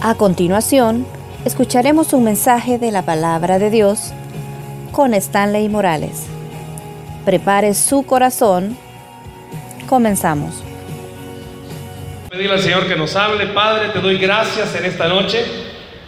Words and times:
A 0.00 0.14
continuación, 0.14 1.04
escucharemos 1.44 2.12
un 2.12 2.22
mensaje 2.22 2.78
de 2.78 2.92
la 2.92 3.02
palabra 3.02 3.58
de 3.58 3.68
Dios 3.68 4.12
con 4.92 5.12
Stanley 5.12 5.68
Morales. 5.68 6.28
Prepare 7.24 7.74
su 7.74 8.06
corazón. 8.06 8.78
Comenzamos. 9.88 10.62
Pedirle 12.30 12.54
al 12.54 12.60
Señor 12.60 12.86
que 12.86 12.94
nos 12.94 13.16
hable. 13.16 13.48
Padre, 13.48 13.88
te 13.88 13.98
doy 13.98 14.18
gracias 14.18 14.72
en 14.76 14.84
esta 14.84 15.08
noche. 15.08 15.44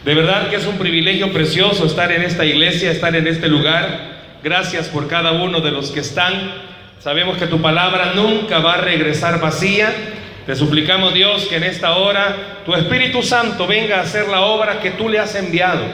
De 0.05 0.15
verdad 0.15 0.49
que 0.51 0.57
es 0.57 0.67
un 0.69 0.79
privilegio 0.79 1.33
precioso 1.33 1.85
estar 1.85 2.13
en 2.13 2.23
esta 2.23 2.45
iglesia, 2.45 2.93
estar 2.93 3.17
en 3.17 3.27
este 3.27 3.49
lugar. 3.49 4.21
Gracias 4.45 4.87
por 4.87 5.09
cada 5.09 5.33
uno 5.33 5.61
de 5.61 5.73
los 5.73 5.91
que 5.91 6.01
están. 6.01 6.33
Sabemos 7.01 7.39
que 7.39 7.49
tu 7.49 7.61
palabra 7.61 8.13
nunca 8.15 8.61
va 8.61 8.75
a 8.75 8.81
regresar 8.83 9.41
vacía. 9.41 9.93
Te 10.51 10.57
suplicamos 10.57 11.15
Dios 11.15 11.45
que 11.45 11.59
en 11.59 11.63
esta 11.63 11.97
hora 11.97 12.63
tu 12.67 12.75
Espíritu 12.75 13.23
Santo 13.23 13.69
venga 13.69 13.99
a 13.99 14.01
hacer 14.01 14.27
la 14.27 14.41
obra 14.41 14.81
que 14.81 14.91
tú 14.91 15.09
le 15.09 15.21
has 15.21 15.37
enviado. 15.37 15.85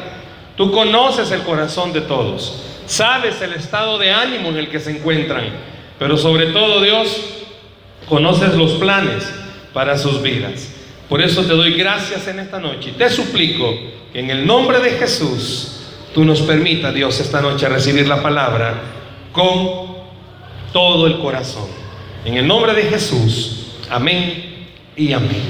Tú 0.57 0.73
conoces 0.73 1.31
el 1.31 1.43
corazón 1.43 1.93
de 1.93 2.01
todos. 2.01 2.63
Sabes 2.87 3.43
el 3.43 3.53
estado 3.53 3.99
de 3.99 4.13
ánimo 4.13 4.49
en 4.49 4.57
el 4.57 4.71
que 4.71 4.81
se 4.81 4.93
encuentran. 4.93 5.45
Pero 5.99 6.17
sobre 6.17 6.47
todo 6.53 6.81
Dios, 6.81 7.21
conoces 8.09 8.55
los 8.55 8.73
planes 8.77 9.31
para 9.75 9.99
sus 9.99 10.23
vidas. 10.23 10.73
Por 11.07 11.21
eso 11.21 11.43
te 11.43 11.53
doy 11.53 11.75
gracias 11.75 12.27
en 12.27 12.39
esta 12.39 12.59
noche 12.59 12.89
y 12.89 12.93
te 12.93 13.11
suplico 13.11 13.75
que 14.11 14.21
en 14.21 14.31
el 14.31 14.47
nombre 14.47 14.81
de 14.81 14.93
Jesús 14.93 15.83
tú 16.15 16.25
nos 16.25 16.41
permita, 16.41 16.93
Dios, 16.93 17.21
esta 17.21 17.43
noche 17.43 17.69
recibir 17.69 18.09
la 18.09 18.23
palabra 18.23 18.73
con 19.33 19.97
todo 20.73 21.07
el 21.09 21.19
corazón. 21.19 21.69
En 22.25 22.39
el 22.39 22.47
nombre 22.47 22.73
de 22.73 22.85
Jesús, 22.85 23.67
amén 23.91 24.46
y 24.97 25.13
amén. 25.13 25.43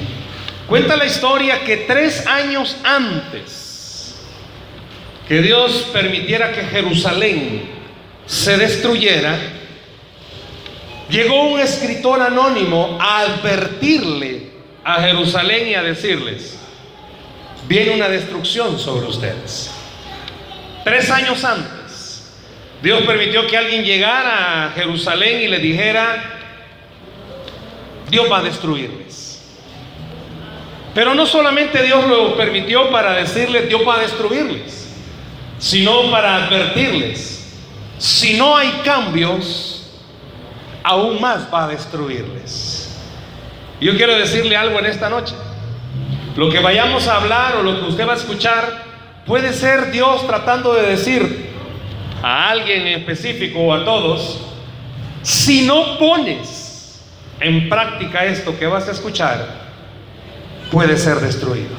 Cuenta 0.66 0.96
la 0.96 1.06
historia 1.06 1.62
que 1.64 1.76
tres 1.78 2.26
años 2.26 2.76
antes 2.82 3.66
que 5.28 5.42
Dios 5.42 5.88
permitiera 5.92 6.52
que 6.52 6.62
Jerusalén 6.62 7.68
se 8.26 8.56
destruyera, 8.56 9.36
llegó 11.08 11.48
un 11.48 11.60
escritor 11.60 12.22
anónimo 12.22 12.98
a 13.00 13.20
advertirle 13.20 14.50
a 14.84 15.02
Jerusalén 15.02 15.68
y 15.68 15.74
a 15.74 15.82
decirles, 15.82 16.58
viene 17.68 17.94
una 17.94 18.08
destrucción 18.08 18.78
sobre 18.78 19.06
ustedes. 19.06 19.70
Tres 20.84 21.10
años 21.10 21.42
antes, 21.44 22.32
Dios 22.82 23.02
permitió 23.02 23.46
que 23.48 23.56
alguien 23.56 23.84
llegara 23.84 24.66
a 24.66 24.70
Jerusalén 24.70 25.42
y 25.42 25.48
le 25.48 25.58
dijera, 25.58 26.38
Dios 28.08 28.30
va 28.30 28.38
a 28.38 28.42
destruirles. 28.42 29.25
Pero 30.96 31.14
no 31.14 31.26
solamente 31.26 31.82
Dios 31.82 32.06
lo 32.06 32.38
permitió 32.38 32.90
para 32.90 33.12
decirles, 33.12 33.68
Dios 33.68 33.82
va 33.86 33.96
a 33.96 34.00
destruirles, 34.00 34.96
sino 35.58 36.10
para 36.10 36.46
advertirles, 36.46 37.54
si 37.98 38.38
no 38.38 38.56
hay 38.56 38.80
cambios, 38.82 39.92
aún 40.82 41.20
más 41.20 41.52
va 41.52 41.64
a 41.64 41.68
destruirles. 41.68 42.96
Yo 43.78 43.94
quiero 43.94 44.16
decirle 44.16 44.56
algo 44.56 44.78
en 44.78 44.86
esta 44.86 45.10
noche. 45.10 45.34
Lo 46.34 46.48
que 46.48 46.60
vayamos 46.60 47.06
a 47.08 47.16
hablar 47.16 47.56
o 47.56 47.62
lo 47.62 47.78
que 47.78 47.90
usted 47.90 48.08
va 48.08 48.14
a 48.14 48.16
escuchar 48.16 48.82
puede 49.26 49.52
ser 49.52 49.90
Dios 49.90 50.26
tratando 50.26 50.72
de 50.72 50.86
decir 50.86 51.50
a 52.22 52.48
alguien 52.48 52.86
en 52.86 53.00
específico 53.00 53.58
o 53.58 53.74
a 53.74 53.84
todos, 53.84 54.40
si 55.20 55.66
no 55.66 55.98
pones 55.98 57.02
en 57.38 57.68
práctica 57.68 58.24
esto 58.24 58.58
que 58.58 58.66
vas 58.66 58.88
a 58.88 58.92
escuchar, 58.92 59.65
puedes 60.70 61.02
ser 61.02 61.16
destruido. 61.16 61.76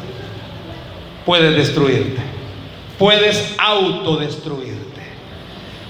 Puedes 1.25 1.55
destruirte. 1.55 2.21
Puedes 2.97 3.53
autodestruirte. 3.57 4.75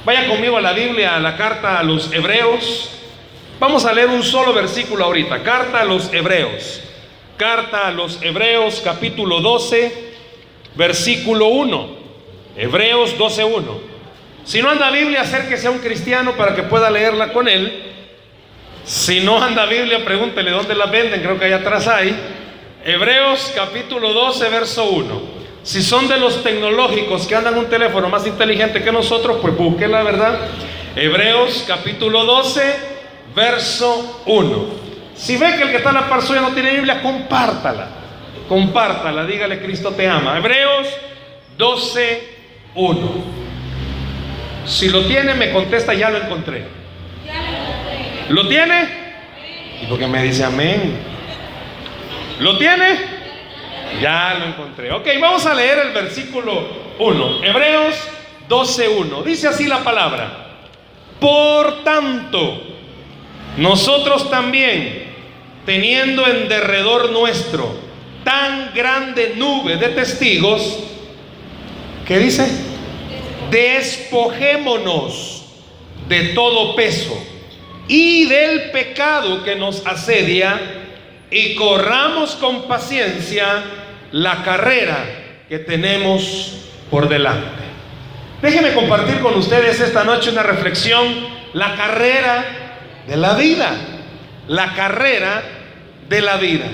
Vaya 0.06 0.28
conmigo 0.28 0.58
a 0.58 0.62
la 0.62 0.74
Biblia, 0.74 1.16
a 1.16 1.20
la 1.20 1.38
carta 1.38 1.80
a 1.80 1.84
los 1.84 2.12
Hebreos, 2.12 2.92
Vamos 3.60 3.86
a 3.86 3.94
leer 3.94 4.10
un 4.10 4.22
solo 4.22 4.54
versículo 4.54 5.06
ahorita. 5.06 5.42
Carta 5.42 5.82
a 5.82 5.86
los 5.86 6.14
Hebreos. 6.14 6.82
Carta 7.38 7.88
a 7.88 7.92
los 7.92 8.22
Hebreos 8.22 8.82
capítulo 8.84 9.42
12, 9.42 9.92
versículo 10.76 11.48
1. 11.48 11.98
Hebreos 12.56 13.18
12, 13.18 13.44
1. 13.44 13.80
Si 14.46 14.62
no 14.62 14.70
anda 14.70 14.92
Biblia, 14.92 15.22
acérquese 15.22 15.68
a 15.68 15.72
un 15.72 15.80
cristiano 15.80 16.34
para 16.34 16.56
que 16.56 16.64
pueda 16.64 16.92
leerla 16.92 17.34
con 17.34 17.48
él. 17.48 17.84
Si 18.86 19.22
no 19.22 19.42
anda 19.44 19.66
Biblia, 19.66 20.06
pregúntele 20.06 20.52
dónde 20.52 20.76
la 20.76 20.86
venden, 20.86 21.22
creo 21.22 21.40
que 21.40 21.46
allá 21.46 21.58
atrás 21.58 21.88
hay. 21.88 22.16
Hebreos 22.88 23.52
capítulo 23.54 24.14
12, 24.14 24.48
verso 24.48 24.90
1. 24.90 25.22
Si 25.62 25.84
son 25.84 26.08
de 26.08 26.18
los 26.18 26.42
tecnológicos 26.42 27.28
que 27.28 27.36
andan 27.36 27.58
un 27.58 27.66
teléfono 27.66 28.08
más 28.08 28.26
inteligente 28.26 28.82
que 28.82 28.94
nosotros, 28.94 29.40
pues 29.42 29.58
busquen 29.58 29.92
la 29.92 30.04
verdad. 30.04 30.40
Hebreos 30.96 31.66
capítulo 31.68 32.24
12, 32.24 32.62
verso 33.36 34.24
1. 34.26 34.66
Si 35.18 35.36
ve 35.36 35.58
que 35.58 35.64
el 35.64 35.72
que 35.72 35.78
está 35.78 35.90
en 35.90 35.96
la 35.96 36.08
par 36.08 36.22
suya 36.22 36.40
no 36.40 36.54
tiene 36.54 36.76
Biblia, 36.76 37.02
compártala. 37.02 37.90
Compártala, 38.48 39.26
dígale 39.26 39.60
Cristo 39.60 39.92
te 39.92 40.08
ama. 40.08 40.38
Hebreos 40.38 40.88
12, 41.58 42.24
1. 42.74 43.12
Si 44.66 44.88
lo 44.88 45.02
tiene, 45.02 45.34
me 45.34 45.52
contesta, 45.52 45.94
ya 45.94 46.10
lo 46.10 46.20
encontré. 46.20 46.64
¿Lo 48.30 48.48
tiene? 48.48 48.88
¿Y 49.82 49.88
porque 49.88 50.08
me 50.08 50.24
dice 50.24 50.46
amén? 50.46 51.17
¿Lo 52.40 52.58
tiene? 52.58 53.00
Ya 54.02 54.36
lo 54.40 54.46
encontré. 54.46 54.92
Ok, 54.92 55.08
vamos 55.20 55.46
a 55.46 55.54
leer 55.54 55.80
el 55.88 55.94
versículo 55.94 56.68
1. 57.00 57.44
Hebreos 57.44 57.96
12, 58.48 58.90
1. 58.90 59.24
Dice 59.24 59.48
así 59.48 59.66
la 59.66 59.84
palabra. 59.84 60.46
Por 61.20 61.84
tanto, 61.84 62.62
nosotros 63.58 64.30
también, 64.30 65.16
teniendo 65.66 66.28
en 66.28 66.48
derredor 66.48 67.12
nuestro 67.12 67.76
tan 68.24 68.72
grande 68.76 69.34
nube 69.36 69.78
de 69.78 69.90
testigos, 69.90 70.84
¿qué 72.06 72.20
dice? 72.20 72.48
Despojémonos 73.50 75.46
de 76.08 76.30
todo 76.30 76.76
peso 76.76 77.18
y 77.88 78.26
del 78.26 78.70
pecado 78.72 79.44
que 79.44 79.56
nos 79.56 79.86
asedia 79.88 80.87
y 81.30 81.56
corramos 81.56 82.36
con 82.36 82.68
paciencia 82.68 83.64
la 84.12 84.44
carrera 84.44 84.98
que 85.50 85.60
tenemos 85.60 86.54
por 86.90 87.10
delante. 87.10 87.68
Déjenme 88.42 88.74
compartir 88.74 89.20
con 89.20 89.36
ustedes 89.36 89.80
esta 89.80 90.04
noche 90.04 90.30
una 90.30 90.44
reflexión, 90.44 91.06
la 91.54 91.76
carrera 91.76 92.46
de 93.08 93.18
la 93.18 93.34
vida, 93.34 93.72
la 94.48 94.74
carrera 94.74 95.42
de 96.08 96.22
la 96.22 96.38
vida. 96.38 96.66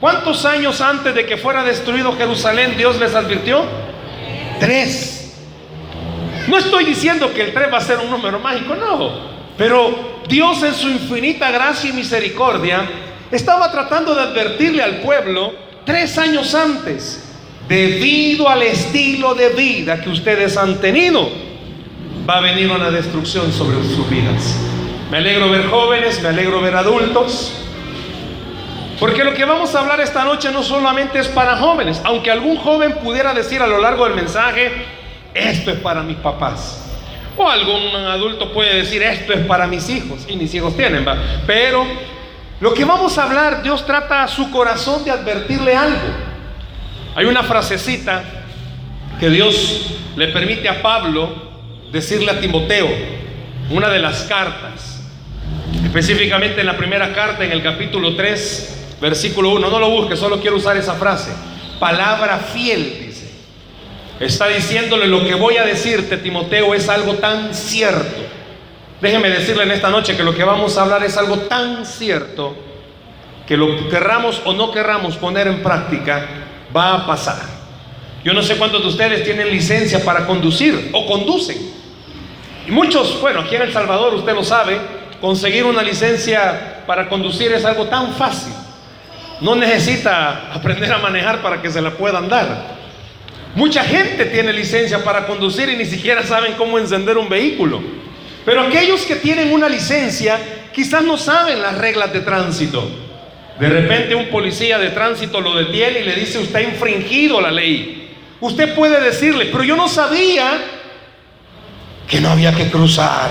¿Cuántos 0.00 0.44
años 0.44 0.80
antes 0.80 1.14
de 1.14 1.24
que 1.26 1.36
fuera 1.36 1.62
destruido 1.62 2.16
Jerusalén 2.16 2.76
Dios 2.76 2.98
les 2.98 3.14
advirtió? 3.14 3.64
Tres. 4.58 5.34
No 6.48 6.58
estoy 6.58 6.84
diciendo 6.84 7.32
que 7.32 7.42
el 7.42 7.52
tres 7.54 7.72
va 7.72 7.78
a 7.78 7.80
ser 7.80 7.98
un 7.98 8.10
número 8.10 8.38
mágico, 8.38 8.74
no. 8.74 9.34
Pero 9.56 10.22
Dios 10.28 10.62
en 10.62 10.74
su 10.74 10.88
infinita 10.88 11.50
gracia 11.50 11.90
y 11.90 11.92
misericordia 11.92 12.82
estaba 13.36 13.70
tratando 13.70 14.14
de 14.14 14.22
advertirle 14.22 14.82
al 14.82 14.96
pueblo 14.96 15.54
tres 15.84 16.16
años 16.18 16.54
antes, 16.54 17.24
debido 17.68 18.48
al 18.48 18.62
estilo 18.62 19.34
de 19.34 19.50
vida 19.50 20.00
que 20.00 20.10
ustedes 20.10 20.56
han 20.56 20.80
tenido, 20.80 21.28
va 22.28 22.38
a 22.38 22.40
venir 22.40 22.70
una 22.70 22.90
destrucción 22.90 23.52
sobre 23.52 23.76
sus 23.82 24.08
vidas. 24.08 24.56
Me 25.10 25.18
alegro 25.18 25.50
ver 25.50 25.66
jóvenes, 25.66 26.20
me 26.22 26.28
alegro 26.28 26.60
ver 26.60 26.74
adultos. 26.74 27.60
Porque 28.98 29.24
lo 29.24 29.34
que 29.34 29.44
vamos 29.44 29.74
a 29.74 29.80
hablar 29.80 30.00
esta 30.00 30.24
noche 30.24 30.50
no 30.52 30.62
solamente 30.62 31.18
es 31.18 31.28
para 31.28 31.56
jóvenes, 31.56 32.00
aunque 32.04 32.30
algún 32.30 32.56
joven 32.56 32.94
pudiera 33.02 33.34
decir 33.34 33.60
a 33.60 33.66
lo 33.66 33.80
largo 33.80 34.04
del 34.04 34.14
mensaje, 34.14 34.70
esto 35.34 35.72
es 35.72 35.80
para 35.80 36.02
mis 36.02 36.16
papás. 36.16 36.80
O 37.36 37.48
algún 37.48 37.94
adulto 37.96 38.52
puede 38.52 38.76
decir, 38.76 39.02
esto 39.02 39.32
es 39.32 39.44
para 39.46 39.66
mis 39.66 39.88
hijos, 39.90 40.24
y 40.28 40.36
mis 40.36 40.54
hijos 40.54 40.76
tienen, 40.76 41.04
¿va? 41.06 41.16
Pero 41.46 41.84
lo 42.60 42.72
que 42.72 42.84
vamos 42.84 43.18
a 43.18 43.24
hablar, 43.24 43.62
Dios 43.62 43.84
trata 43.84 44.22
a 44.22 44.28
su 44.28 44.50
corazón 44.50 45.04
de 45.04 45.10
advertirle 45.10 45.76
algo. 45.76 45.98
Hay 47.16 47.26
una 47.26 47.42
frasecita 47.42 48.22
que 49.18 49.28
Dios 49.30 49.94
le 50.16 50.28
permite 50.28 50.68
a 50.68 50.82
Pablo 50.82 51.30
decirle 51.92 52.30
a 52.30 52.40
Timoteo, 52.40 52.88
una 53.70 53.88
de 53.88 53.98
las 53.98 54.22
cartas. 54.22 55.02
Específicamente 55.84 56.60
en 56.60 56.66
la 56.66 56.76
primera 56.76 57.12
carta, 57.12 57.44
en 57.44 57.52
el 57.52 57.62
capítulo 57.62 58.16
3, 58.16 58.96
versículo 59.00 59.50
1. 59.50 59.70
No 59.70 59.78
lo 59.78 59.90
busque, 59.90 60.16
solo 60.16 60.40
quiero 60.40 60.56
usar 60.56 60.76
esa 60.76 60.94
frase. 60.94 61.32
Palabra 61.78 62.38
fiel, 62.38 63.06
dice. 63.06 63.30
Está 64.20 64.48
diciéndole 64.48 65.06
lo 65.06 65.24
que 65.24 65.34
voy 65.34 65.56
a 65.56 65.64
decirte, 65.64 66.16
Timoteo, 66.16 66.74
es 66.74 66.88
algo 66.88 67.14
tan 67.14 67.54
cierto. 67.54 68.33
Déjeme 69.00 69.28
decirle 69.28 69.64
en 69.64 69.72
esta 69.72 69.90
noche 69.90 70.16
que 70.16 70.22
lo 70.22 70.34
que 70.34 70.44
vamos 70.44 70.78
a 70.78 70.82
hablar 70.82 71.04
es 71.04 71.16
algo 71.16 71.38
tan 71.38 71.84
cierto 71.84 72.54
que 73.46 73.56
lo 73.56 73.88
querramos 73.88 74.40
o 74.44 74.52
no 74.52 74.70
querramos 74.72 75.16
poner 75.16 75.46
en 75.46 75.62
práctica, 75.62 76.26
va 76.74 76.94
a 76.94 77.06
pasar. 77.06 77.38
Yo 78.24 78.32
no 78.32 78.42
sé 78.42 78.56
cuántos 78.56 78.82
de 78.82 78.88
ustedes 78.88 79.24
tienen 79.24 79.50
licencia 79.50 80.02
para 80.02 80.26
conducir 80.26 80.90
o 80.92 81.06
conducen. 81.06 81.58
Y 82.66 82.70
muchos, 82.70 83.20
bueno, 83.20 83.40
aquí 83.40 83.54
en 83.56 83.62
El 83.62 83.72
Salvador 83.72 84.14
usted 84.14 84.34
lo 84.34 84.42
sabe, 84.42 84.78
conseguir 85.20 85.64
una 85.64 85.82
licencia 85.82 86.82
para 86.86 87.08
conducir 87.08 87.52
es 87.52 87.64
algo 87.64 87.84
tan 87.84 88.14
fácil. 88.14 88.52
No 89.40 89.54
necesita 89.54 90.52
aprender 90.54 90.90
a 90.92 90.98
manejar 90.98 91.42
para 91.42 91.60
que 91.60 91.70
se 91.70 91.82
la 91.82 91.90
puedan 91.90 92.28
dar. 92.28 92.74
Mucha 93.54 93.84
gente 93.84 94.24
tiene 94.26 94.52
licencia 94.52 95.04
para 95.04 95.26
conducir 95.26 95.68
y 95.68 95.76
ni 95.76 95.84
siquiera 95.84 96.22
saben 96.22 96.54
cómo 96.54 96.78
encender 96.78 97.18
un 97.18 97.28
vehículo. 97.28 97.82
Pero 98.44 98.62
aquellos 98.62 99.02
que 99.02 99.16
tienen 99.16 99.52
una 99.52 99.68
licencia 99.68 100.38
quizás 100.72 101.02
no 101.02 101.16
saben 101.16 101.62
las 101.62 101.78
reglas 101.78 102.12
de 102.12 102.20
tránsito. 102.20 102.88
De 103.58 103.68
repente 103.68 104.14
un 104.14 104.28
policía 104.28 104.78
de 104.78 104.90
tránsito 104.90 105.40
lo 105.40 105.54
detiene 105.54 106.00
y 106.00 106.04
le 106.04 106.14
dice, 106.16 106.38
usted 106.38 106.56
ha 106.56 106.62
infringido 106.62 107.40
la 107.40 107.50
ley. 107.50 108.12
Usted 108.40 108.74
puede 108.74 109.00
decirle, 109.00 109.46
pero 109.46 109.62
yo 109.64 109.76
no 109.76 109.88
sabía 109.88 110.60
que 112.08 112.20
no 112.20 112.30
había 112.30 112.52
que 112.52 112.68
cruzar. 112.70 113.30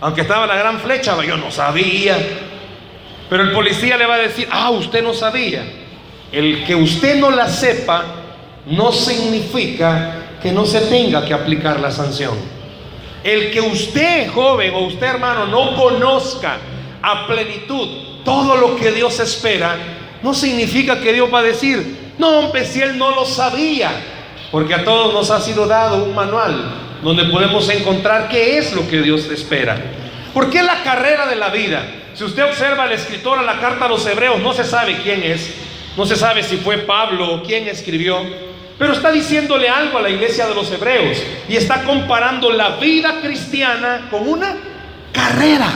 Aunque 0.00 0.20
estaba 0.20 0.46
la 0.46 0.56
gran 0.56 0.78
flecha, 0.78 1.16
yo 1.24 1.36
no 1.36 1.50
sabía. 1.50 2.16
Pero 3.28 3.42
el 3.42 3.52
policía 3.52 3.96
le 3.96 4.06
va 4.06 4.14
a 4.14 4.18
decir, 4.18 4.48
ah, 4.50 4.70
usted 4.70 5.02
no 5.02 5.12
sabía. 5.12 5.64
El 6.30 6.64
que 6.64 6.74
usted 6.74 7.16
no 7.18 7.30
la 7.30 7.48
sepa 7.48 8.04
no 8.66 8.92
significa 8.92 10.14
que 10.40 10.52
no 10.52 10.64
se 10.64 10.82
tenga 10.82 11.24
que 11.24 11.34
aplicar 11.34 11.80
la 11.80 11.90
sanción. 11.90 12.57
El 13.28 13.50
que 13.50 13.60
usted, 13.60 14.30
joven, 14.30 14.72
o 14.74 14.86
usted, 14.86 15.06
hermano, 15.06 15.44
no 15.48 15.76
conozca 15.76 16.56
a 17.02 17.26
plenitud 17.26 18.22
todo 18.24 18.56
lo 18.56 18.74
que 18.74 18.90
Dios 18.90 19.20
espera, 19.20 19.76
no 20.22 20.32
significa 20.32 20.98
que 20.98 21.12
Dios 21.12 21.28
va 21.32 21.40
a 21.40 21.42
decir, 21.42 22.14
no, 22.16 22.38
hombre, 22.38 22.64
si 22.64 22.80
él 22.80 22.96
no 22.96 23.10
lo 23.10 23.26
sabía, 23.26 23.90
porque 24.50 24.72
a 24.72 24.82
todos 24.82 25.12
nos 25.12 25.30
ha 25.30 25.42
sido 25.42 25.66
dado 25.66 26.04
un 26.04 26.14
manual 26.14 26.72
donde 27.02 27.24
podemos 27.24 27.68
encontrar 27.68 28.30
qué 28.30 28.56
es 28.56 28.72
lo 28.72 28.88
que 28.88 29.02
Dios 29.02 29.26
espera. 29.26 29.76
¿Por 30.32 30.48
qué 30.48 30.62
la 30.62 30.82
carrera 30.82 31.26
de 31.26 31.36
la 31.36 31.50
vida? 31.50 31.84
Si 32.14 32.24
usted 32.24 32.44
observa 32.44 32.84
al 32.84 32.92
escritor 32.92 33.38
a 33.38 33.42
la 33.42 33.60
carta 33.60 33.84
a 33.84 33.88
los 33.90 34.06
hebreos, 34.06 34.40
no 34.40 34.54
se 34.54 34.64
sabe 34.64 35.02
quién 35.02 35.22
es, 35.22 35.52
no 35.98 36.06
se 36.06 36.16
sabe 36.16 36.42
si 36.42 36.56
fue 36.56 36.78
Pablo 36.78 37.34
o 37.34 37.42
quién 37.42 37.68
escribió, 37.68 38.22
pero 38.78 38.92
está 38.92 39.10
diciéndole 39.10 39.68
algo 39.68 39.98
a 39.98 40.02
la 40.02 40.10
iglesia 40.10 40.46
de 40.46 40.54
los 40.54 40.70
hebreos 40.70 41.18
y 41.48 41.56
está 41.56 41.82
comparando 41.82 42.50
la 42.50 42.76
vida 42.76 43.20
cristiana 43.20 44.06
con 44.10 44.28
una 44.28 44.56
carrera. 45.12 45.68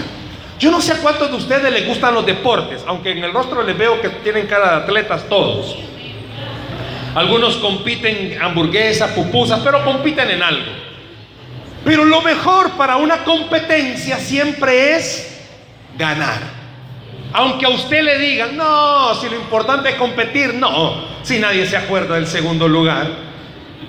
Yo 0.59 0.71
no 0.71 0.81
sé 0.81 0.93
a 0.93 0.99
cuántos 0.99 1.29
de 1.29 1.37
ustedes 1.37 1.73
les 1.73 1.87
gustan 1.87 2.15
los 2.15 2.25
deportes, 2.25 2.85
aunque 2.87 3.11
en 3.11 3.25
el 3.25 3.33
rostro 3.33 3.65
les 3.65 3.77
veo 3.77 4.01
que 4.01 4.09
tienen 4.09 4.47
cara 4.47 4.71
de 4.71 4.77
atletas 4.85 5.29
todos. 5.29 5.77
Algunos 7.17 7.57
compiten 7.57 8.41
hamburguesas, 8.41 9.11
pupusas, 9.11 9.61
pero 9.65 9.85
compiten 9.85 10.31
en 10.31 10.43
algo. 10.43 10.73
Pero 11.85 12.05
lo 12.05 12.23
mejor 12.23 12.71
para 12.73 12.97
una 12.97 13.25
competencia 13.25 14.19
siempre 14.19 14.95
es 14.95 15.41
ganar. 15.99 16.62
Aunque 17.35 17.65
a 17.65 17.71
usted 17.71 18.03
le 18.03 18.19
digan, 18.19 18.57
no, 18.57 19.15
si 19.15 19.29
lo 19.29 19.37
importante 19.37 19.91
es 19.91 19.95
competir, 19.95 20.55
no, 20.55 21.05
si 21.23 21.39
nadie 21.39 21.67
se 21.67 21.77
acuerda 21.77 22.17
del 22.17 22.27
segundo 22.27 22.69
lugar, 22.69 23.09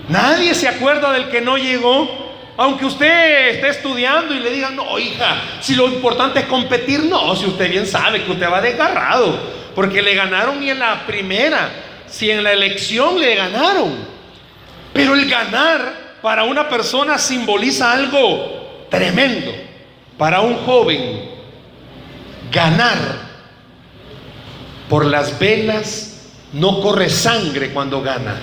nadie 0.07 0.55
se 0.55 0.67
acuerda 0.67 1.11
del 1.11 1.29
que 1.29 1.41
no 1.41 1.57
llegó. 1.57 2.23
Aunque 2.55 2.85
usted 2.85 3.49
esté 3.49 3.69
estudiando 3.69 4.33
y 4.33 4.39
le 4.39 4.51
digan, 4.51 4.75
no, 4.75 4.97
hija, 4.99 5.41
si 5.59 5.75
lo 5.75 5.87
importante 5.87 6.41
es 6.41 6.45
competir, 6.45 7.03
no, 7.05 7.35
si 7.35 7.47
usted 7.47 7.69
bien 7.69 7.87
sabe 7.87 8.23
que 8.23 8.31
usted 8.31 8.49
va 8.49 8.61
desgarrado, 8.61 9.37
porque 9.75 10.01
le 10.01 10.13
ganaron 10.13 10.61
y 10.63 10.69
en 10.69 10.79
la 10.79 11.05
primera, 11.05 11.71
si 12.07 12.29
en 12.29 12.43
la 12.43 12.53
elección 12.53 13.19
le 13.19 13.35
ganaron. 13.35 14.13
Pero 14.93 15.15
el 15.15 15.27
ganar 15.27 16.03
para 16.21 16.43
una 16.43 16.69
persona 16.69 17.17
simboliza 17.17 17.91
algo 17.91 18.85
tremendo. 18.89 19.51
Para 20.17 20.41
un 20.41 20.57
joven, 20.63 21.31
ganar 22.51 23.22
por 24.93 25.07
las 25.07 25.39
venas 25.39 26.29
no 26.51 26.79
corre 26.79 27.09
sangre 27.09 27.73
cuando 27.73 28.03
gana, 28.03 28.35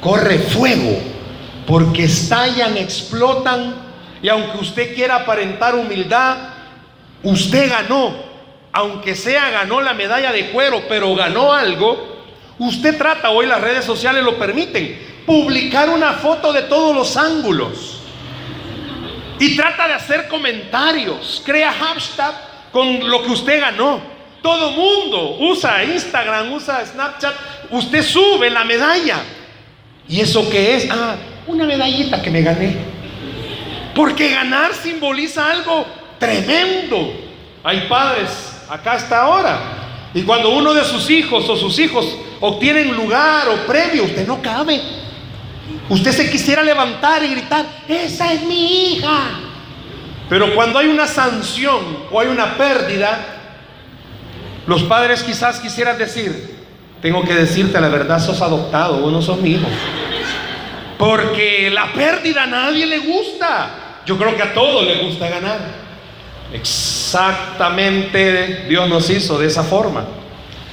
corre 0.00 0.40
fuego, 0.40 0.98
porque 1.68 2.02
estallan, 2.02 2.76
explotan, 2.76 3.76
y 4.20 4.28
aunque 4.28 4.58
usted 4.58 4.92
quiera 4.96 5.14
aparentar 5.14 5.76
humildad, 5.76 6.36
usted 7.22 7.70
ganó, 7.70 8.12
aunque 8.72 9.14
sea 9.14 9.50
ganó 9.50 9.80
la 9.80 9.94
medalla 9.94 10.32
de 10.32 10.50
cuero, 10.50 10.82
pero 10.88 11.14
ganó 11.14 11.52
algo, 11.52 12.24
usted 12.58 12.98
trata, 12.98 13.30
hoy 13.30 13.46
las 13.46 13.60
redes 13.60 13.84
sociales 13.84 14.24
lo 14.24 14.36
permiten, 14.36 15.22
publicar 15.24 15.90
una 15.90 16.14
foto 16.14 16.52
de 16.52 16.62
todos 16.62 16.92
los 16.92 17.16
ángulos. 17.16 18.00
Y 19.38 19.54
trata 19.56 19.86
de 19.86 19.94
hacer 19.94 20.26
comentarios, 20.26 21.40
crea 21.46 21.72
hashtag 21.72 22.34
con 22.72 23.08
lo 23.08 23.22
que 23.22 23.30
usted 23.30 23.60
ganó. 23.60 24.17
Todo 24.42 24.70
mundo 24.70 25.36
usa 25.40 25.84
Instagram, 25.84 26.52
usa 26.52 26.84
Snapchat. 26.84 27.34
Usted 27.70 28.02
sube 28.02 28.50
la 28.50 28.64
medalla. 28.64 29.18
¿Y 30.08 30.20
eso 30.20 30.48
qué 30.48 30.76
es? 30.76 30.88
Ah, 30.90 31.16
una 31.46 31.64
medallita 31.64 32.22
que 32.22 32.30
me 32.30 32.42
gané. 32.42 32.76
Porque 33.94 34.30
ganar 34.30 34.74
simboliza 34.74 35.50
algo 35.50 35.84
tremendo. 36.18 37.12
Hay 37.64 37.86
padres, 37.88 38.30
acá 38.68 38.92
hasta 38.92 39.22
ahora. 39.22 39.58
Y 40.14 40.22
cuando 40.22 40.50
uno 40.50 40.72
de 40.72 40.84
sus 40.84 41.10
hijos 41.10 41.48
o 41.48 41.56
sus 41.56 41.78
hijos 41.78 42.16
obtienen 42.40 42.94
lugar 42.94 43.48
o 43.48 43.66
premio, 43.66 44.04
usted 44.04 44.26
no 44.26 44.40
cabe. 44.40 44.80
Usted 45.88 46.12
se 46.12 46.30
quisiera 46.30 46.62
levantar 46.62 47.22
y 47.24 47.28
gritar, 47.28 47.66
esa 47.88 48.32
es 48.32 48.42
mi 48.42 48.92
hija. 48.92 49.30
Pero 50.28 50.54
cuando 50.54 50.78
hay 50.78 50.88
una 50.88 51.06
sanción 51.06 52.04
o 52.10 52.20
hay 52.20 52.28
una 52.28 52.56
pérdida, 52.56 53.37
los 54.68 54.82
padres 54.82 55.22
quizás 55.22 55.60
quisieran 55.60 55.96
decir, 55.96 56.58
tengo 57.00 57.24
que 57.24 57.32
decirte 57.32 57.80
la 57.80 57.88
verdad, 57.88 58.20
sos 58.20 58.42
adoptado, 58.42 58.98
vos 58.98 59.10
no 59.10 59.22
sos 59.22 59.40
mi 59.40 59.52
hijo. 59.52 59.66
Porque 60.98 61.70
la 61.70 61.90
pérdida 61.94 62.42
a 62.42 62.46
nadie 62.46 62.84
le 62.84 62.98
gusta. 62.98 64.02
Yo 64.04 64.18
creo 64.18 64.36
que 64.36 64.42
a 64.42 64.52
todos 64.52 64.84
le 64.84 64.96
gusta 64.96 65.30
ganar. 65.30 65.58
Exactamente 66.52 68.66
Dios 68.68 68.86
nos 68.90 69.08
hizo 69.08 69.38
de 69.38 69.46
esa 69.46 69.62
forma. 69.62 70.04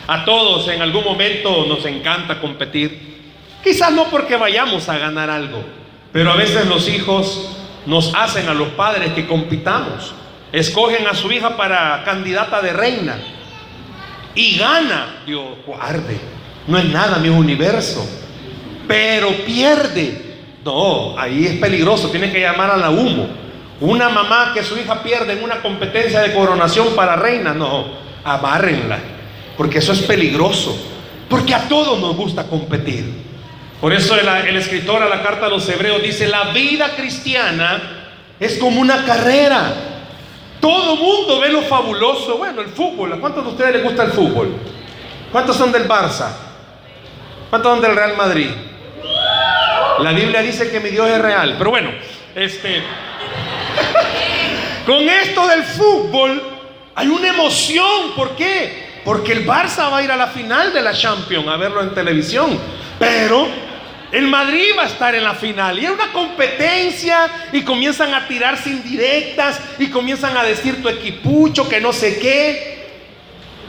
A 0.07 0.25
todos 0.25 0.67
en 0.67 0.81
algún 0.81 1.05
momento 1.05 1.65
nos 1.65 1.85
encanta 1.85 2.41
competir. 2.41 3.15
Quizás 3.63 3.93
no 3.93 4.09
porque 4.09 4.35
vayamos 4.35 4.89
a 4.89 4.97
ganar 4.97 5.29
algo, 5.29 5.63
pero 6.11 6.33
a 6.33 6.35
veces 6.35 6.65
los 6.65 6.89
hijos 6.89 7.47
nos 7.85 8.13
hacen 8.13 8.49
a 8.49 8.53
los 8.53 8.67
padres 8.69 9.13
que 9.13 9.25
compitamos. 9.25 10.13
Escogen 10.51 11.07
a 11.07 11.13
su 11.13 11.31
hija 11.31 11.55
para 11.55 12.03
candidata 12.03 12.61
de 12.61 12.73
reina 12.73 13.34
y 14.35 14.57
gana, 14.57 15.23
Dios 15.25 15.45
guarde, 15.65 16.19
no 16.67 16.77
es 16.77 16.85
nada 16.85 17.17
mi 17.19 17.29
universo, 17.29 18.05
pero 18.87 19.29
pierde. 19.45 20.23
No, 20.63 21.17
ahí 21.17 21.45
es 21.45 21.53
peligroso, 21.57 22.09
tiene 22.09 22.31
que 22.31 22.41
llamar 22.41 22.71
a 22.71 22.77
la 22.77 22.89
humo. 22.89 23.27
Una 23.79 24.09
mamá 24.09 24.51
que 24.53 24.63
su 24.63 24.77
hija 24.77 25.01
pierde 25.03 25.33
en 25.33 25.43
una 25.43 25.61
competencia 25.61 26.21
de 26.21 26.33
coronación 26.33 26.95
para 26.95 27.15
reina, 27.15 27.53
no, 27.53 27.85
abárrenla, 28.23 28.99
porque 29.57 29.77
eso 29.77 29.93
es 29.93 30.01
peligroso, 30.01 30.75
porque 31.29 31.53
a 31.53 31.67
todos 31.69 31.99
nos 31.99 32.15
gusta 32.15 32.47
competir. 32.47 33.25
Por 33.79 33.93
eso 33.93 34.17
el, 34.19 34.27
el 34.27 34.57
escritor 34.57 35.03
a 35.03 35.09
la 35.09 35.21
carta 35.21 35.45
a 35.45 35.49
los 35.49 35.67
hebreos 35.69 36.01
dice, 36.01 36.27
la 36.27 36.45
vida 36.45 36.95
cristiana 36.95 37.81
es 38.39 38.57
como 38.57 38.81
una 38.81 39.05
carrera 39.05 39.94
todo 40.59 40.95
mundo 40.95 41.39
ve 41.39 41.49
lo 41.49 41.61
fabuloso. 41.61 42.37
Bueno, 42.37 42.61
el 42.61 42.67
fútbol. 42.67 43.13
¿A 43.13 43.17
cuántos 43.17 43.43
de 43.43 43.51
ustedes 43.51 43.75
les 43.75 43.83
gusta 43.83 44.03
el 44.03 44.11
fútbol? 44.11 44.53
¿Cuántos 45.31 45.55
son 45.55 45.71
del 45.71 45.87
Barça? 45.87 46.29
¿Cuántos 47.49 47.71
son 47.71 47.81
del 47.81 47.95
Real 47.95 48.15
Madrid? 48.15 48.49
La 49.99 50.11
Biblia 50.11 50.41
dice 50.41 50.69
que 50.69 50.79
mi 50.79 50.89
Dios 50.89 51.09
es 51.09 51.21
real. 51.21 51.55
Pero 51.57 51.69
bueno, 51.69 51.91
este. 52.35 52.83
Con 54.85 55.09
esto 55.09 55.47
del 55.47 55.63
fútbol 55.63 56.41
hay 56.95 57.07
una 57.07 57.29
emoción. 57.29 58.11
¿Por 58.15 58.35
qué? 58.35 59.01
Porque 59.03 59.33
el 59.33 59.45
Barça 59.45 59.91
va 59.91 59.97
a 59.97 60.03
ir 60.03 60.11
a 60.11 60.17
la 60.17 60.27
final 60.27 60.73
de 60.73 60.81
la 60.81 60.93
Champions 60.93 61.47
a 61.47 61.57
verlo 61.57 61.81
en 61.81 61.93
televisión. 61.93 62.59
Pero 62.97 63.47
el 64.15 64.27
Madrid 64.27 64.71
va 64.77 64.83
a 64.83 64.87
estar 64.87 65.13
en 65.13 65.25
la 65.25 65.33
final 65.33 65.77
y 65.77 65.83
es 65.83 65.91
una 65.91 66.13
competencia 66.13 67.49
y 67.51 67.63
comienzan 67.63 68.13
a 68.13 68.25
tirarse 68.25 68.69
indirectas 68.69 69.59
y 69.77 69.87
comienzan 69.89 70.37
a 70.37 70.43
decir 70.43 70.81
tu 70.81 70.87
equipucho 70.87 71.67
que 71.67 71.81
no 71.81 71.91
sé 71.91 72.17
qué. 72.17 72.87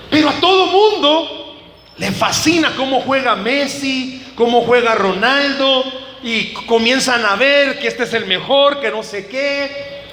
Pero 0.08 0.28
a 0.28 0.34
todo 0.34 0.66
mundo 0.66 1.56
le 1.98 2.12
fascina 2.12 2.74
cómo 2.76 3.00
juega 3.00 3.34
Messi, 3.34 4.24
cómo 4.36 4.60
juega 4.60 4.94
Ronaldo 4.94 5.82
y 6.22 6.52
comienzan 6.52 7.24
a 7.24 7.34
ver 7.34 7.80
que 7.80 7.88
este 7.88 8.04
es 8.04 8.14
el 8.14 8.26
mejor, 8.26 8.78
que 8.78 8.92
no 8.92 9.02
sé 9.02 9.26
qué. 9.26 10.04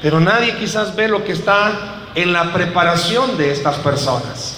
Pero 0.00 0.20
nadie 0.20 0.54
quizás 0.54 0.94
ve 0.94 1.08
lo 1.08 1.24
que 1.24 1.32
está 1.32 2.02
en 2.14 2.32
la 2.32 2.52
preparación 2.52 3.36
de 3.36 3.50
estas 3.50 3.78
personas. 3.78 4.56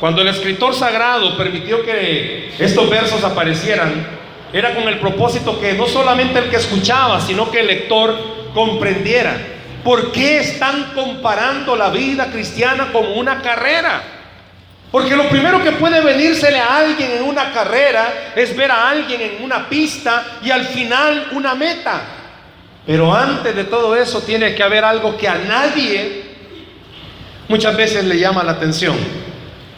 Cuando 0.00 0.20
el 0.20 0.26
escritor 0.26 0.74
sagrado 0.74 1.36
permitió 1.36 1.84
que 1.84 2.52
estos 2.58 2.90
versos 2.90 3.22
aparecieran, 3.22 4.20
era 4.52 4.74
con 4.74 4.86
el 4.88 4.98
propósito 4.98 5.58
que 5.60 5.72
no 5.72 5.86
solamente 5.86 6.38
el 6.38 6.50
que 6.50 6.56
escuchaba, 6.56 7.20
sino 7.20 7.50
que 7.50 7.60
el 7.60 7.66
lector 7.66 8.14
comprendiera. 8.52 9.34
¿Por 9.82 10.12
qué 10.12 10.38
están 10.38 10.92
comparando 10.94 11.74
la 11.74 11.90
vida 11.90 12.26
cristiana 12.30 12.90
como 12.92 13.14
una 13.14 13.40
carrera? 13.40 14.02
Porque 14.90 15.16
lo 15.16 15.28
primero 15.28 15.62
que 15.62 15.72
puede 15.72 16.02
venírsele 16.02 16.58
a 16.58 16.76
alguien 16.76 17.12
en 17.12 17.22
una 17.22 17.50
carrera 17.50 18.32
es 18.36 18.54
ver 18.54 18.70
a 18.70 18.90
alguien 18.90 19.22
en 19.22 19.42
una 19.42 19.68
pista 19.68 20.38
y 20.42 20.50
al 20.50 20.66
final 20.66 21.28
una 21.32 21.54
meta. 21.54 22.02
Pero 22.86 23.14
antes 23.14 23.56
de 23.56 23.64
todo 23.64 23.96
eso 23.96 24.20
tiene 24.20 24.54
que 24.54 24.62
haber 24.62 24.84
algo 24.84 25.16
que 25.16 25.26
a 25.26 25.38
nadie 25.38 26.24
muchas 27.48 27.74
veces 27.74 28.04
le 28.04 28.18
llama 28.18 28.44
la 28.44 28.52
atención, 28.52 28.96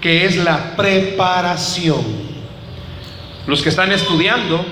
que 0.00 0.24
es 0.24 0.36
la 0.36 0.74
preparación. 0.76 2.33
Los 3.46 3.62
que 3.62 3.68
están 3.68 3.92
estudiando, 3.92 4.64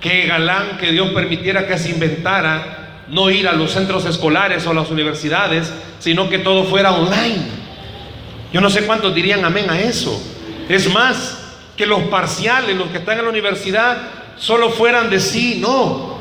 qué 0.00 0.26
galán 0.26 0.78
que 0.78 0.92
Dios 0.92 1.10
permitiera 1.10 1.66
que 1.66 1.78
se 1.78 1.90
inventara 1.90 3.04
no 3.08 3.30
ir 3.30 3.48
a 3.48 3.52
los 3.52 3.72
centros 3.72 4.04
escolares 4.04 4.66
o 4.66 4.70
a 4.70 4.74
las 4.74 4.90
universidades, 4.90 5.72
sino 5.98 6.28
que 6.28 6.38
todo 6.38 6.64
fuera 6.64 6.92
online. 6.92 7.42
Yo 8.52 8.60
no 8.60 8.70
sé 8.70 8.86
cuántos 8.86 9.14
dirían 9.14 9.44
amén 9.44 9.68
a 9.70 9.80
eso. 9.80 10.20
Es 10.68 10.92
más, 10.92 11.38
que 11.78 11.86
los 11.86 12.02
parciales, 12.04 12.76
los 12.76 12.88
que 12.88 12.98
están 12.98 13.18
en 13.18 13.24
la 13.24 13.30
universidad, 13.30 13.96
solo 14.36 14.70
fueran 14.70 15.08
de 15.08 15.20
sí, 15.20 15.58
no. 15.60 16.18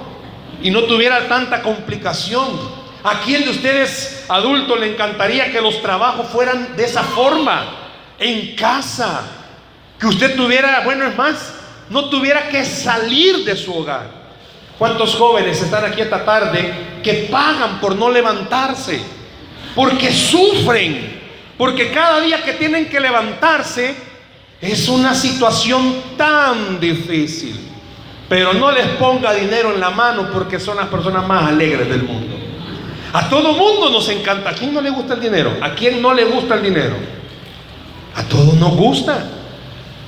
Y 0.61 0.69
no 0.69 0.83
tuviera 0.83 1.27
tanta 1.27 1.61
complicación. 1.61 2.77
¿A 3.03 3.21
quién 3.21 3.43
de 3.43 3.49
ustedes 3.49 4.25
adultos 4.29 4.79
le 4.79 4.93
encantaría 4.93 5.51
que 5.51 5.61
los 5.61 5.81
trabajos 5.81 6.27
fueran 6.29 6.75
de 6.77 6.85
esa 6.85 7.03
forma? 7.03 7.65
En 8.19 8.55
casa. 8.55 9.21
Que 9.99 10.07
usted 10.07 10.35
tuviera, 10.35 10.81
bueno, 10.85 11.07
es 11.07 11.17
más, 11.17 11.55
no 11.89 12.09
tuviera 12.09 12.49
que 12.49 12.63
salir 12.65 13.45
de 13.45 13.55
su 13.55 13.73
hogar. 13.73 14.09
¿Cuántos 14.77 15.15
jóvenes 15.15 15.61
están 15.61 15.85
aquí 15.85 16.01
esta 16.01 16.23
tarde 16.23 16.99
que 17.03 17.27
pagan 17.31 17.79
por 17.79 17.95
no 17.95 18.09
levantarse? 18.09 19.01
Porque 19.75 20.11
sufren 20.11 21.17
porque 21.57 21.91
cada 21.91 22.21
día 22.21 22.43
que 22.43 22.53
tienen 22.53 22.87
que 22.87 22.99
levantarse 22.99 23.95
es 24.61 24.87
una 24.87 25.15
situación 25.15 25.95
tan 26.15 26.79
difícil. 26.79 27.59
Pero 28.29 28.53
no 28.53 28.71
les 28.71 28.85
ponga 28.99 29.33
dinero 29.33 29.73
en 29.73 29.79
la 29.79 29.89
mano 29.89 30.29
porque 30.31 30.59
son 30.59 30.77
las 30.77 30.87
personas 30.87 31.25
más 31.27 31.49
alegres 31.49 31.89
del 31.89 32.03
mundo. 32.03 32.35
A 33.13 33.27
todo 33.29 33.53
mundo 33.53 33.89
nos 33.89 34.07
encanta. 34.09 34.51
¿A 34.51 34.53
quién 34.53 34.73
no 34.73 34.81
le 34.81 34.89
gusta 34.89 35.15
el 35.15 35.21
dinero? 35.21 35.57
¿A 35.61 35.73
quién 35.73 36.01
no 36.01 36.13
le 36.13 36.25
gusta 36.25 36.55
el 36.55 36.63
dinero? 36.63 36.95
A 38.15 38.23
todos 38.23 38.53
nos 38.55 38.75
gusta. 38.75 39.25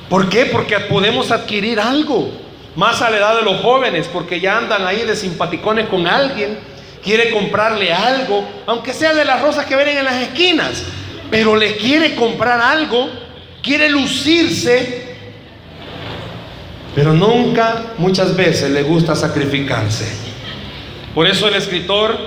¿Por 0.09 0.29
qué? 0.29 0.45
Porque 0.45 0.79
podemos 0.79 1.31
adquirir 1.31 1.79
algo. 1.79 2.29
Más 2.75 3.01
a 3.01 3.09
la 3.09 3.17
edad 3.17 3.35
de 3.35 3.43
los 3.43 3.61
jóvenes, 3.61 4.07
porque 4.11 4.39
ya 4.39 4.57
andan 4.57 4.85
ahí 4.85 5.03
de 5.03 5.15
simpaticones 5.15 5.87
con 5.87 6.07
alguien, 6.07 6.57
quiere 7.03 7.31
comprarle 7.31 7.93
algo, 7.93 8.43
aunque 8.65 8.93
sea 8.93 9.13
de 9.13 9.25
las 9.25 9.41
rosas 9.41 9.65
que 9.65 9.75
ven 9.75 9.97
en 9.97 10.05
las 10.05 10.15
esquinas 10.15 10.83
pero 11.29 11.55
le 11.55 11.75
quiere 11.77 12.15
comprar 12.15 12.59
algo, 12.59 13.09
quiere 13.61 13.89
lucirse, 13.89 15.07
pero 16.95 17.13
nunca, 17.13 17.93
muchas 17.97 18.35
veces 18.35 18.71
le 18.71 18.83
gusta 18.83 19.15
sacrificarse. 19.15 20.05
Por 21.13 21.27
eso 21.27 21.47
el 21.47 21.55
escritor 21.55 22.17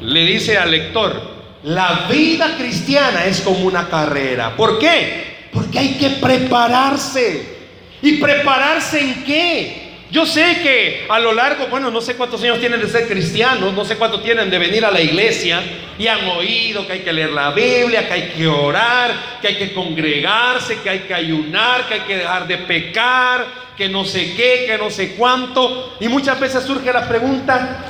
le 0.00 0.24
dice 0.24 0.58
al 0.58 0.70
lector, 0.70 1.38
la 1.64 2.06
vida 2.10 2.56
cristiana 2.56 3.24
es 3.26 3.40
como 3.40 3.60
una 3.60 3.88
carrera. 3.88 4.56
¿Por 4.56 4.78
qué? 4.78 5.37
Porque 5.52 5.78
hay 5.78 5.94
que 5.94 6.10
prepararse. 6.10 7.58
¿Y 8.02 8.18
prepararse 8.18 9.00
en 9.00 9.24
qué? 9.24 9.88
Yo 10.10 10.24
sé 10.24 10.60
que 10.62 11.06
a 11.08 11.18
lo 11.18 11.34
largo, 11.34 11.66
bueno, 11.66 11.90
no 11.90 12.00
sé 12.00 12.14
cuántos 12.14 12.42
años 12.42 12.60
tienen 12.60 12.80
de 12.80 12.88
ser 12.88 13.06
cristianos, 13.06 13.74
no 13.74 13.84
sé 13.84 13.96
cuántos 13.96 14.22
tienen 14.22 14.48
de 14.48 14.58
venir 14.58 14.84
a 14.84 14.90
la 14.90 15.02
iglesia 15.02 15.60
y 15.98 16.06
han 16.06 16.26
oído 16.28 16.86
que 16.86 16.94
hay 16.94 17.00
que 17.00 17.12
leer 17.12 17.30
la 17.30 17.50
Biblia, 17.50 18.08
que 18.08 18.14
hay 18.14 18.32
que 18.34 18.46
orar, 18.46 19.38
que 19.42 19.48
hay 19.48 19.56
que 19.56 19.74
congregarse, 19.74 20.78
que 20.80 20.88
hay 20.88 20.98
que 21.00 21.12
ayunar, 21.12 21.86
que 21.86 21.94
hay 21.94 22.00
que 22.00 22.16
dejar 22.16 22.46
de 22.46 22.56
pecar, 22.56 23.46
que 23.76 23.88
no 23.90 24.04
sé 24.04 24.32
qué, 24.34 24.64
que 24.66 24.78
no 24.78 24.90
sé 24.90 25.14
cuánto. 25.14 25.96
Y 26.00 26.08
muchas 26.08 26.40
veces 26.40 26.64
surge 26.64 26.90
la 26.90 27.06
pregunta, 27.06 27.84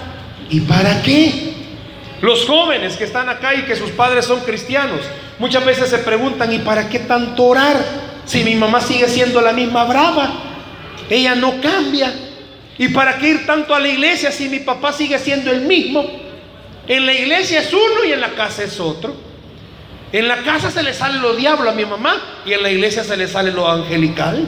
¿y 0.50 0.61
para 0.62 1.00
qué? 1.03 1.58
Los 2.21 2.47
jóvenes 2.47 2.97
que 2.97 3.05
están 3.05 3.29
acá 3.29 3.55
y 3.55 3.63
que 3.63 3.77
sus 3.77 3.91
padres 3.91 4.25
son 4.25 4.41
cristianos, 4.41 5.01
muchas 5.39 5.65
veces 5.65 5.89
se 5.89 5.99
preguntan, 5.99 6.53
¿y 6.53 6.59
para 6.59 6.89
qué 6.89 7.01
tanto 7.01 7.45
orar 7.45 7.77
si 8.25 8.43
mi 8.43 8.55
mamá 8.55 8.81
sigue 8.81 9.09
siendo 9.09 9.41
la 9.41 9.53
misma 9.53 9.85
brava? 9.85 10.33
Ella 11.09 11.35
no 11.35 11.61
cambia. 11.61 12.13
¿Y 12.77 12.89
para 12.89 13.19
qué 13.19 13.29
ir 13.31 13.47
tanto 13.47 13.75
a 13.75 13.81
la 13.81 13.89
iglesia 13.89 14.31
si 14.31 14.49
mi 14.49 14.61
papá 14.61 14.93
sigue 14.93 15.19
siendo 15.19 15.51
el 15.51 15.63
mismo? 15.63 16.05
En 16.87 17.07
la 17.07 17.13
iglesia 17.13 17.61
es 17.61 17.73
uno 17.73 18.05
y 18.07 18.13
en 18.13 18.21
la 18.21 18.31
casa 18.31 18.65
es 18.65 18.79
otro. 18.81 19.15
En 20.11 20.27
la 20.27 20.39
casa 20.39 20.71
se 20.71 20.83
le 20.83 20.95
sale 20.95 21.19
lo 21.19 21.35
diablo 21.35 21.69
a 21.69 21.75
mi 21.75 21.85
mamá 21.85 22.17
y 22.47 22.53
en 22.53 22.63
la 22.63 22.71
iglesia 22.71 23.05
se 23.05 23.17
le 23.17 23.29
sale 23.29 23.53
lo 23.53 23.71
angelical. 23.71 24.47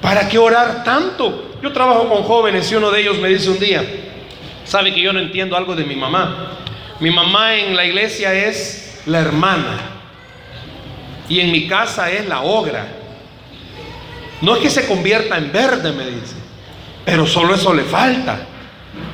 ¿Para 0.00 0.28
qué 0.28 0.38
orar 0.38 0.84
tanto? 0.84 1.56
Yo 1.62 1.72
trabajo 1.72 2.08
con 2.08 2.22
jóvenes 2.22 2.70
y 2.70 2.76
uno 2.76 2.90
de 2.90 3.00
ellos 3.00 3.18
me 3.18 3.28
dice 3.28 3.50
un 3.50 3.58
día, 3.58 3.84
sabe 4.66 4.92
que 4.92 5.00
yo 5.00 5.12
no 5.12 5.20
entiendo 5.20 5.56
algo 5.56 5.74
de 5.74 5.84
mi 5.84 5.96
mamá. 5.96 6.58
Mi 7.00 7.10
mamá 7.10 7.54
en 7.54 7.76
la 7.76 7.84
iglesia 7.84 8.34
es 8.34 9.00
la 9.06 9.20
hermana 9.20 9.78
y 11.28 11.40
en 11.40 11.50
mi 11.50 11.66
casa 11.66 12.10
es 12.10 12.26
la 12.26 12.42
ogra. 12.42 12.86
No 14.42 14.56
es 14.56 14.62
que 14.62 14.70
se 14.70 14.86
convierta 14.86 15.38
en 15.38 15.50
verde, 15.50 15.92
me 15.92 16.06
dice, 16.06 16.36
pero 17.04 17.26
solo 17.26 17.54
eso 17.54 17.72
le 17.72 17.84
falta. 17.84 18.40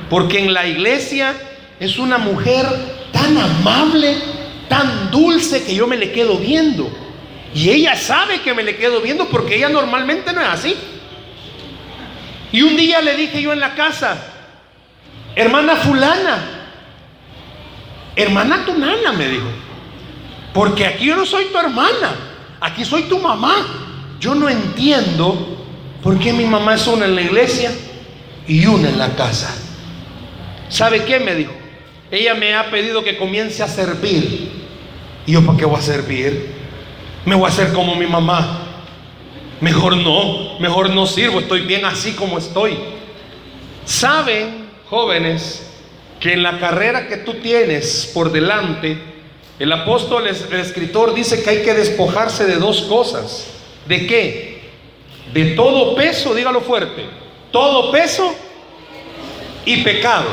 Porque 0.09 0.39
en 0.39 0.53
la 0.53 0.67
iglesia 0.67 1.33
es 1.79 1.97
una 1.97 2.17
mujer 2.17 2.65
tan 3.11 3.37
amable, 3.37 4.15
tan 4.67 5.11
dulce 5.11 5.63
que 5.63 5.75
yo 5.75 5.87
me 5.87 5.97
le 5.97 6.11
quedo 6.11 6.37
viendo. 6.37 6.91
Y 7.53 7.69
ella 7.69 7.95
sabe 7.95 8.41
que 8.41 8.53
me 8.53 8.63
le 8.63 8.75
quedo 8.75 9.01
viendo 9.01 9.27
porque 9.29 9.55
ella 9.55 9.69
normalmente 9.69 10.33
no 10.33 10.41
es 10.41 10.47
así. 10.47 10.75
Y 12.51 12.61
un 12.61 12.75
día 12.75 13.01
le 13.01 13.15
dije 13.15 13.41
yo 13.41 13.53
en 13.53 13.59
la 13.59 13.75
casa, 13.75 14.32
hermana 15.35 15.75
fulana, 15.75 16.37
hermana 18.15 18.65
tu 18.65 18.77
nana, 18.77 19.13
me 19.13 19.27
dijo, 19.27 19.47
porque 20.53 20.85
aquí 20.85 21.05
yo 21.05 21.15
no 21.15 21.25
soy 21.25 21.45
tu 21.45 21.57
hermana, 21.57 22.15
aquí 22.61 22.85
soy 22.85 23.03
tu 23.03 23.19
mamá. 23.19 23.55
Yo 24.19 24.33
no 24.35 24.47
entiendo 24.47 25.57
por 26.01 26.17
qué 26.17 26.31
mi 26.31 26.45
mamá 26.45 26.75
es 26.75 26.87
una 26.87 27.05
en 27.05 27.15
la 27.15 27.21
iglesia 27.21 27.71
y 28.47 28.65
una 28.65 28.87
en 28.87 28.97
la 28.97 29.09
casa. 29.15 29.53
¿Sabe 30.69 31.03
qué 31.03 31.19
me 31.19 31.35
dijo? 31.35 31.51
Ella 32.09 32.33
me 32.33 32.55
ha 32.55 32.71
pedido 32.71 33.03
que 33.03 33.17
comience 33.17 33.61
a 33.63 33.67
servir. 33.67 34.49
¿Y 35.25 35.33
yo 35.33 35.45
para 35.45 35.57
qué 35.57 35.65
voy 35.65 35.77
a 35.77 35.81
servir? 35.81 36.53
Me 37.25 37.35
voy 37.35 37.45
a 37.45 37.49
hacer 37.49 37.73
como 37.73 37.95
mi 37.95 38.05
mamá. 38.05 38.59
Mejor 39.59 39.97
no, 39.97 40.59
mejor 40.59 40.89
no 40.91 41.05
sirvo, 41.05 41.39
estoy 41.39 41.61
bien 41.61 41.83
así 41.85 42.13
como 42.13 42.37
estoy. 42.37 42.77
Saben, 43.85 44.62
jóvenes, 44.89 45.69
que 46.19 46.33
en 46.33 46.43
la 46.43 46.59
carrera 46.59 47.07
que 47.07 47.17
tú 47.17 47.35
tienes 47.35 48.11
por 48.13 48.31
delante, 48.31 48.97
el 49.59 49.71
apóstol, 49.71 50.27
el 50.27 50.59
escritor 50.59 51.13
dice 51.13 51.43
que 51.43 51.49
hay 51.49 51.63
que 51.63 51.73
despojarse 51.73 52.45
de 52.45 52.55
dos 52.55 52.83
cosas. 52.83 53.47
¿De 53.87 54.07
qué? 54.07 54.71
De 55.33 55.51
todo 55.55 55.95
peso, 55.95 56.33
dígalo 56.33 56.61
fuerte, 56.61 57.05
todo 57.51 57.91
peso 57.91 58.33
y 59.65 59.83
pecado. 59.83 60.27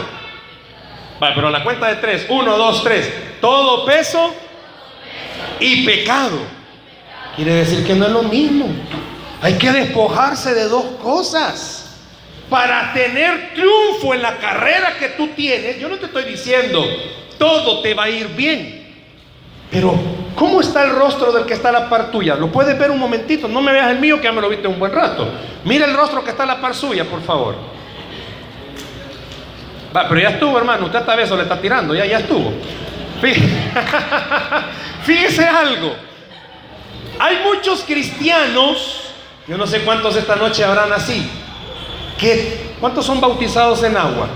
Vale, 1.18 1.34
pero 1.34 1.50
la 1.50 1.62
cuenta 1.62 1.88
de 1.88 1.96
tres, 1.96 2.26
uno, 2.28 2.56
dos, 2.56 2.82
tres, 2.82 3.12
todo 3.40 3.84
peso 3.84 4.32
y 5.58 5.84
pecado. 5.84 6.38
Quiere 7.36 7.54
decir 7.54 7.86
que 7.86 7.94
no 7.94 8.06
es 8.06 8.12
lo 8.12 8.22
mismo. 8.22 8.66
Hay 9.42 9.54
que 9.54 9.70
despojarse 9.70 10.54
de 10.54 10.68
dos 10.68 10.84
cosas. 11.02 11.79
Para 12.50 12.92
tener 12.92 13.54
triunfo 13.54 14.12
en 14.12 14.22
la 14.22 14.36
carrera 14.36 14.96
que 14.98 15.10
tú 15.10 15.28
tienes, 15.28 15.78
yo 15.78 15.88
no 15.88 15.96
te 15.96 16.06
estoy 16.06 16.24
diciendo, 16.24 16.84
todo 17.38 17.80
te 17.80 17.94
va 17.94 18.04
a 18.04 18.10
ir 18.10 18.26
bien. 18.28 18.78
Pero 19.70 19.94
¿Cómo 20.40 20.60
está 20.60 20.84
el 20.84 20.90
rostro 20.92 21.32
del 21.32 21.44
que 21.44 21.54
está 21.54 21.68
a 21.68 21.72
la 21.72 21.90
par 21.90 22.10
tuya? 22.10 22.34
¿Lo 22.34 22.50
puedes 22.50 22.78
ver 22.78 22.90
un 22.90 22.98
momentito? 22.98 23.46
No 23.46 23.60
me 23.60 23.72
veas 23.72 23.90
el 23.90 23.98
mío 23.98 24.16
que 24.16 24.24
ya 24.24 24.32
me 24.32 24.40
lo 24.40 24.48
viste 24.48 24.66
un 24.66 24.78
buen 24.78 24.90
rato. 24.90 25.28
Mira 25.64 25.84
el 25.86 25.94
rostro 25.94 26.24
que 26.24 26.30
está 26.30 26.44
a 26.44 26.46
la 26.46 26.60
par 26.60 26.74
suya, 26.74 27.04
por 27.04 27.20
favor. 27.22 27.56
Va, 29.94 30.08
pero 30.08 30.18
ya 30.18 30.30
estuvo, 30.30 30.56
hermano. 30.56 30.86
Usted 30.86 31.00
esta 31.00 31.14
vez 31.14 31.30
le 31.30 31.42
está 31.42 31.60
tirando. 31.60 31.94
Ya, 31.94 32.06
ya 32.06 32.20
estuvo. 32.20 32.52
Fíjese 35.04 35.46
algo. 35.46 35.94
Hay 37.18 37.40
muchos 37.44 37.82
cristianos, 37.82 39.12
yo 39.46 39.58
no 39.58 39.66
sé 39.66 39.82
cuántos 39.82 40.16
esta 40.16 40.36
noche 40.36 40.64
habrán 40.64 40.90
así, 40.90 41.28
que, 42.20 42.74
¿cuántos 42.78 43.06
son 43.06 43.20
bautizados 43.20 43.82
en 43.82 43.96
agua? 43.96 44.28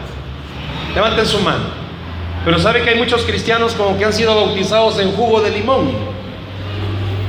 Levanten 0.95 1.27
su 1.27 1.39
mano. 1.41 1.85
Pero 2.45 2.59
sabe 2.59 2.83
que 2.83 2.91
hay 2.91 2.99
muchos 2.99 3.23
cristianos 3.23 3.75
como 3.75 3.97
que 3.97 4.05
han 4.05 4.13
sido 4.13 4.35
bautizados 4.35 4.99
en 4.99 5.13
jugo 5.13 5.41
de 5.41 5.51
limón. 5.51 5.93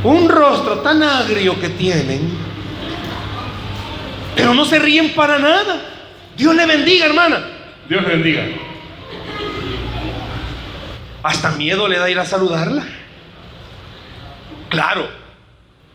Un 0.03 0.29
rostro 0.29 0.79
tan 0.79 1.01
agrio 1.03 1.59
que 1.59 1.69
tienen, 1.69 2.37
pero 4.35 4.53
no 4.53 4.65
se 4.65 4.77
ríen 4.79 5.13
para 5.13 5.39
nada. 5.39 5.81
Dios 6.37 6.53
le 6.53 6.65
bendiga, 6.65 7.05
hermana. 7.05 7.47
Dios 7.87 8.03
le 8.03 8.09
bendiga. 8.09 8.45
Hasta 11.23 11.51
miedo 11.51 11.87
le 11.87 11.97
da 11.97 12.09
ir 12.09 12.19
a 12.19 12.25
saludarla. 12.25 12.85
Claro, 14.69 15.07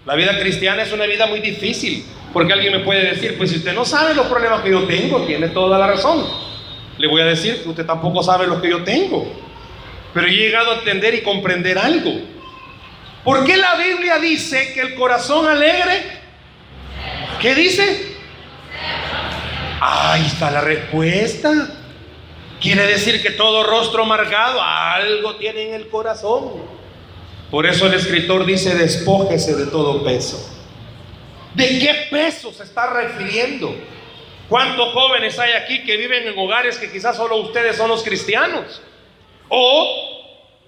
la 0.06 0.14
vida 0.14 0.40
cristiana 0.40 0.82
es 0.82 0.92
una 0.92 1.04
vida 1.04 1.26
muy 1.26 1.40
difícil, 1.40 2.04
porque 2.32 2.52
alguien 2.52 2.72
me 2.72 2.80
puede 2.80 3.10
decir, 3.10 3.36
pues 3.36 3.50
si 3.50 3.56
usted 3.56 3.74
no 3.74 3.84
sabe 3.84 4.14
los 4.14 4.26
problemas 4.26 4.62
que 4.62 4.70
yo 4.70 4.84
tengo, 4.84 5.22
tiene 5.22 5.48
toda 5.48 5.78
la 5.78 5.86
razón. 5.86 6.24
Le 6.96 7.08
voy 7.08 7.22
a 7.22 7.26
decir 7.26 7.62
que 7.62 7.68
usted 7.68 7.86
tampoco 7.86 8.22
sabe 8.22 8.46
lo 8.46 8.60
que 8.60 8.70
yo 8.70 8.84
tengo. 8.84 9.26
Pero 10.14 10.26
he 10.26 10.30
llegado 10.30 10.72
a 10.72 10.74
entender 10.76 11.14
y 11.14 11.22
comprender 11.22 11.78
algo. 11.78 12.12
¿Por 13.24 13.44
qué 13.44 13.56
la 13.56 13.74
Biblia 13.76 14.18
dice 14.18 14.72
que 14.72 14.80
el 14.80 14.94
corazón 14.94 15.46
alegre? 15.46 16.20
¿Qué 17.40 17.54
dice? 17.54 18.16
Ahí 19.80 20.26
está 20.26 20.50
la 20.50 20.60
respuesta. 20.60 21.50
Quiere 22.60 22.86
decir 22.86 23.22
que 23.22 23.30
todo 23.30 23.64
rostro 23.64 24.02
amargado 24.02 24.60
algo 24.62 25.36
tiene 25.36 25.68
en 25.68 25.74
el 25.74 25.88
corazón. 25.88 26.50
Por 27.50 27.66
eso 27.66 27.86
el 27.86 27.94
escritor 27.94 28.44
dice, 28.44 28.76
despójese 28.76 29.56
de 29.56 29.66
todo 29.66 30.04
peso. 30.04 30.59
¿De 31.54 31.78
qué 31.78 32.08
peso 32.10 32.52
se 32.52 32.62
está 32.64 32.92
refiriendo? 32.92 33.74
¿Cuántos 34.48 34.92
jóvenes 34.92 35.38
hay 35.38 35.52
aquí 35.52 35.84
que 35.84 35.96
viven 35.96 36.26
en 36.26 36.38
hogares 36.38 36.76
que 36.76 36.90
quizás 36.90 37.16
solo 37.16 37.36
ustedes 37.36 37.76
son 37.76 37.88
los 37.88 38.02
cristianos? 38.02 38.82
O 39.48 40.20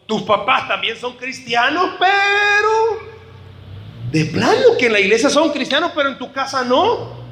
tus 0.07 0.23
papás 0.23 0.69
también 0.69 0.97
son 0.97 1.17
cristianos, 1.17 1.95
pero 1.99 3.13
de 4.11 4.27
plano 4.27 4.77
que 4.79 4.87
en 4.87 4.93
la 4.93 5.01
iglesia 5.01 5.31
son 5.31 5.51
cristianos, 5.51 5.93
pero 5.95 6.11
en 6.11 6.19
tu 6.19 6.33
casa 6.33 6.63
no. 6.65 7.23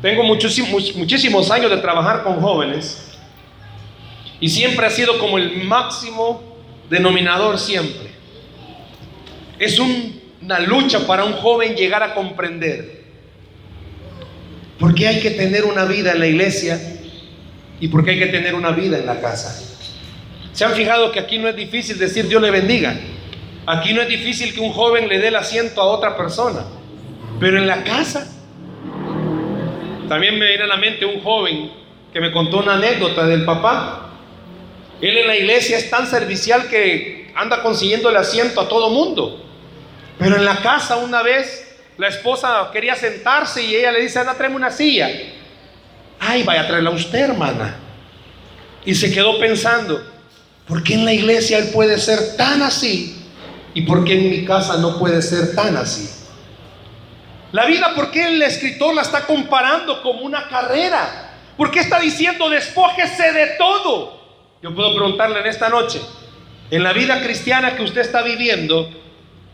Tengo 0.00 0.22
muchísimos, 0.22 0.94
muchísimos 0.94 1.50
años 1.50 1.70
de 1.70 1.78
trabajar 1.78 2.22
con 2.22 2.40
jóvenes 2.40 3.06
y 4.38 4.48
siempre 4.48 4.86
ha 4.86 4.90
sido 4.90 5.18
como 5.18 5.38
el 5.38 5.64
máximo 5.64 6.42
denominador 6.88 7.58
siempre. 7.58 8.10
Es 9.58 9.78
una 10.46 10.60
lucha 10.60 11.04
para 11.08 11.24
un 11.24 11.32
joven 11.32 11.74
llegar 11.74 12.04
a 12.04 12.14
comprender 12.14 13.02
por 14.78 14.94
qué 14.94 15.08
hay 15.08 15.18
que 15.18 15.32
tener 15.32 15.64
una 15.64 15.84
vida 15.86 16.12
en 16.12 16.20
la 16.20 16.28
iglesia 16.28 16.80
y 17.80 17.88
por 17.88 18.04
qué 18.04 18.12
hay 18.12 18.18
que 18.20 18.28
tener 18.28 18.54
una 18.54 18.70
vida 18.70 18.96
en 18.96 19.06
la 19.06 19.20
casa. 19.20 19.60
¿Se 20.52 20.64
han 20.64 20.72
fijado 20.74 21.10
que 21.10 21.18
aquí 21.18 21.38
no 21.38 21.48
es 21.48 21.56
difícil 21.56 21.98
decir 21.98 22.28
Dios 22.28 22.40
le 22.40 22.52
bendiga? 22.52 22.96
Aquí 23.66 23.92
no 23.92 24.00
es 24.02 24.08
difícil 24.08 24.54
que 24.54 24.60
un 24.60 24.70
joven 24.70 25.08
le 25.08 25.18
dé 25.18 25.28
el 25.28 25.36
asiento 25.36 25.80
a 25.80 25.86
otra 25.86 26.16
persona. 26.16 26.64
Pero 27.40 27.58
en 27.58 27.66
la 27.66 27.82
casa, 27.82 28.32
también 30.08 30.38
me 30.38 30.46
viene 30.46 30.62
a 30.62 30.68
la 30.68 30.76
mente 30.76 31.04
un 31.04 31.24
joven 31.24 31.72
que 32.12 32.20
me 32.20 32.30
contó 32.30 32.58
una 32.58 32.74
anécdota 32.74 33.26
del 33.26 33.44
papá. 33.44 34.12
Él 35.00 35.18
en 35.18 35.26
la 35.26 35.36
iglesia 35.36 35.76
es 35.76 35.90
tan 35.90 36.06
servicial 36.06 36.68
que 36.68 37.32
anda 37.34 37.64
consiguiendo 37.64 38.10
el 38.10 38.16
asiento 38.16 38.60
a 38.60 38.68
todo 38.68 38.90
mundo. 38.90 39.42
Pero 40.18 40.36
en 40.36 40.44
la 40.44 40.56
casa 40.56 40.96
una 40.96 41.22
vez 41.22 41.76
la 41.98 42.08
esposa 42.08 42.70
quería 42.72 42.94
sentarse 42.94 43.62
y 43.62 43.74
ella 43.74 43.92
le 43.92 44.02
dice, 44.02 44.18
anda, 44.18 44.34
tráeme 44.34 44.56
una 44.56 44.70
silla. 44.70 45.10
Ay, 46.20 46.42
vaya 46.42 46.62
a 46.62 46.66
traerla 46.66 46.90
usted, 46.90 47.20
hermana. 47.20 47.76
Y 48.84 48.94
se 48.94 49.12
quedó 49.12 49.38
pensando, 49.38 50.02
¿por 50.66 50.82
qué 50.82 50.94
en 50.94 51.04
la 51.04 51.12
iglesia 51.12 51.58
él 51.58 51.70
puede 51.72 51.98
ser 51.98 52.36
tan 52.36 52.62
así? 52.62 53.24
¿Y 53.74 53.82
por 53.82 54.04
qué 54.04 54.14
en 54.14 54.30
mi 54.30 54.44
casa 54.44 54.76
no 54.78 54.98
puede 54.98 55.20
ser 55.22 55.54
tan 55.54 55.76
así? 55.76 56.08
La 57.52 57.66
vida, 57.66 57.94
¿por 57.94 58.10
qué 58.10 58.26
el 58.26 58.42
escritor 58.42 58.94
la 58.94 59.02
está 59.02 59.26
comparando 59.26 60.02
como 60.02 60.20
una 60.20 60.48
carrera? 60.48 61.32
¿Por 61.56 61.70
qué 61.70 61.80
está 61.80 61.98
diciendo 61.98 62.50
despójese 62.50 63.32
de 63.32 63.46
todo? 63.58 64.20
Yo 64.62 64.74
puedo 64.74 64.94
preguntarle 64.94 65.40
en 65.40 65.46
esta 65.46 65.68
noche, 65.68 66.00
en 66.70 66.82
la 66.82 66.92
vida 66.92 67.22
cristiana 67.22 67.76
que 67.76 67.82
usted 67.82 68.00
está 68.00 68.22
viviendo, 68.22 68.90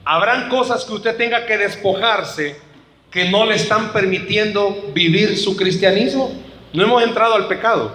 Habrán 0.05 0.49
cosas 0.49 0.85
que 0.85 0.93
usted 0.93 1.17
tenga 1.17 1.47
que 1.47 1.59
despojarse 1.59 2.61
que 3.11 3.27
no 3.27 3.45
le 3.45 3.57
están 3.57 3.93
permitiendo 3.93 4.91
vivir 4.93 5.39
su 5.39 5.57
cristianismo. 5.57 6.33
No 6.73 6.85
hemos 6.85 7.03
entrado 7.03 7.35
al 7.35 7.47
pecado. 7.47 7.93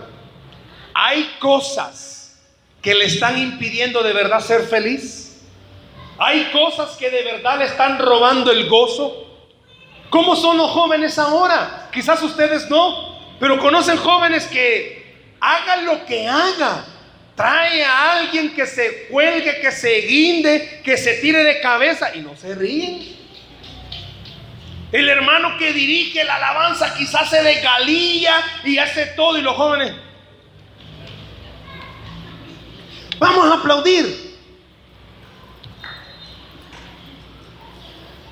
Hay 0.94 1.36
cosas 1.40 2.40
que 2.82 2.94
le 2.96 3.06
están 3.06 3.38
impidiendo 3.38 4.04
de 4.04 4.14
verdad 4.14 4.40
ser 4.40 4.62
feliz. 4.62 5.42
Hay 6.20 6.46
cosas 6.52 6.96
que 6.98 7.10
de 7.10 7.24
verdad 7.24 7.60
le 7.60 7.66
están 7.66 8.00
robando 8.00 8.52
el 8.52 8.70
gozo. 8.70 9.26
¿Cómo 10.10 10.36
son 10.36 10.58
los 10.58 10.72
jóvenes 10.72 11.20
ahora? 11.20 11.90
Quizás 11.92 12.22
ustedes 12.24 12.70
no, 12.70 13.18
pero 13.40 13.60
conocen 13.60 13.98
jóvenes 13.98 14.46
que 14.46 15.36
hagan 15.42 15.86
lo 15.86 16.06
que 16.06 16.28
hagan 16.28 16.97
Trae 17.38 17.84
a 17.86 18.14
alguien 18.14 18.56
que 18.56 18.66
se 18.66 19.06
cuelgue, 19.12 19.62
que 19.62 19.72
se 19.72 20.02
guinde, 20.02 20.82
que 20.84 20.98
se 20.98 21.18
tire 21.18 21.44
de 21.44 21.62
cabeza 21.62 22.16
y 22.16 22.22
no 22.22 22.36
se 22.36 22.56
ríen. 22.56 23.16
El 24.92 25.08
hermano 25.08 25.56
que 25.60 25.72
dirige 25.72 26.24
la 26.24 26.38
alabanza 26.38 26.96
quizás 26.96 27.30
se 27.30 27.62
galilla 27.62 28.42
y 28.64 28.80
hace 28.80 29.06
todo 29.16 29.38
y 29.38 29.44
los 29.44 29.56
jóvenes. 29.56 29.94
Vamos 33.20 33.52
a 33.52 33.60
aplaudir. 33.60 34.36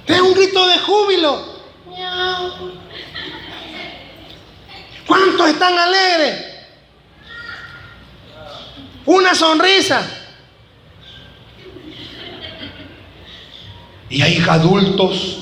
Es 0.08 0.20
un 0.20 0.34
grito 0.34 0.68
de 0.68 0.80
júbilo. 0.80 1.62
¿Cuántos 5.06 5.48
están 5.48 5.78
alegres? 5.78 6.55
Una 9.06 9.36
sonrisa. 9.36 10.04
Y 14.10 14.22
hay 14.22 14.44
adultos 14.48 15.38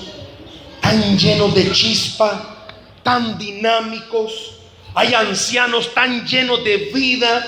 tan 0.82 1.18
llenos 1.18 1.54
de 1.54 1.72
chispa, 1.72 2.68
tan 3.04 3.38
dinámicos. 3.38 4.58
Hay 4.96 5.14
ancianos 5.14 5.94
tan 5.94 6.26
llenos 6.26 6.64
de 6.64 6.92
vida. 6.94 7.44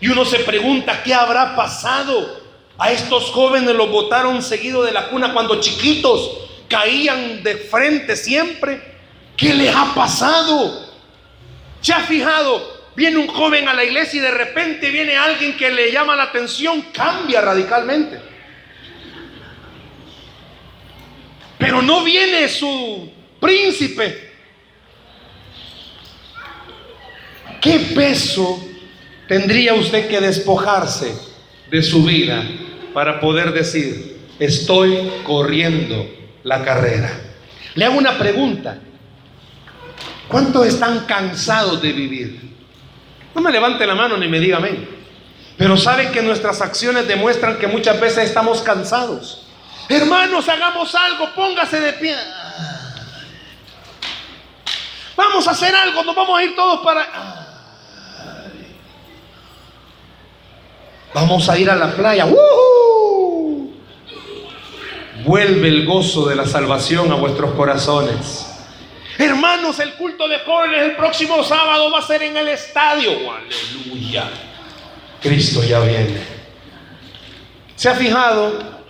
Y 0.00 0.08
uno 0.08 0.24
se 0.24 0.40
pregunta, 0.40 1.02
¿qué 1.02 1.12
habrá 1.12 1.54
pasado? 1.54 2.40
A 2.78 2.90
estos 2.90 3.24
jóvenes 3.30 3.74
los 3.74 3.90
botaron 3.90 4.42
seguido 4.42 4.82
de 4.82 4.92
la 4.92 5.08
cuna 5.08 5.34
cuando 5.34 5.60
chiquitos 5.60 6.30
caían 6.68 7.42
de 7.42 7.56
frente 7.56 8.16
siempre. 8.16 8.80
¿Qué 9.36 9.52
les 9.52 9.74
ha 9.74 9.92
pasado? 9.94 10.88
¿Se 11.82 11.92
ha 11.92 12.00
fijado? 12.00 12.79
Viene 12.96 13.18
un 13.18 13.28
joven 13.28 13.68
a 13.68 13.74
la 13.74 13.84
iglesia 13.84 14.18
y 14.18 14.22
de 14.22 14.30
repente 14.30 14.90
viene 14.90 15.16
alguien 15.16 15.56
que 15.56 15.70
le 15.70 15.92
llama 15.92 16.16
la 16.16 16.24
atención, 16.24 16.86
cambia 16.92 17.40
radicalmente. 17.40 18.18
Pero 21.56 21.82
no 21.82 22.02
viene 22.02 22.48
su 22.48 23.10
príncipe. 23.38 24.30
¿Qué 27.60 27.78
peso 27.94 28.66
tendría 29.28 29.74
usted 29.74 30.08
que 30.08 30.20
despojarse 30.20 31.14
de 31.70 31.82
su 31.82 32.04
vida 32.04 32.42
para 32.92 33.20
poder 33.20 33.52
decir, 33.52 34.18
estoy 34.38 35.10
corriendo 35.24 36.10
la 36.42 36.64
carrera? 36.64 37.20
Le 37.74 37.84
hago 37.84 37.98
una 37.98 38.18
pregunta. 38.18 38.78
¿Cuántos 40.26 40.66
están 40.66 41.06
cansados 41.06 41.82
de 41.82 41.92
vivir? 41.92 42.49
No 43.34 43.40
me 43.40 43.52
levante 43.52 43.86
la 43.86 43.94
mano 43.94 44.16
ni 44.16 44.28
me 44.28 44.40
diga 44.40 44.56
amén. 44.56 44.88
Pero 45.56 45.76
sabe 45.76 46.10
que 46.10 46.22
nuestras 46.22 46.60
acciones 46.62 47.06
demuestran 47.06 47.58
que 47.58 47.66
muchas 47.66 48.00
veces 48.00 48.24
estamos 48.24 48.62
cansados. 48.62 49.46
Hermanos, 49.88 50.48
hagamos 50.48 50.94
algo, 50.94 51.28
póngase 51.34 51.80
de 51.80 51.92
pie. 51.94 52.16
Vamos 55.16 55.46
a 55.46 55.50
hacer 55.50 55.74
algo, 55.74 56.02
nos 56.02 56.16
vamos 56.16 56.38
a 56.38 56.44
ir 56.44 56.56
todos 56.56 56.80
para... 56.80 57.06
Vamos 61.12 61.48
a 61.48 61.58
ir 61.58 61.68
a 61.68 61.76
la 61.76 61.92
playa. 61.92 62.26
Vuelve 65.24 65.68
el 65.68 65.84
gozo 65.84 66.26
de 66.26 66.36
la 66.36 66.46
salvación 66.46 67.12
a 67.12 67.16
vuestros 67.16 67.52
corazones. 67.52 68.49
Hermanos, 69.20 69.78
el 69.80 69.96
culto 69.96 70.26
de 70.26 70.38
jóvenes 70.38 70.80
el 70.80 70.96
próximo 70.96 71.44
sábado 71.44 71.90
va 71.90 71.98
a 71.98 72.02
ser 72.02 72.22
en 72.22 72.38
el 72.38 72.48
estadio. 72.48 73.10
aleluya. 73.30 74.30
Cristo 75.20 75.62
ya 75.62 75.80
viene. 75.80 76.22
¿Se 77.76 77.90
ha 77.90 77.94
fijado 77.94 78.80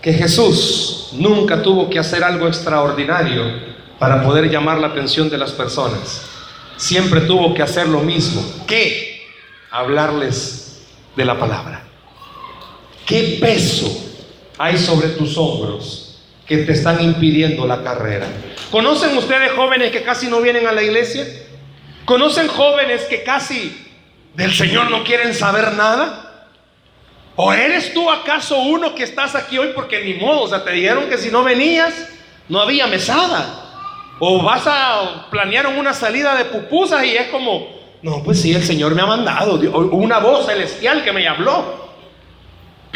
que 0.00 0.14
Jesús 0.14 1.10
nunca 1.12 1.60
tuvo 1.60 1.90
que 1.90 1.98
hacer 1.98 2.24
algo 2.24 2.48
extraordinario 2.48 3.44
para 3.98 4.22
poder 4.22 4.50
llamar 4.50 4.78
la 4.78 4.86
atención 4.86 5.28
de 5.28 5.36
las 5.36 5.52
personas? 5.52 6.22
Siempre 6.78 7.20
tuvo 7.20 7.52
que 7.52 7.60
hacer 7.60 7.86
lo 7.86 8.00
mismo. 8.00 8.42
¿Qué? 8.66 9.26
Hablarles 9.70 10.86
de 11.14 11.24
la 11.26 11.38
palabra. 11.38 11.84
¿Qué 13.04 13.36
peso 13.38 13.94
hay 14.56 14.78
sobre 14.78 15.08
tus 15.08 15.36
hombros 15.36 16.05
que 16.46 16.58
te 16.58 16.72
están 16.72 17.02
impidiendo 17.02 17.66
la 17.66 17.82
carrera. 17.82 18.26
¿Conocen 18.70 19.16
ustedes 19.16 19.52
jóvenes 19.52 19.90
que 19.90 20.02
casi 20.02 20.28
no 20.28 20.40
vienen 20.40 20.66
a 20.66 20.72
la 20.72 20.82
iglesia? 20.82 21.26
¿Conocen 22.04 22.48
jóvenes 22.48 23.02
que 23.02 23.22
casi 23.22 23.86
del 24.34 24.52
Señor 24.52 24.90
no 24.90 25.02
quieren 25.02 25.34
saber 25.34 25.72
nada? 25.74 26.48
¿O 27.34 27.52
eres 27.52 27.92
tú 27.92 28.10
acaso 28.10 28.58
uno 28.58 28.94
que 28.94 29.02
estás 29.02 29.34
aquí 29.34 29.58
hoy 29.58 29.72
porque 29.74 30.04
ni 30.04 30.14
modo, 30.14 30.42
o 30.42 30.48
sea, 30.48 30.64
te 30.64 30.70
dijeron 30.72 31.08
que 31.08 31.18
si 31.18 31.30
no 31.30 31.42
venías, 31.44 31.92
no 32.48 32.60
había 32.60 32.86
mesada? 32.86 33.62
¿O 34.18 34.42
vas 34.42 34.62
a 34.66 35.26
planear 35.30 35.66
una 35.66 35.92
salida 35.92 36.34
de 36.36 36.46
pupusas 36.46 37.04
y 37.04 37.16
es 37.16 37.28
como, 37.28 37.76
no, 38.02 38.22
pues 38.22 38.40
sí, 38.40 38.52
el 38.52 38.62
Señor 38.62 38.94
me 38.94 39.02
ha 39.02 39.06
mandado, 39.06 39.58
una 39.90 40.18
voz 40.18 40.46
celestial 40.46 41.02
que 41.02 41.12
me 41.12 41.26
habló. 41.26 41.86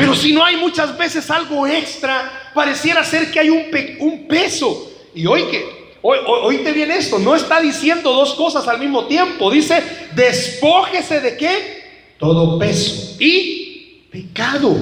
Pero 0.01 0.15
si 0.15 0.33
no 0.33 0.43
hay 0.43 0.57
muchas 0.57 0.97
veces 0.97 1.31
algo 1.31 1.67
extra, 1.67 2.51
pareciera 2.55 3.05
ser 3.05 3.31
que 3.31 3.39
hay 3.39 3.51
un, 3.51 3.67
un 3.99 4.27
peso. 4.27 4.91
Y 5.15 5.27
hoy 5.27 5.43
que, 5.45 5.99
hoy, 6.01 6.19
hoy 6.27 6.59
te 6.59 6.73
viene 6.73 6.97
esto, 6.97 7.19
no 7.19 7.35
está 7.35 7.61
diciendo 7.61 8.11
dos 8.15 8.33
cosas 8.33 8.67
al 8.67 8.79
mismo 8.79 9.05
tiempo, 9.05 9.51
dice, 9.51 9.83
despójese 10.15 11.21
de 11.21 11.37
qué? 11.37 12.15
Todo 12.19 12.59
peso 12.59 13.17
y 13.19 14.07
pecado. 14.11 14.75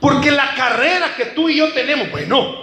Porque 0.00 0.30
la 0.30 0.54
carrera 0.54 1.14
que 1.14 1.26
tú 1.26 1.50
y 1.50 1.58
yo 1.58 1.70
tenemos, 1.74 2.10
bueno, 2.10 2.56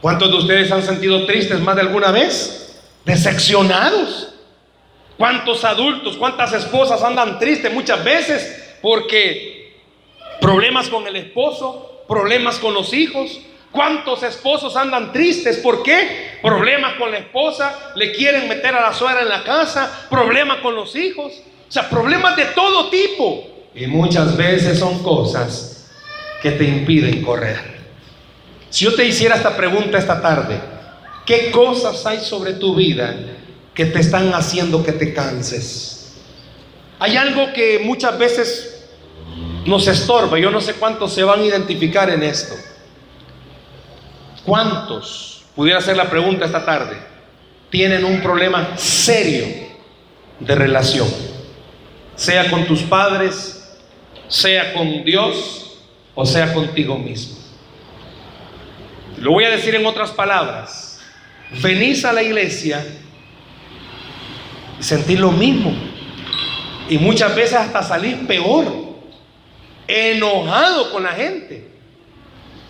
¿cuántos 0.00 0.30
de 0.30 0.36
ustedes 0.36 0.70
han 0.70 0.84
sentido 0.84 1.26
tristes 1.26 1.58
más 1.60 1.74
de 1.74 1.82
alguna 1.82 2.12
vez? 2.12 2.80
Decepcionados. 3.04 4.34
¿Cuántos 5.16 5.64
adultos, 5.64 6.16
cuántas 6.16 6.52
esposas 6.52 7.02
andan 7.02 7.40
tristes 7.40 7.74
muchas 7.74 8.04
veces 8.04 8.76
porque 8.80 9.57
problemas 10.40 10.88
con 10.88 11.06
el 11.06 11.16
esposo, 11.16 12.04
problemas 12.08 12.58
con 12.58 12.74
los 12.74 12.92
hijos? 12.92 13.40
¿Cuántos 13.70 14.22
esposos 14.22 14.76
andan 14.76 15.12
tristes? 15.12 15.58
¿Por 15.58 15.82
qué? 15.82 16.38
Problemas 16.42 16.94
con 16.94 17.10
la 17.10 17.18
esposa, 17.18 17.92
le 17.94 18.12
quieren 18.12 18.48
meter 18.48 18.74
a 18.74 18.80
la 18.80 18.92
suegra 18.94 19.22
en 19.22 19.28
la 19.28 19.44
casa, 19.44 20.06
problemas 20.08 20.58
con 20.58 20.74
los 20.74 20.96
hijos, 20.96 21.32
o 21.68 21.72
sea, 21.72 21.88
problemas 21.88 22.36
de 22.36 22.46
todo 22.46 22.88
tipo. 22.88 23.46
Y 23.74 23.86
muchas 23.86 24.36
veces 24.36 24.78
son 24.78 25.02
cosas 25.02 25.90
que 26.42 26.52
te 26.52 26.64
impiden 26.64 27.22
correr. 27.22 27.78
Si 28.70 28.84
yo 28.84 28.94
te 28.94 29.04
hiciera 29.04 29.36
esta 29.36 29.56
pregunta 29.56 29.98
esta 29.98 30.20
tarde, 30.20 30.60
¿qué 31.26 31.50
cosas 31.50 32.04
hay 32.06 32.20
sobre 32.20 32.54
tu 32.54 32.74
vida 32.74 33.14
que 33.74 33.86
te 33.86 34.00
están 34.00 34.32
haciendo 34.34 34.82
que 34.82 34.92
te 34.92 35.12
canses? 35.12 36.14
Hay 36.98 37.16
algo 37.16 37.52
que 37.52 37.80
muchas 37.84 38.18
veces 38.18 38.77
nos 39.68 39.86
estorba. 39.86 40.38
Yo 40.38 40.50
no 40.50 40.60
sé 40.60 40.74
cuántos 40.74 41.12
se 41.12 41.22
van 41.22 41.40
a 41.40 41.44
identificar 41.44 42.10
en 42.10 42.22
esto. 42.22 42.54
¿Cuántos, 44.44 45.44
pudiera 45.54 45.80
ser 45.80 45.96
la 45.96 46.08
pregunta 46.08 46.46
esta 46.46 46.64
tarde, 46.64 46.96
tienen 47.70 48.04
un 48.04 48.22
problema 48.22 48.76
serio 48.76 49.46
de 50.40 50.54
relación? 50.54 51.08
Sea 52.16 52.50
con 52.50 52.66
tus 52.66 52.80
padres, 52.82 53.78
sea 54.28 54.72
con 54.72 55.04
Dios 55.04 55.78
o 56.14 56.24
sea 56.24 56.52
contigo 56.52 56.98
mismo. 56.98 57.36
Lo 59.18 59.32
voy 59.32 59.44
a 59.44 59.50
decir 59.50 59.74
en 59.74 59.84
otras 59.84 60.10
palabras. 60.10 61.00
Venís 61.62 62.04
a 62.04 62.12
la 62.12 62.22
iglesia 62.22 62.84
y 64.80 64.82
sentís 64.82 65.18
lo 65.18 65.30
mismo. 65.30 65.74
Y 66.88 66.98
muchas 66.98 67.34
veces 67.36 67.54
hasta 67.54 67.82
salís 67.82 68.16
peor, 68.26 68.87
enojado 69.88 70.92
con 70.92 71.02
la 71.02 71.12
gente. 71.12 71.66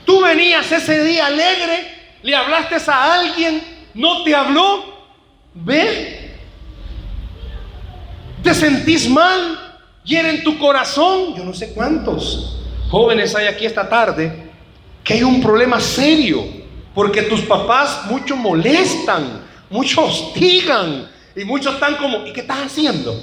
Tú 0.07 0.22
venías 0.22 0.72
ese 0.72 1.04
día 1.04 1.26
alegre, 1.26 2.16
le 2.22 2.35
hablaste 2.35 2.76
a 2.90 3.14
alguien, 3.14 3.62
no 3.92 4.22
te 4.22 4.35
habló, 4.35 4.85
ve, 5.52 6.31
te 8.42 8.54
sentís 8.54 9.11
mal, 9.11 9.68
en 10.16 10.42
tu 10.42 10.59
corazón. 10.59 11.35
Yo 11.37 11.44
no 11.44 11.52
sé 11.52 11.72
cuántos 11.74 12.57
jóvenes 12.88 13.35
hay 13.35 13.46
aquí 13.46 13.66
esta 13.66 13.88
tarde 13.88 14.48
que 15.04 15.14
hay 15.14 15.22
un 15.22 15.42
problema 15.42 15.81
serio 15.81 16.44
porque 16.94 17.22
tus 17.22 17.42
papás 17.42 18.07
mucho 18.07 18.37
molestan, 18.37 19.42
mucho 19.70 20.04
hostigan 20.04 21.09
y 21.37 21.44
muchos 21.44 21.74
están 21.74 21.96
como, 21.96 22.26
¿y 22.26 22.33
qué 22.33 22.40
estás 22.40 22.66
haciendo? 22.66 23.14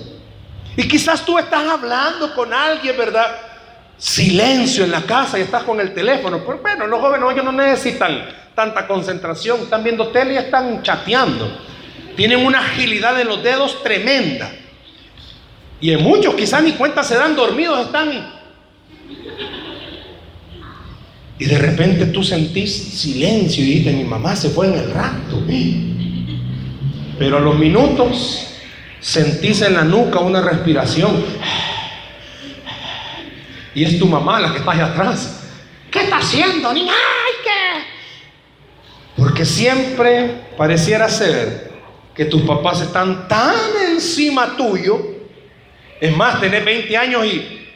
Y 0.77 0.87
quizás 0.87 1.25
tú 1.25 1.37
estás 1.37 1.67
hablando 1.67 2.33
con 2.33 2.53
alguien, 2.53 2.95
¿verdad? 2.97 3.35
Silencio 3.97 4.83
en 4.83 4.91
la 4.91 5.01
casa 5.03 5.39
y 5.39 5.43
estás 5.43 5.63
con 5.63 5.79
el 5.79 5.93
teléfono. 5.93 6.43
Pero 6.45 6.59
bueno, 6.61 6.87
los 6.87 6.99
jóvenes 6.99 7.31
ellos 7.31 7.45
no 7.45 7.51
necesitan 7.51 8.25
tanta 8.53 8.87
concentración, 8.87 9.61
están 9.61 9.83
viendo 9.83 10.07
tele 10.07 10.33
y 10.33 10.37
están 10.37 10.81
chateando. 10.83 11.49
Tienen 12.15 12.45
una 12.45 12.59
agilidad 12.59 13.19
en 13.19 13.27
los 13.27 13.43
dedos 13.43 13.83
tremenda. 13.83 14.51
Y 15.81 15.91
en 15.91 16.01
muchos 16.01 16.33
quizás 16.35 16.63
ni 16.63 16.71
cuenta 16.73 17.03
se 17.03 17.15
dan 17.15 17.35
dormidos, 17.35 17.85
están. 17.85 18.33
Y 21.37 21.45
de 21.45 21.57
repente 21.57 22.05
tú 22.07 22.23
sentís 22.23 22.73
silencio 22.73 23.63
y 23.63 23.75
dices, 23.75 23.93
mi 23.93 24.05
mamá 24.05 24.35
se 24.35 24.49
fue 24.49 24.67
en 24.67 24.75
el 24.75 24.91
rato. 24.91 25.43
Pero 27.19 27.37
a 27.37 27.41
los 27.41 27.57
minutos 27.59 28.47
sentís 29.01 29.61
en 29.61 29.73
la 29.73 29.83
nuca 29.83 30.19
una 30.19 30.41
respiración. 30.41 31.23
Y 33.75 33.83
es 33.83 33.99
tu 33.99 34.07
mamá 34.07 34.39
la 34.39 34.51
que 34.51 34.59
está 34.59 34.71
allá 34.71 34.85
atrás. 34.87 35.43
¿Qué 35.91 35.99
está 35.99 36.17
haciendo, 36.17 36.73
niña? 36.73 36.93
¡Ay, 36.93 37.33
qué! 37.43 39.21
Porque 39.21 39.45
siempre 39.45 40.31
pareciera 40.57 41.07
ser 41.09 41.71
que 42.15 42.25
tus 42.25 42.41
papás 42.41 42.81
están 42.81 43.27
tan 43.27 43.55
encima 43.91 44.55
tuyo 44.57 45.15
es 45.99 46.15
más, 46.15 46.39
tener 46.39 46.63
20 46.63 46.97
años 46.97 47.25
y 47.25 47.67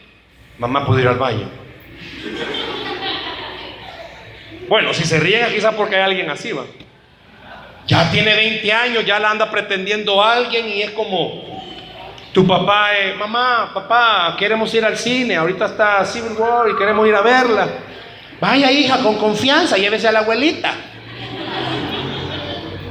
mamá 0.57 0.85
puede 0.85 1.01
ir 1.01 1.07
al 1.07 1.17
baño. 1.17 1.49
Bueno, 4.67 4.93
si 4.93 5.03
se 5.03 5.19
ríen 5.19 5.47
quizás 5.51 5.73
porque 5.73 5.95
hay 5.95 6.01
alguien 6.01 6.29
así, 6.29 6.51
va. 6.51 6.65
Ya 7.87 8.11
tiene 8.11 8.35
20 8.35 8.71
años, 8.71 9.05
ya 9.05 9.19
la 9.19 9.31
anda 9.31 9.49
pretendiendo 9.49 10.21
a 10.21 10.33
alguien 10.33 10.67
y 10.67 10.81
es 10.83 10.91
como 10.91 11.58
tu 12.39 12.47
papá, 12.47 12.97
es, 12.97 13.17
mamá, 13.17 13.69
papá, 13.73 14.33
queremos 14.39 14.73
ir 14.73 14.85
al 14.85 14.97
cine, 14.97 15.35
ahorita 15.35 15.65
está 15.65 16.05
Civil 16.05 16.37
War 16.37 16.69
y 16.69 16.75
queremos 16.77 17.05
ir 17.05 17.13
a 17.13 17.21
verla. 17.21 17.67
Vaya 18.39 18.71
hija, 18.71 18.99
con 18.99 19.17
confianza, 19.17 19.75
llévese 19.75 20.07
a 20.07 20.13
la 20.13 20.19
abuelita. 20.19 20.73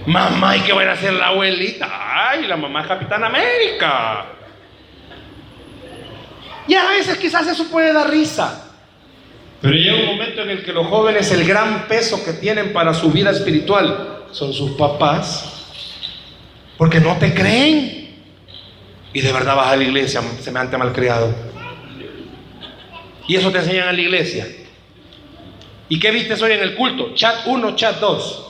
Mamá, 0.04 0.54
¿y 0.54 0.60
qué 0.60 0.74
va 0.74 0.82
a 0.82 0.92
hacer 0.92 1.14
la 1.14 1.28
abuelita? 1.28 1.88
Ay, 1.88 2.46
la 2.46 2.58
mamá 2.58 2.82
es 2.82 2.88
Capitán 2.88 3.24
América. 3.24 4.26
Y 6.66 6.74
a 6.74 6.86
veces 6.88 7.16
quizás 7.16 7.46
eso 7.46 7.70
puede 7.70 7.90
dar 7.94 8.10
risa. 8.10 8.66
Pero 9.62 9.74
llega 9.74 9.96
un 9.96 10.06
momento 10.14 10.42
en 10.42 10.50
el 10.50 10.62
que 10.62 10.74
los 10.74 10.86
jóvenes 10.88 11.32
el 11.32 11.46
gran 11.46 11.88
peso 11.88 12.22
que 12.22 12.34
tienen 12.34 12.74
para 12.74 12.92
su 12.92 13.10
vida 13.10 13.30
espiritual 13.30 14.26
son 14.30 14.52
sus 14.52 14.72
papás. 14.72 15.70
Porque 16.76 17.00
no 17.00 17.16
te 17.16 17.32
creen. 17.32 17.97
Y 19.18 19.20
de 19.20 19.32
verdad 19.32 19.56
vas 19.56 19.72
a 19.72 19.76
la 19.76 19.82
iglesia, 19.82 20.22
semejante 20.40 20.78
malcriado. 20.78 21.34
Y 23.26 23.34
eso 23.34 23.50
te 23.50 23.58
enseñan 23.58 23.88
a 23.88 23.92
la 23.92 24.00
iglesia. 24.00 24.46
¿Y 25.88 25.98
qué 25.98 26.12
viste 26.12 26.34
hoy 26.34 26.52
en 26.52 26.60
el 26.60 26.76
culto? 26.76 27.16
Chat 27.16 27.44
1, 27.44 27.74
chat 27.74 27.98
2. 27.98 28.46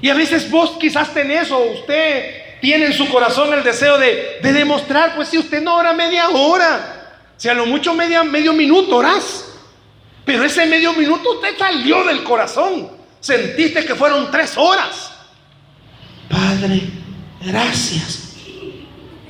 Y 0.00 0.08
a 0.08 0.14
veces 0.14 0.48
vos 0.48 0.76
quizás 0.78 1.12
tenés 1.12 1.50
o 1.50 1.58
usted 1.72 2.60
tiene 2.60 2.86
en 2.86 2.92
su 2.92 3.08
corazón 3.08 3.52
el 3.52 3.64
deseo 3.64 3.98
de, 3.98 4.38
demostrar, 4.40 5.16
pues 5.16 5.26
si 5.26 5.38
usted 5.38 5.60
no 5.60 5.74
ora 5.74 5.92
media 5.92 6.28
hora, 6.28 7.24
si 7.36 7.48
a 7.48 7.54
lo 7.54 7.66
mucho 7.66 7.94
media, 7.94 8.22
medio 8.22 8.52
minuto 8.52 8.98
orás, 8.98 9.44
pero 10.24 10.44
ese 10.44 10.66
medio 10.66 10.92
minuto 10.92 11.32
usted 11.32 11.58
salió 11.58 12.04
del 12.04 12.22
corazón, 12.22 12.92
sentiste 13.18 13.84
que 13.84 13.96
fueron 13.96 14.30
tres 14.30 14.56
horas. 14.56 15.10
Padre, 16.30 16.82
gracias. 17.40 18.21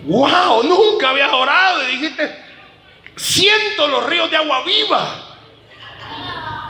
Wow, 0.04 0.62
nunca 0.64 1.10
había 1.10 1.32
orado 1.34 1.82
y 1.88 1.92
dijiste, 1.92 2.36
siento 3.16 3.86
los 3.86 4.06
ríos 4.06 4.30
de 4.30 4.36
agua 4.36 4.64
viva. 4.64 5.14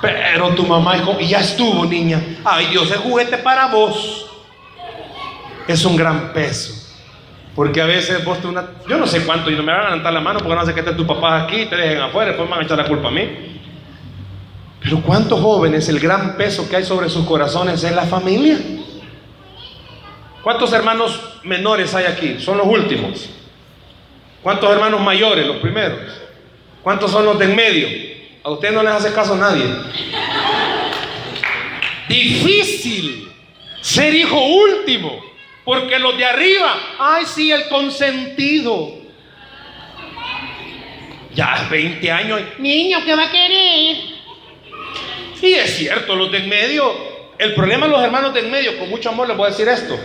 Pero 0.01 0.55
tu 0.55 0.66
mamá 0.66 0.95
dijo, 0.95 1.18
ya 1.21 1.40
estuvo, 1.40 1.85
niña. 1.85 2.21
Ay, 2.45 2.66
Dios, 2.66 2.90
es 2.90 2.99
juguete 2.99 3.38
para 3.38 3.66
vos 3.66 4.23
es 5.66 5.85
un 5.85 5.97
gran 5.97 6.33
peso. 6.33 6.75
Porque 7.55 7.83
a 7.83 7.87
veces 7.87 8.25
vos 8.25 8.40
te 8.40 8.47
una... 8.47 8.64
Yo 8.88 8.97
no 8.97 9.07
sé 9.07 9.25
cuánto, 9.25 9.51
y 9.51 9.57
no 9.57 9.62
me 9.62 9.73
van 9.73 9.83
a 9.83 9.85
levantar 9.85 10.12
la 10.12 10.21
mano 10.21 10.40
porque 10.40 10.55
no 10.55 10.64
sé 10.64 10.73
que 10.73 10.81
estén 10.81 10.97
tus 10.97 11.07
papás 11.07 11.45
aquí, 11.45 11.66
te 11.66 11.77
dejen 11.77 12.01
afuera, 12.01 12.29
después 12.29 12.49
me 12.49 12.55
van 12.55 12.62
a 12.62 12.64
echar 12.64 12.79
la 12.79 12.87
culpa 12.87 13.09
a 13.09 13.11
mí. 13.11 13.61
Pero 14.83 15.01
¿cuántos 15.03 15.40
jóvenes 15.40 15.88
el 15.88 16.01
gran 16.01 16.37
peso 16.37 16.68
que 16.68 16.77
hay 16.77 16.85
sobre 16.85 17.09
sus 17.09 17.27
corazones 17.27 17.85
es 17.85 17.95
la 17.95 18.05
familia? 18.05 18.59
¿Cuántos 20.42 20.72
hermanos 20.72 21.20
menores 21.44 21.94
hay 21.94 22.07
aquí? 22.07 22.37
Son 22.40 22.59
los 22.59 22.66
últimos. 22.66 23.31
¿Cuántos 24.42 24.70
hermanos 24.72 25.00
mayores? 25.00 25.46
Los 25.46 25.59
primeros. 25.59 26.00
¿Cuántos 26.83 27.12
son 27.12 27.24
los 27.24 27.38
de 27.38 27.44
en 27.44 27.57
medio? 27.57 27.88
A 28.42 28.50
ustedes 28.50 28.74
no 28.74 28.83
les 28.83 28.92
hace 28.92 29.12
caso 29.12 29.37
nadie. 29.37 29.64
difícil 32.09 33.33
ser 33.81 34.14
hijo 34.14 34.38
último, 34.38 35.22
porque 35.64 35.98
los 35.98 36.16
de 36.18 36.24
arriba, 36.24 36.76
ay 36.98 37.24
sí, 37.26 37.52
el 37.52 37.68
consentido. 37.68 39.00
Ya 41.35 41.68
20 41.70 42.11
años, 42.11 42.40
niño, 42.59 42.98
¿qué 43.05 43.14
va 43.14 43.24
a 43.24 43.31
querer? 43.31 43.96
Y 45.40 45.55
es 45.55 45.76
cierto, 45.76 46.14
los 46.14 46.31
de 46.31 46.38
en 46.38 46.48
medio, 46.48 46.92
el 47.38 47.55
problema 47.55 47.87
de 47.87 47.92
los 47.92 48.02
hermanos 48.02 48.35
de 48.35 48.40
en 48.40 48.50
medio, 48.50 48.78
con 48.78 48.90
mucho 48.90 49.09
amor 49.09 49.28
les 49.28 49.37
voy 49.37 49.46
a 49.46 49.50
decir 49.50 49.66
esto, 49.68 49.98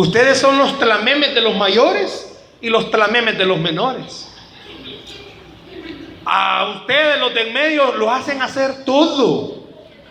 ustedes 0.00 0.38
son 0.38 0.58
los 0.58 0.78
tlamemes 0.78 1.34
de 1.34 1.40
los 1.40 1.56
mayores 1.56 2.38
y 2.60 2.68
los 2.68 2.90
tlamemes 2.90 3.38
de 3.38 3.46
los 3.46 3.58
menores. 3.58 4.28
A 6.24 6.80
ustedes, 6.80 7.20
los 7.20 7.32
de 7.32 7.48
en 7.48 7.54
medio, 7.54 7.92
lo 7.92 8.10
hacen 8.10 8.42
hacer 8.42 8.84
todo. 8.84 9.62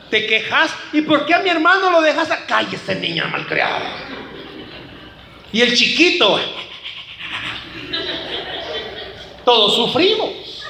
Te 0.10 0.26
quejas. 0.26 0.74
¿Y 0.92 1.02
por 1.02 1.26
qué 1.26 1.36
a 1.36 1.40
mi 1.40 1.50
hermano 1.50 1.92
lo 1.92 2.02
dejas? 2.02 2.32
A... 2.32 2.46
Cállese, 2.46 2.96
niña 2.96 3.28
malcriada. 3.28 3.82
Y 5.52 5.62
el 5.62 5.76
chiquito. 5.76 6.40
Todos 9.46 9.76
sufrimos. 9.76 10.66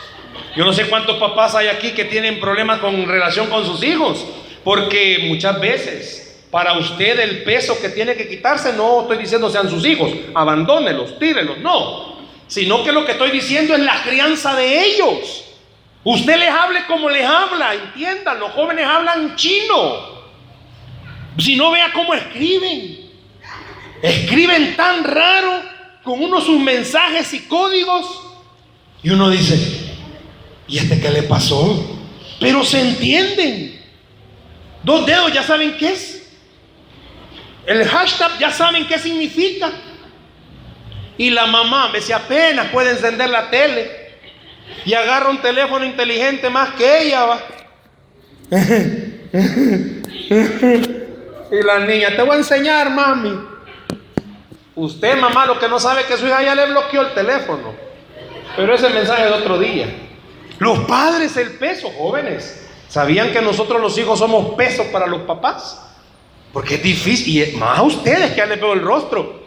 Yo 0.56 0.66
no 0.66 0.74
sé 0.74 0.90
cuántos 0.90 1.18
papás 1.18 1.56
hay 1.56 1.68
aquí 1.68 1.92
que 1.92 2.06
tienen 2.06 2.42
problemas 2.42 2.80
con 2.80 3.08
relación 3.08 3.48
con 3.48 3.66
sus 3.66 3.82
hijos. 3.84 4.26
Porque 4.66 5.28
muchas 5.30 5.62
veces, 5.62 6.27
para 6.52 6.78
usted 6.78 7.20
el 7.20 7.44
peso 7.44 7.80
que 7.80 7.90
tiene 7.90 8.16
que 8.16 8.28
quitarse, 8.28 8.74
no 8.74 9.02
estoy 9.02 9.18
diciendo 9.18 9.50
sean 9.50 9.70
sus 9.70 9.86
hijos, 9.86 10.12
abandónelos, 10.34 11.20
tírelos, 11.20 11.58
no 11.60 12.08
sino 12.48 12.84
que 12.84 12.92
lo 12.92 13.06
que 13.06 13.12
estoy 13.12 13.32
diciendo 13.32 13.76
es 13.76 13.82
la 13.82 14.02
crianza 14.04 14.56
de 14.56 14.86
ellos. 14.86 15.44
Usted 16.04 16.38
les 16.38 16.50
hable 16.50 16.86
como 16.86 17.10
les 17.10 17.26
habla, 17.26 17.74
entiendan, 17.74 18.40
los 18.40 18.52
jóvenes 18.52 18.86
hablan 18.86 19.36
chino. 19.36 20.18
Si 21.38 21.56
no 21.56 21.72
vea 21.72 21.92
cómo 21.92 22.14
escriben, 22.14 23.12
escriben 24.02 24.76
tan 24.76 25.04
raro 25.04 25.62
con 26.04 26.24
unos 26.24 26.46
sus 26.46 26.60
mensajes 26.60 27.34
y 27.34 27.42
códigos. 27.42 28.22
Y 29.04 29.10
uno 29.10 29.30
dice, 29.30 29.94
¿y 30.68 30.78
este 30.78 31.00
qué 31.00 31.10
le 31.10 31.24
pasó? 31.24 32.00
Pero 32.40 32.64
se 32.64 32.80
entienden. 32.80 33.82
Dos 34.84 35.06
dedos 35.06 35.34
ya 35.34 35.44
saben 35.44 35.76
qué 35.78 35.90
es. 35.90 36.17
El 37.68 37.86
hashtag 37.86 38.40
ya 38.40 38.50
saben 38.50 38.88
qué 38.88 38.98
significa. 38.98 39.70
Y 41.18 41.30
la 41.32 41.46
mamá, 41.48 41.90
me 41.90 42.00
si 42.00 42.14
apenas 42.14 42.68
puede 42.68 42.92
encender 42.92 43.30
la 43.30 43.50
tele 43.50 43.92
y 44.86 44.94
agarra 44.94 45.30
un 45.30 45.42
teléfono 45.42 45.84
inteligente 45.84 46.50
más 46.50 46.70
que 46.76 47.02
ella, 47.02 47.26
va. 47.26 47.42
y 51.52 51.64
la 51.64 51.80
niña, 51.80 52.16
te 52.16 52.22
voy 52.22 52.36
a 52.36 52.40
enseñar, 52.40 52.90
mami. 52.90 53.38
Usted, 54.76 55.18
mamá, 55.18 55.46
lo 55.46 55.60
que 55.60 55.68
no 55.68 55.78
sabe 55.78 56.06
que 56.06 56.16
su 56.16 56.26
hija 56.26 56.42
ya 56.44 56.56
le 56.56 56.68
bloqueó 56.68 57.02
el 57.02 57.14
teléfono. 57.14 57.76
Pero 58.56 58.76
ese 58.76 58.88
mensaje 58.90 59.26
de 59.26 59.32
otro 59.32 59.60
día. 59.60 59.94
Los 60.60 60.80
padres, 60.86 61.36
el 61.36 61.52
peso, 61.58 61.90
jóvenes. 61.98 62.66
¿Sabían 62.88 63.34
que 63.34 63.42
nosotros 63.42 63.82
los 63.82 63.98
hijos 63.98 64.20
somos 64.20 64.56
pesos 64.56 64.86
para 64.88 65.06
los 65.06 65.24
papás? 65.24 65.87
Porque 66.54 66.76
es 66.76 66.84
difícil, 66.84 67.54
y 67.54 67.56
más 67.58 67.80
a 67.80 67.84
ustedes 67.84 68.32
que 68.32 68.38
ya 68.38 68.46
le 68.46 68.56
veo 68.56 68.74
el 68.74 68.82
rostro 68.82 69.38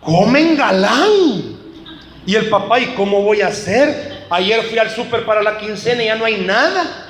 comen 0.00 0.56
galán. 0.56 1.58
Y 2.26 2.34
el 2.34 2.48
papá, 2.48 2.78
¿y 2.78 2.86
cómo 2.88 3.22
voy 3.22 3.40
a 3.40 3.48
hacer? 3.48 4.26
Ayer 4.30 4.62
fui 4.64 4.78
al 4.78 4.90
súper 4.90 5.24
para 5.24 5.42
la 5.42 5.58
quincena 5.58 6.02
y 6.02 6.06
ya 6.06 6.16
no 6.16 6.24
hay 6.24 6.38
nada. 6.38 7.06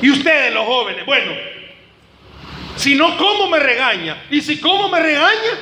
Y 0.00 0.10
ustedes 0.10 0.52
los 0.52 0.66
jóvenes, 0.66 1.04
bueno, 1.06 1.32
si 2.76 2.94
no, 2.94 3.16
¿cómo 3.16 3.48
me 3.48 3.58
regaña? 3.58 4.22
Y 4.30 4.40
si 4.40 4.60
cómo 4.60 4.88
me 4.88 5.00
regaña, 5.00 5.58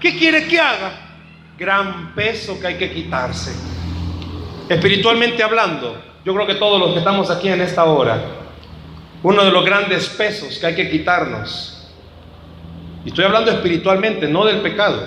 ¿qué 0.00 0.16
quiere 0.16 0.46
que 0.46 0.60
haga? 0.60 0.92
Gran 1.58 2.14
peso 2.14 2.60
que 2.60 2.66
hay 2.66 2.74
que 2.76 2.92
quitarse. 2.92 3.52
Espiritualmente 4.68 5.42
hablando, 5.42 6.00
yo 6.24 6.34
creo 6.34 6.46
que 6.46 6.54
todos 6.56 6.78
los 6.78 6.92
que 6.92 6.98
estamos 6.98 7.30
aquí 7.30 7.48
en 7.48 7.62
esta 7.62 7.84
hora, 7.84 8.22
uno 9.28 9.44
de 9.44 9.50
los 9.50 9.64
grandes 9.64 10.08
pesos 10.10 10.56
que 10.56 10.66
hay 10.66 10.76
que 10.76 10.88
quitarnos 10.88 11.76
y 13.04 13.08
estoy 13.08 13.24
hablando 13.24 13.50
espiritualmente, 13.50 14.28
no 14.28 14.44
del 14.44 14.60
pecado, 14.60 15.04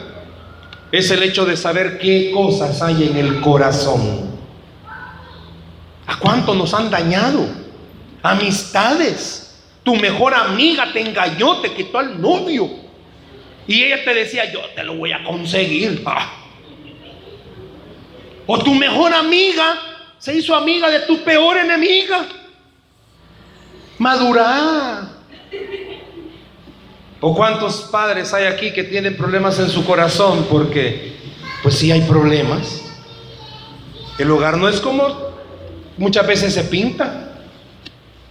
es 0.92 1.10
el 1.12 1.24
hecho 1.24 1.46
de 1.46 1.56
saber 1.56 2.00
qué 2.00 2.30
cosas 2.34 2.82
hay 2.82 3.08
en 3.08 3.16
el 3.16 3.40
corazón. 3.40 4.30
¿A 6.06 6.18
cuánto 6.20 6.54
nos 6.54 6.74
han 6.74 6.90
dañado? 6.90 7.48
Amistades. 8.22 9.64
Tu 9.84 9.96
mejor 9.96 10.34
amiga 10.34 10.92
te 10.92 11.00
engañó, 11.00 11.62
te 11.62 11.72
quitó 11.74 12.00
al 12.00 12.22
novio. 12.22 12.70
Y 13.68 13.84
ella 13.84 14.04
te 14.04 14.14
decía, 14.14 14.52
yo 14.52 14.62
te 14.76 14.84
lo 14.84 14.96
voy 14.96 15.14
a 15.14 15.24
conseguir. 15.24 16.04
Ah. 16.06 16.34
O 18.48 18.60
tu 18.60 18.74
mejor 18.76 19.14
amiga 19.14 19.76
se 20.18 20.36
hizo 20.36 20.56
amiga 20.56 20.90
de 20.90 21.00
tu 21.02 21.22
peor 21.24 21.58
enemiga. 21.58 22.26
Madurar. 24.00 25.04
¿O 27.22 27.36
cuántos 27.36 27.82
padres 27.92 28.34
hay 28.34 28.46
aquí 28.46 28.72
que 28.72 28.86
tienen 28.86 29.18
problemas 29.18 29.60
en 29.60 29.70
su 29.70 29.86
corazón? 29.86 30.48
Porque, 30.50 31.18
pues 31.62 31.76
sí 31.76 31.92
hay 31.92 32.02
problemas. 32.02 32.82
El 34.18 34.32
hogar 34.32 34.58
no 34.58 34.70
es 34.70 34.80
como 34.80 35.30
muchas 35.98 36.26
veces 36.26 36.54
se 36.54 36.64
pinta. 36.64 37.34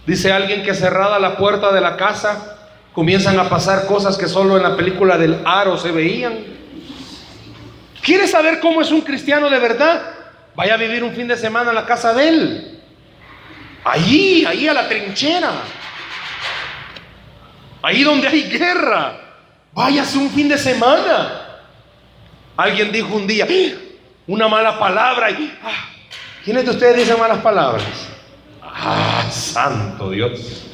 Dice 0.07 0.31
alguien 0.31 0.63
que 0.63 0.73
cerrada 0.73 1.19
la 1.19 1.37
puerta 1.37 1.71
de 1.71 1.81
la 1.81 1.97
casa 1.97 2.57
comienzan 2.93 3.39
a 3.39 3.47
pasar 3.47 3.85
cosas 3.85 4.17
que 4.17 4.27
solo 4.27 4.57
en 4.57 4.63
la 4.63 4.75
película 4.75 5.19
del 5.19 5.39
aro 5.45 5.77
se 5.77 5.91
veían. 5.91 6.33
¿Quieres 8.01 8.31
saber 8.31 8.59
cómo 8.59 8.81
es 8.81 8.91
un 8.91 9.01
cristiano 9.01 9.51
de 9.51 9.59
verdad? 9.59 10.01
Vaya 10.55 10.73
a 10.73 10.77
vivir 10.77 11.03
un 11.03 11.13
fin 11.13 11.27
de 11.27 11.37
semana 11.37 11.69
en 11.69 11.75
la 11.75 11.85
casa 11.85 12.13
de 12.13 12.27
él. 12.27 12.68
Ahí, 13.83 14.45
ahí 14.45 14.67
a 14.67 14.73
la 14.73 14.87
trinchera. 14.87 15.51
Ahí 17.81 18.03
donde 18.03 18.27
hay 18.27 18.43
guerra. 18.43 19.19
Váyase 19.73 20.17
un 20.17 20.29
fin 20.31 20.49
de 20.49 20.57
semana. 20.57 21.45
Alguien 22.57 22.91
dijo 22.91 23.15
un 23.15 23.25
día, 23.25 23.47
¡Ah! 23.49 23.77
una 24.27 24.47
mala 24.47 24.77
palabra. 24.77 25.31
Y, 25.31 25.57
ah, 25.63 25.89
¿Quiénes 26.43 26.65
de 26.65 26.71
ustedes 26.71 26.97
dicen 26.97 27.19
malas 27.19 27.39
palabras? 27.39 27.83
Ah, 28.61 29.25
santo 29.31 30.11
Dios. 30.11 30.65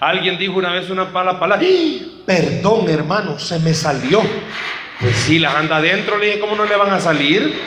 Alguien 0.00 0.38
dijo 0.38 0.54
una 0.54 0.72
vez 0.72 0.90
una 0.90 1.04
mala 1.04 1.38
palabra. 1.38 1.66
¡Ah! 1.66 2.22
Perdón, 2.26 2.88
hermano, 2.88 3.38
se 3.38 3.58
me 3.60 3.74
salió. 3.74 4.22
Pues 5.00 5.16
sí, 5.16 5.38
las 5.38 5.54
anda 5.54 5.76
adentro. 5.76 6.18
Le 6.18 6.26
dije, 6.26 6.40
¿cómo 6.40 6.56
no 6.56 6.64
le 6.64 6.76
van 6.76 6.92
a 6.92 7.00
salir? 7.00 7.58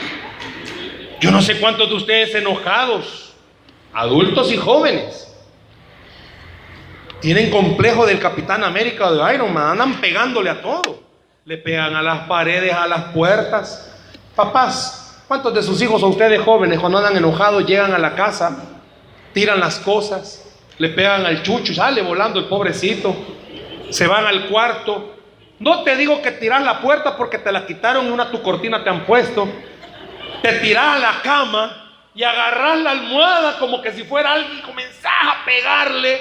Yo 1.20 1.30
no 1.30 1.40
sé 1.40 1.58
cuántos 1.58 1.88
de 1.88 1.94
ustedes 1.94 2.34
enojados, 2.34 3.23
adultos 3.94 4.52
y 4.52 4.56
jóvenes, 4.56 5.34
tienen 7.20 7.50
complejo 7.50 8.04
del 8.04 8.18
Capitán 8.18 8.64
América 8.64 9.06
o 9.06 9.14
de 9.14 9.34
Iron 9.34 9.52
Man, 9.52 9.70
andan 9.70 10.00
pegándole 10.00 10.50
a 10.50 10.60
todo. 10.60 11.02
Le 11.46 11.58
pegan 11.58 11.94
a 11.94 12.02
las 12.02 12.26
paredes, 12.26 12.72
a 12.72 12.86
las 12.86 13.04
puertas. 13.14 13.94
Papás, 14.34 15.24
¿cuántos 15.28 15.54
de 15.54 15.62
sus 15.62 15.80
hijos 15.80 16.02
a 16.02 16.06
ustedes 16.06 16.40
jóvenes 16.42 16.78
cuando 16.78 16.98
andan 16.98 17.16
enojados 17.16 17.64
llegan 17.66 17.94
a 17.94 17.98
la 17.98 18.14
casa, 18.14 18.64
tiran 19.32 19.60
las 19.60 19.78
cosas, 19.78 20.44
le 20.76 20.88
pegan 20.90 21.24
al 21.24 21.42
chucho, 21.42 21.72
sale 21.72 22.02
volando 22.02 22.40
el 22.40 22.46
pobrecito, 22.46 23.14
se 23.90 24.06
van 24.06 24.26
al 24.26 24.48
cuarto? 24.48 25.14
No 25.60 25.82
te 25.82 25.96
digo 25.96 26.20
que 26.20 26.32
tiras 26.32 26.62
la 26.62 26.80
puerta 26.80 27.16
porque 27.16 27.38
te 27.38 27.52
la 27.52 27.64
quitaron 27.64 28.10
una 28.12 28.30
tu 28.30 28.42
cortina 28.42 28.82
te 28.82 28.90
han 28.90 29.06
puesto. 29.06 29.48
Te 30.42 30.52
tiras 30.58 30.96
a 30.96 30.98
la 30.98 31.22
cama 31.22 31.83
y 32.14 32.22
agarras 32.22 32.78
la 32.78 32.90
almohada 32.92 33.58
como 33.58 33.82
que 33.82 33.92
si 33.92 34.04
fuera 34.04 34.32
alguien 34.32 34.58
y 34.58 34.62
comenzás 34.62 35.12
a 35.26 35.44
pegarle 35.44 36.20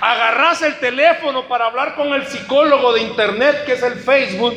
agarras 0.00 0.62
el 0.62 0.78
teléfono 0.78 1.48
para 1.48 1.66
hablar 1.66 1.94
con 1.94 2.12
el 2.12 2.26
psicólogo 2.26 2.92
de 2.92 3.02
internet 3.02 3.64
que 3.66 3.72
es 3.72 3.82
el 3.82 3.94
Facebook, 3.94 4.56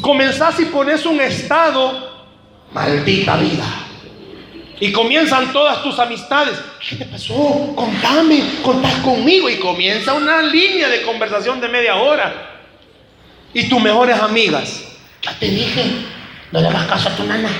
comenzás 0.00 0.60
y 0.60 0.66
pones 0.66 1.04
un 1.06 1.20
estado, 1.20 2.26
maldita 2.72 3.36
vida. 3.36 3.66
Y 4.82 4.92
comienzan 4.92 5.52
todas 5.52 5.82
tus 5.82 5.98
amistades. 5.98 6.58
¿Qué 6.88 6.96
te 6.96 7.04
pasó? 7.04 7.74
Contame, 7.76 8.42
contás 8.62 8.94
conmigo. 9.00 9.50
Y 9.50 9.56
comienza 9.56 10.14
una 10.14 10.40
línea 10.40 10.88
de 10.88 11.02
conversación 11.02 11.60
de 11.60 11.68
media 11.68 11.96
hora. 11.96 12.62
Y 13.52 13.68
tus 13.68 13.78
mejores 13.78 14.18
amigas. 14.18 14.82
Ya 15.20 15.38
te 15.38 15.50
dije, 15.50 15.84
no 16.50 16.62
le 16.62 16.68
hagas 16.68 16.86
caso 16.86 17.10
a 17.10 17.12
tu 17.14 17.24
nana. 17.24 17.50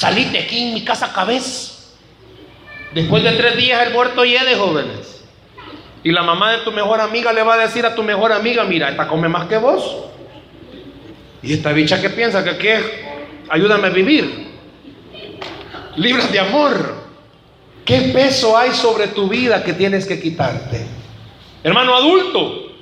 Salite 0.00 0.38
aquí 0.38 0.68
en 0.68 0.72
mi 0.72 0.82
casa 0.82 1.12
cabeza. 1.12 1.74
Después 2.94 3.22
de 3.22 3.32
tres 3.32 3.58
días 3.58 3.86
el 3.86 3.92
muerto 3.92 4.22
de 4.22 4.56
jóvenes. 4.56 5.22
Y 6.02 6.10
la 6.10 6.22
mamá 6.22 6.52
de 6.52 6.58
tu 6.64 6.72
mejor 6.72 7.02
amiga 7.02 7.34
le 7.34 7.42
va 7.42 7.52
a 7.52 7.58
decir 7.58 7.84
a 7.84 7.94
tu 7.94 8.02
mejor 8.02 8.32
amiga, 8.32 8.64
mira, 8.64 8.88
esta 8.88 9.06
come 9.06 9.28
más 9.28 9.46
que 9.46 9.58
vos. 9.58 10.06
Y 11.42 11.52
esta 11.52 11.72
bicha 11.72 12.00
que 12.00 12.08
piensa 12.08 12.42
que 12.42 12.56
qué, 12.56 12.80
ayúdame 13.50 13.88
a 13.88 13.90
vivir. 13.90 14.48
Libras 15.96 16.32
de 16.32 16.40
amor. 16.40 16.94
¿Qué 17.84 18.10
peso 18.14 18.56
hay 18.56 18.70
sobre 18.70 19.08
tu 19.08 19.28
vida 19.28 19.62
que 19.62 19.74
tienes 19.74 20.06
que 20.06 20.18
quitarte? 20.18 20.86
Hermano 21.62 21.94
adulto, 21.94 22.72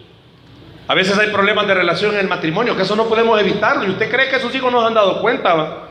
a 0.87 0.95
veces 0.95 1.19
hay 1.19 1.31
problemas 1.31 1.67
de 1.67 1.75
relación 1.75 2.15
en 2.15 2.21
el 2.21 2.29
matrimonio, 2.29 2.77
que 2.77 2.83
eso 2.83 2.95
no 2.95 3.09
podemos 3.09 3.41
evitarlo. 3.41 3.85
¿Y 3.87 3.91
usted 3.91 4.09
cree 4.09 4.29
que 4.31 4.39
sus 4.39 4.55
hijos 4.55 4.71
nos 4.71 4.85
han 4.87 4.95
dado 4.95 5.21
cuenta? 5.21 5.53
Ah, 5.53 5.88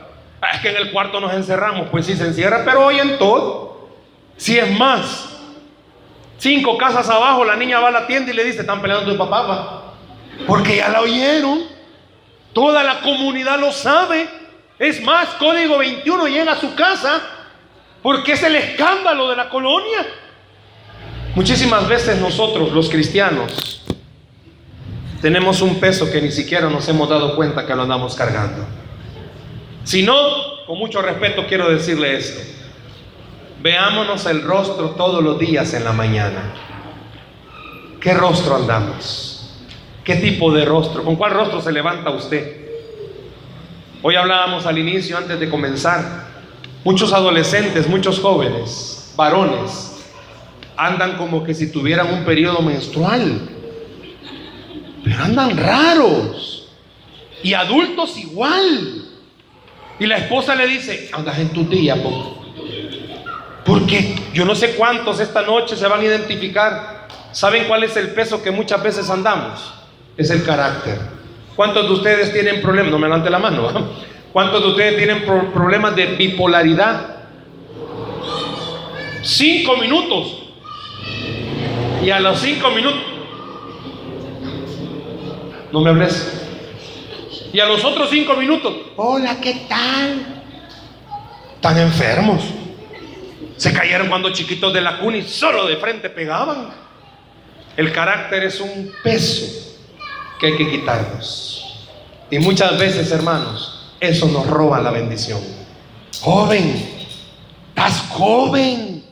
es 0.52 0.60
que 0.60 0.70
en 0.70 0.76
el 0.76 0.92
cuarto 0.92 1.20
nos 1.20 1.32
encerramos. 1.32 1.88
Pues 1.90 2.06
sí 2.06 2.16
se 2.16 2.26
encierra, 2.26 2.62
pero 2.64 2.86
hoy 2.86 2.98
en 2.98 3.18
todo. 3.18 3.88
Si 4.36 4.56
es 4.56 4.78
más, 4.78 5.28
cinco 6.38 6.78
casas 6.78 7.08
abajo, 7.10 7.44
la 7.44 7.56
niña 7.56 7.80
va 7.80 7.88
a 7.88 7.92
la 7.92 8.06
tienda 8.06 8.30
y 8.30 8.34
le 8.34 8.44
dice, 8.44 8.60
están 8.60 8.80
peleando 8.80 9.10
tu 9.10 9.18
papá. 9.18 9.94
Porque 10.46 10.76
ya 10.76 10.88
la 10.88 11.00
oyeron. 11.00 11.62
Toda 12.52 12.82
la 12.82 13.00
comunidad 13.00 13.58
lo 13.58 13.72
sabe. 13.72 14.28
Es 14.78 15.02
más, 15.02 15.28
Código 15.38 15.78
21 15.78 16.28
llega 16.28 16.52
a 16.52 16.56
su 16.56 16.74
casa 16.74 17.20
porque 18.02 18.32
es 18.32 18.42
el 18.42 18.54
escándalo 18.54 19.28
de 19.28 19.36
la 19.36 19.48
colonia. 19.48 20.06
Muchísimas 21.34 21.88
veces 21.88 22.20
nosotros, 22.20 22.72
los 22.72 22.88
cristianos, 22.88 23.82
tenemos 25.20 25.60
un 25.62 25.80
peso 25.80 26.10
que 26.10 26.22
ni 26.22 26.30
siquiera 26.30 26.68
nos 26.68 26.88
hemos 26.88 27.08
dado 27.08 27.34
cuenta 27.34 27.66
que 27.66 27.74
lo 27.74 27.82
andamos 27.82 28.14
cargando. 28.14 28.64
Si 29.88 30.02
no, 30.02 30.66
con 30.66 30.78
mucho 30.78 31.00
respeto 31.00 31.46
quiero 31.48 31.70
decirle 31.70 32.14
esto. 32.14 32.42
Veámonos 33.62 34.26
el 34.26 34.42
rostro 34.42 34.90
todos 34.90 35.24
los 35.24 35.38
días 35.38 35.72
en 35.72 35.82
la 35.82 35.94
mañana. 35.94 36.52
¿Qué 37.98 38.12
rostro 38.12 38.56
andamos? 38.56 39.50
¿Qué 40.04 40.16
tipo 40.16 40.52
de 40.52 40.66
rostro? 40.66 41.02
¿Con 41.02 41.16
cuál 41.16 41.32
rostro 41.32 41.62
se 41.62 41.72
levanta 41.72 42.10
usted? 42.10 42.68
Hoy 44.02 44.14
hablábamos 44.14 44.66
al 44.66 44.76
inicio, 44.76 45.16
antes 45.16 45.40
de 45.40 45.48
comenzar, 45.48 46.26
muchos 46.84 47.14
adolescentes, 47.14 47.88
muchos 47.88 48.20
jóvenes, 48.20 49.14
varones, 49.16 50.04
andan 50.76 51.16
como 51.16 51.42
que 51.42 51.54
si 51.54 51.72
tuvieran 51.72 52.12
un 52.12 52.26
periodo 52.26 52.60
menstrual 52.60 53.40
pero 55.02 55.24
andan 55.24 55.56
raros. 55.56 56.68
Y 57.42 57.54
adultos 57.54 58.18
igual. 58.18 59.07
Y 60.00 60.06
la 60.06 60.18
esposa 60.18 60.54
le 60.54 60.66
dice, 60.66 61.10
andas 61.12 61.38
en 61.38 61.50
tu 61.50 61.64
día, 61.64 61.96
porque 63.64 64.14
yo 64.32 64.44
no 64.44 64.54
sé 64.54 64.74
cuántos 64.76 65.20
esta 65.20 65.42
noche 65.42 65.76
se 65.76 65.86
van 65.86 66.00
a 66.00 66.04
identificar. 66.04 67.08
¿Saben 67.32 67.64
cuál 67.64 67.84
es 67.84 67.96
el 67.96 68.08
peso 68.10 68.42
que 68.42 68.50
muchas 68.50 68.82
veces 68.82 69.10
andamos? 69.10 69.74
Es 70.16 70.30
el 70.30 70.44
carácter. 70.44 70.98
¿Cuántos 71.54 71.86
de 71.86 71.92
ustedes 71.92 72.32
tienen 72.32 72.62
problemas? 72.62 72.90
No 72.92 72.98
me 72.98 73.06
levante 73.06 73.28
la 73.28 73.38
mano. 73.38 73.68
¿Cuántos 74.32 74.62
de 74.62 74.68
ustedes 74.68 74.96
tienen 74.96 75.24
problemas 75.52 75.94
de 75.96 76.06
bipolaridad? 76.06 77.16
Cinco 79.22 79.76
minutos. 79.76 80.44
Y 82.02 82.10
a 82.10 82.20
los 82.20 82.38
cinco 82.38 82.70
minutos 82.70 83.00
no 85.72 85.80
me 85.80 85.90
hables. 85.90 86.37
Y 87.52 87.60
a 87.60 87.66
los 87.66 87.82
otros 87.84 88.10
cinco 88.10 88.34
minutos, 88.34 88.74
hola, 88.96 89.40
¿qué 89.40 89.66
tal? 89.68 90.42
Están 91.54 91.78
enfermos. 91.78 92.42
Se 93.56 93.72
cayeron 93.72 94.08
cuando 94.08 94.30
chiquitos 94.30 94.72
de 94.72 94.80
la 94.80 94.98
cuna 94.98 95.16
y 95.16 95.22
solo 95.22 95.66
de 95.66 95.76
frente 95.76 96.10
pegaban. 96.10 96.68
El 97.76 97.92
carácter 97.92 98.44
es 98.44 98.60
un 98.60 98.92
peso 99.02 99.76
que 100.38 100.48
hay 100.48 100.56
que 100.56 100.70
quitarnos. 100.70 101.88
Y 102.30 102.38
muchas 102.38 102.78
veces, 102.78 103.10
hermanos, 103.10 103.92
eso 103.98 104.28
nos 104.28 104.46
roba 104.46 104.80
la 104.80 104.90
bendición. 104.90 105.40
Joven, 106.20 107.08
estás 107.70 108.00
joven. 108.10 109.04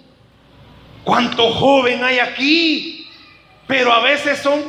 ¿Cuánto 1.04 1.52
joven 1.52 2.04
hay 2.04 2.18
aquí? 2.18 3.08
Pero 3.66 3.92
a 3.92 4.00
veces 4.00 4.38
son 4.40 4.62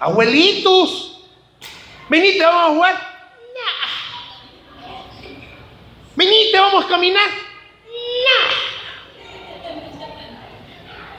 abuelitos 0.00 1.15
Venite, 2.08 2.44
vamos 2.44 2.62
a 2.62 2.68
jugar. 2.68 3.16
Venite, 6.14 6.58
vamos 6.58 6.84
a 6.84 6.88
caminar. 6.88 7.30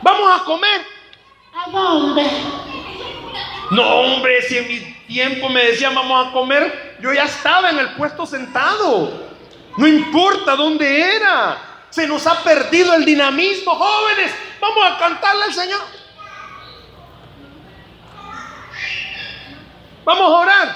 Vamos 0.02 0.41
a 0.41 0.43
comer. 0.45 0.86
¿A 1.54 1.69
dónde? 1.69 2.23
No, 3.71 3.84
hombre, 3.84 4.41
si 4.43 4.58
en 4.58 4.67
mi 4.67 4.80
tiempo 5.08 5.50
me 5.50 5.65
decían 5.65 5.93
vamos 5.93 6.28
a 6.28 6.32
comer, 6.32 6.97
yo 7.02 7.12
ya 7.12 7.26
estaba 7.26 7.69
en 7.69 7.80
el 7.80 7.89
puesto 7.95 8.26
sentado. 8.26 9.28
No 9.76 9.86
importa 9.86 10.56
dónde 10.56 11.15
era. 11.15 11.58
Se 11.89 12.08
nos 12.08 12.26
ha 12.26 12.41
perdido 12.43 12.93
el 12.93 13.04
dinamismo. 13.04 13.76
Jóvenes, 13.76 14.32
vamos 14.62 14.86
a 14.86 14.97
cantarle 14.97 15.43
al 15.43 15.54
Señor. 15.54 15.97
Vamos 20.08 20.32
a 20.32 20.39
orar. 20.39 20.76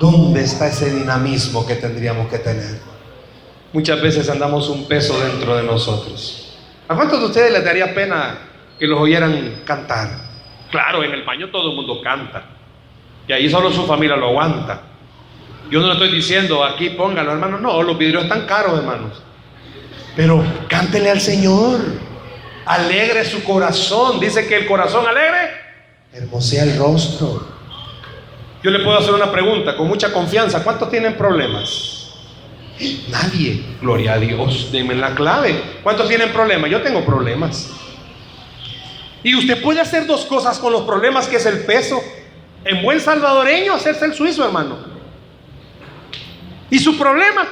¿Dónde 0.00 0.40
está 0.40 0.68
ese 0.68 0.94
dinamismo 0.94 1.66
que 1.66 1.74
tendríamos 1.74 2.30
que 2.30 2.38
tener? 2.38 2.80
Muchas 3.74 4.00
veces 4.00 4.30
andamos 4.30 4.70
un 4.70 4.88
peso 4.88 5.20
dentro 5.20 5.54
de 5.56 5.62
nosotros. 5.62 6.58
¿A 6.88 6.94
cuántos 6.94 7.20
de 7.20 7.26
ustedes 7.26 7.52
les 7.52 7.62
daría 7.62 7.94
pena 7.94 8.38
que 8.78 8.86
los 8.86 8.98
oyeran 8.98 9.60
cantar? 9.66 10.08
Claro, 10.70 11.04
en 11.04 11.12
el 11.12 11.22
baño 11.22 11.50
todo 11.50 11.68
el 11.68 11.76
mundo 11.76 12.00
canta. 12.02 12.44
Y 13.28 13.34
ahí 13.34 13.50
solo 13.50 13.70
su 13.70 13.86
familia 13.86 14.16
lo 14.16 14.28
aguanta. 14.28 14.80
Yo 15.70 15.80
no 15.80 15.88
le 15.88 15.92
estoy 15.92 16.12
diciendo 16.12 16.64
aquí 16.64 16.88
póngalo, 16.90 17.32
hermanos. 17.32 17.60
No, 17.60 17.82
los 17.82 17.98
vidrios 17.98 18.22
están 18.22 18.46
caros, 18.46 18.78
hermanos. 18.78 19.22
Pero 20.16 20.42
cántele 20.66 21.10
al 21.10 21.20
Señor. 21.20 21.78
Alegre 22.64 23.22
su 23.26 23.44
corazón. 23.44 24.18
Dice 24.18 24.48
que 24.48 24.56
el 24.56 24.66
corazón 24.66 25.06
alegre 25.06 25.59
hermosea 26.12 26.64
el 26.64 26.76
rostro. 26.76 27.46
Yo 28.62 28.70
le 28.70 28.80
puedo 28.80 28.98
hacer 28.98 29.14
una 29.14 29.30
pregunta 29.32 29.76
con 29.76 29.88
mucha 29.88 30.12
confianza. 30.12 30.62
¿Cuántos 30.62 30.90
tienen 30.90 31.16
problemas? 31.16 32.14
Nadie. 33.08 33.64
Gloria 33.80 34.14
a 34.14 34.18
Dios. 34.18 34.70
Denme 34.72 34.94
la 34.94 35.14
clave. 35.14 35.78
¿Cuántos 35.82 36.08
tienen 36.08 36.30
problemas? 36.30 36.70
Yo 36.70 36.82
tengo 36.82 37.04
problemas. 37.04 37.70
Y 39.22 39.34
usted 39.34 39.60
puede 39.62 39.80
hacer 39.80 40.06
dos 40.06 40.24
cosas 40.24 40.58
con 40.58 40.72
los 40.72 40.82
problemas, 40.82 41.26
que 41.26 41.36
es 41.36 41.46
el 41.46 41.60
peso. 41.60 42.00
En 42.64 42.82
buen 42.82 43.00
salvadoreño, 43.00 43.74
hacerse 43.74 44.04
el 44.06 44.14
suizo, 44.14 44.44
hermano. 44.44 44.78
Y 46.70 46.78
su 46.78 46.96
problema, 46.96 47.46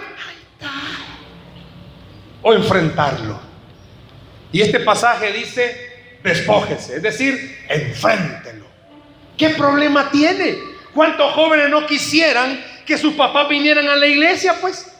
o 2.42 2.54
enfrentarlo. 2.54 3.38
Y 4.52 4.60
este 4.60 4.80
pasaje 4.80 5.32
dice, 5.32 5.97
despójese, 6.22 6.96
es 6.96 7.02
decir, 7.02 7.64
enfréntelo. 7.68 8.66
¿Qué 9.36 9.50
problema 9.50 10.10
tiene? 10.10 10.58
¿Cuántos 10.94 11.32
jóvenes 11.32 11.70
no 11.70 11.86
quisieran 11.86 12.64
que 12.84 12.98
sus 12.98 13.14
papás 13.14 13.48
vinieran 13.48 13.88
a 13.88 13.96
la 13.96 14.06
iglesia, 14.06 14.56
pues? 14.60 14.90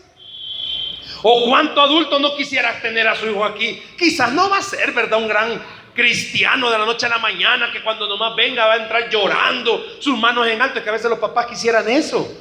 ¿O 1.22 1.46
cuántos 1.48 1.82
adultos 1.82 2.20
no 2.20 2.36
quisieran 2.36 2.80
tener 2.80 3.08
a 3.08 3.16
su 3.16 3.26
hijo 3.26 3.44
aquí? 3.44 3.82
Quizás 3.98 4.32
no 4.32 4.48
va 4.48 4.58
a 4.58 4.62
ser, 4.62 4.92
¿verdad? 4.92 5.18
Un 5.18 5.28
gran 5.28 5.60
cristiano 5.94 6.70
de 6.70 6.78
la 6.78 6.86
noche 6.86 7.06
a 7.06 7.08
la 7.08 7.18
mañana 7.18 7.72
que 7.72 7.82
cuando 7.82 8.08
nomás 8.08 8.36
venga 8.36 8.66
va 8.66 8.74
a 8.74 8.76
entrar 8.76 9.10
llorando, 9.10 9.84
sus 9.98 10.16
manos 10.16 10.46
en 10.46 10.62
alto, 10.62 10.80
que 10.82 10.88
a 10.88 10.92
veces 10.92 11.10
los 11.10 11.18
papás 11.18 11.46
quisieran 11.46 11.88
eso, 11.88 12.32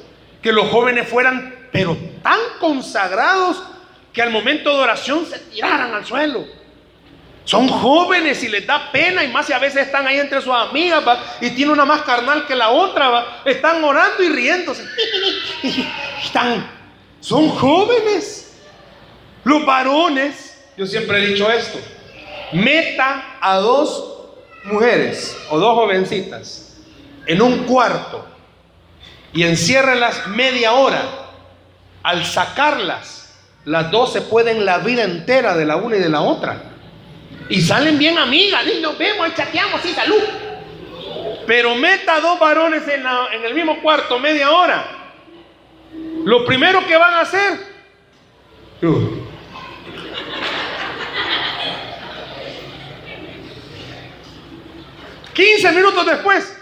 que 0.44 0.52
los 0.52 0.70
jóvenes 0.70 1.08
fueran, 1.08 1.68
pero 1.72 1.98
tan 2.22 2.40
consagrados 2.60 3.63
que 4.13 4.22
al 4.22 4.30
momento 4.30 4.76
de 4.76 4.84
oración 4.84 5.26
se 5.26 5.40
tiraran 5.40 5.96
al 5.96 6.06
suelo. 6.06 6.46
Son 7.48 7.70
jóvenes 7.70 8.44
y 8.44 8.50
les 8.50 8.68
da 8.68 8.92
pena 8.92 9.24
y 9.24 9.30
más 9.30 9.46
si 9.46 9.54
a 9.54 9.58
veces 9.58 9.86
están 9.86 10.06
ahí 10.06 10.20
entre 10.20 10.42
sus 10.42 10.54
amigas 10.54 11.02
y 11.40 11.52
tiene 11.52 11.72
una 11.72 11.86
más 11.86 12.02
carnal 12.02 12.46
que 12.46 12.54
la 12.54 12.72
otra, 12.72 13.42
están 13.46 13.82
orando 13.86 14.22
y 14.22 14.28
riéndose. 14.28 14.84
Están, 16.22 16.70
son 17.22 17.48
jóvenes. 17.48 18.54
Los 19.46 19.65
varones, 19.65 20.62
yo 20.76 20.86
siempre 20.86 21.24
he 21.24 21.28
dicho 21.28 21.50
esto, 21.50 21.80
meta 22.52 23.38
a 23.40 23.56
dos 23.56 24.26
mujeres 24.65 25.38
o 25.50 25.58
dos 25.58 25.74
jovencitas 25.74 26.76
en 27.28 27.42
un 27.42 27.63
cuarto 27.63 28.28
y 29.32 29.44
enciérralas 29.44 30.28
media 30.28 30.74
hora. 30.74 31.02
Al 32.04 32.26
sacarlas, 32.26 33.34
las 33.63 33.90
dos 33.90 34.12
se 34.12 34.19
pueden 34.19 34.65
la 34.65 34.80
vida 34.80 35.04
entera 35.04 35.56
de 35.56 35.65
la 35.65 35.78
una 35.78 35.96
y 35.96 36.00
de 36.00 36.10
la 36.10 36.19
otra. 36.19 36.74
Y 37.50 37.62
salen 37.62 37.98
bien 37.98 38.17
amigas, 38.17 38.65
y 38.67 38.81
nos 38.81 38.98
vemos, 38.98 39.27
y 39.27 39.33
chateamos, 39.33 39.85
y 39.85 39.93
salud. 39.93 40.23
Pero 41.45 41.75
meta 41.75 42.19
dos 42.19 42.39
varones 42.39 42.87
en, 42.87 43.06
en 43.33 43.45
el 43.45 43.54
mismo 43.54 43.81
cuarto 43.81 44.19
media 44.19 44.52
hora. 44.52 44.85
Lo 46.25 46.45
primero 46.45 46.85
que 46.85 46.98
van 46.98 47.13
a 47.13 47.21
hacer, 47.21 47.60
15 55.33 55.71
minutos 55.71 56.06
después. 56.06 56.54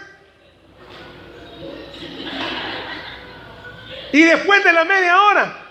Y 4.12 4.22
después 4.22 4.64
de 4.64 4.72
la 4.72 4.84
media 4.84 5.22
hora, 5.22 5.65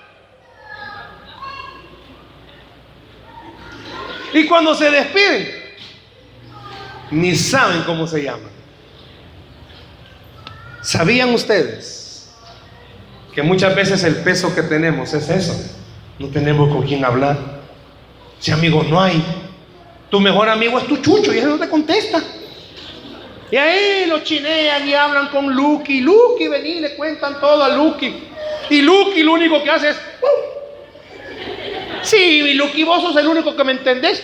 Y 4.36 4.46
cuando 4.48 4.76
se 4.76 4.92
despiden, 4.92 5.64
Ni 7.12 7.34
saben 7.36 7.84
cómo 7.84 8.06
se 8.06 8.22
llama. 8.22 8.50
¿Sabían 10.82 11.34
ustedes 11.34 12.34
que 13.34 13.42
muchas 13.42 13.74
veces 13.76 14.04
el 14.04 14.18
peso 14.18 14.54
que 14.54 14.64
tenemos 14.64 15.14
es 15.14 15.30
eso? 15.30 15.54
No 16.20 16.28
tenemos 16.28 16.68
con 16.68 16.86
quién 16.86 17.06
hablar. 17.06 17.38
Si 18.40 18.52
amigos 18.52 18.90
no 18.90 19.02
hay, 19.02 19.24
tu 20.10 20.20
mejor 20.20 20.50
amigo 20.50 20.80
es 20.80 20.86
tu 20.86 20.98
chucho 20.98 21.34
y 21.34 21.38
él 21.38 21.48
no 21.48 21.58
te 21.58 21.70
contesta. 21.70 22.22
Y 23.50 23.56
ahí 23.56 24.06
lo 24.08 24.20
chinean 24.20 24.86
y 24.86 24.94
hablan 24.96 25.30
con 25.30 25.56
Lucky. 25.56 26.02
Lucky, 26.02 26.50
vení, 26.50 26.82
le 26.82 26.96
cuentan 26.96 27.40
todo 27.40 27.64
a 27.64 27.70
Lucky. 27.70 28.14
Y 28.70 28.82
Lucky 28.82 29.24
lo 29.24 29.32
único 29.34 29.64
que 29.64 29.70
hace 29.70 29.92
es. 29.92 29.98
Sí, 32.06 32.54
Lucky, 32.54 32.84
vos 32.84 33.02
sos 33.02 33.18
el 33.18 33.28
único 33.28 33.56
que 33.56 33.64
me 33.64 33.72
entendés. 33.72 34.24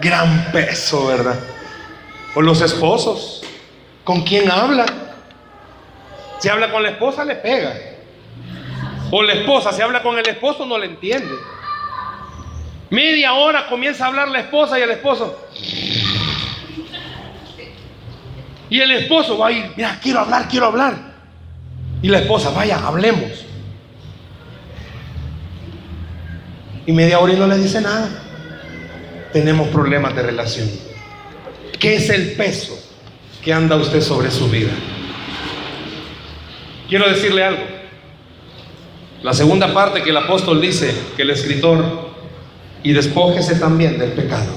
Gran 0.00 0.52
peso, 0.52 1.06
¿verdad? 1.06 1.38
O 2.36 2.40
los 2.40 2.60
esposos. 2.60 3.42
¿Con 4.04 4.22
quién 4.22 4.48
habla? 4.50 4.86
Si 6.38 6.48
habla 6.48 6.70
con 6.70 6.84
la 6.84 6.90
esposa, 6.90 7.24
le 7.24 7.34
pega. 7.34 7.74
O 9.10 9.22
la 9.22 9.32
esposa, 9.32 9.72
si 9.72 9.82
habla 9.82 10.02
con 10.02 10.18
el 10.18 10.28
esposo, 10.28 10.64
no 10.66 10.78
le 10.78 10.86
entiende. 10.86 11.34
Media 12.90 13.32
hora 13.32 13.66
comienza 13.66 14.04
a 14.04 14.08
hablar 14.08 14.28
la 14.28 14.40
esposa 14.40 14.78
y 14.78 14.82
el 14.82 14.90
esposo. 14.90 15.48
Y 18.70 18.80
el 18.80 18.90
esposo 18.92 19.36
va 19.36 19.48
a 19.48 19.52
ir, 19.52 19.72
mira, 19.76 19.98
quiero 20.00 20.20
hablar, 20.20 20.46
quiero 20.48 20.66
hablar. 20.66 20.94
Y 22.02 22.08
la 22.08 22.18
esposa, 22.18 22.50
vaya, 22.50 22.78
hablemos. 22.84 23.46
Y 26.86 26.92
media 26.92 27.18
hora 27.18 27.32
y 27.32 27.36
no 27.36 27.46
le 27.46 27.56
dice 27.56 27.80
nada. 27.80 28.08
Tenemos 29.32 29.68
problemas 29.68 30.14
de 30.14 30.22
relación. 30.22 30.70
¿Qué 31.78 31.96
es 31.96 32.10
el 32.10 32.32
peso 32.32 32.78
que 33.42 33.52
anda 33.52 33.76
usted 33.76 34.00
sobre 34.00 34.30
su 34.30 34.48
vida? 34.48 34.72
Quiero 36.88 37.08
decirle 37.08 37.44
algo. 37.44 37.64
La 39.22 39.32
segunda 39.32 39.72
parte 39.72 40.02
que 40.02 40.10
el 40.10 40.16
apóstol 40.16 40.60
dice, 40.60 40.94
que 41.16 41.22
el 41.22 41.30
escritor, 41.30 42.10
y 42.82 42.92
despójese 42.92 43.56
también 43.56 43.98
del 43.98 44.12
pecado. 44.12 44.52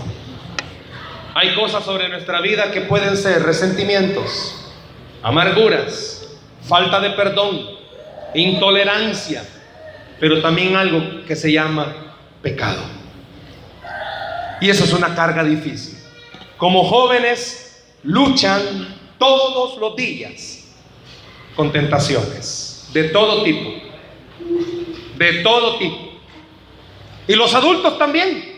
Hay 1.34 1.56
cosas 1.56 1.86
sobre 1.86 2.10
nuestra 2.10 2.42
vida 2.42 2.72
que 2.72 2.82
pueden 2.82 3.16
ser 3.16 3.44
resentimientos, 3.44 4.72
amarguras, 5.24 6.28
falta 6.68 7.00
de 7.00 7.12
perdón, 7.12 7.62
intolerancia, 8.34 9.44
pero 10.20 10.42
también 10.42 10.76
algo 10.76 11.26
que 11.26 11.36
se 11.36 11.52
llama 11.52 12.07
pecado. 12.48 12.82
Y 14.62 14.70
eso 14.70 14.86
es 14.86 14.94
una 14.94 15.14
carga 15.14 15.44
difícil. 15.44 15.98
Como 16.56 16.86
jóvenes 16.86 17.86
luchan 18.04 18.96
todos 19.20 19.78
los 19.78 19.96
días 19.98 20.66
con 21.56 21.74
tentaciones 21.74 22.90
de 22.94 23.06
todo 23.10 23.44
tipo, 23.44 23.70
de 25.18 25.34
todo 25.44 25.78
tipo. 25.78 25.98
Y 27.28 27.36
los 27.36 27.54
adultos 27.54 27.98
también. 27.98 28.56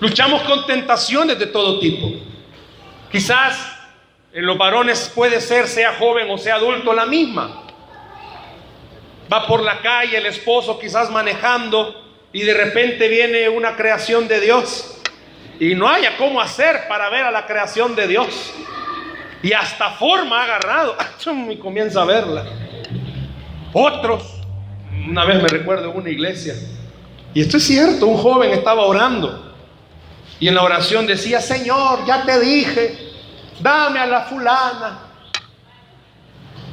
Luchamos 0.00 0.42
con 0.42 0.66
tentaciones 0.66 1.38
de 1.38 1.46
todo 1.46 1.78
tipo. 1.78 2.10
Quizás 3.12 3.56
en 4.32 4.44
los 4.44 4.58
varones 4.58 5.12
puede 5.14 5.40
ser, 5.40 5.68
sea 5.68 5.94
joven 5.94 6.28
o 6.28 6.36
sea 6.36 6.56
adulto, 6.56 6.92
la 6.92 7.06
misma. 7.06 7.62
Va 9.32 9.46
por 9.46 9.62
la 9.62 9.80
calle 9.80 10.18
el 10.18 10.26
esposo 10.26 10.78
quizás 10.78 11.08
manejando 11.10 12.03
y 12.34 12.42
de 12.42 12.52
repente 12.52 13.06
viene 13.06 13.48
una 13.48 13.76
creación 13.76 14.26
de 14.26 14.40
Dios 14.40 14.98
y 15.60 15.76
no 15.76 15.88
haya 15.88 16.16
cómo 16.16 16.40
hacer 16.40 16.88
para 16.88 17.08
ver 17.08 17.24
a 17.24 17.30
la 17.30 17.46
creación 17.46 17.94
de 17.94 18.08
Dios. 18.08 18.52
Y 19.40 19.52
hasta 19.52 19.92
forma 19.92 20.40
ha 20.40 20.44
agarrado 20.44 20.96
y 21.50 21.56
comienza 21.56 22.02
a 22.02 22.04
verla. 22.04 22.44
Otros, 23.72 24.40
una 25.08 25.24
vez 25.24 25.40
me 25.40 25.48
recuerdo 25.48 25.92
en 25.92 25.96
una 25.96 26.10
iglesia, 26.10 26.54
y 27.32 27.40
esto 27.40 27.56
es 27.56 27.64
cierto, 27.64 28.06
un 28.06 28.18
joven 28.18 28.50
estaba 28.50 28.82
orando 28.82 29.54
y 30.40 30.48
en 30.48 30.56
la 30.56 30.62
oración 30.62 31.06
decía, 31.06 31.40
Señor, 31.40 32.04
ya 32.04 32.24
te 32.24 32.40
dije, 32.40 33.12
dame 33.60 34.00
a 34.00 34.06
la 34.06 34.22
fulana. 34.22 34.98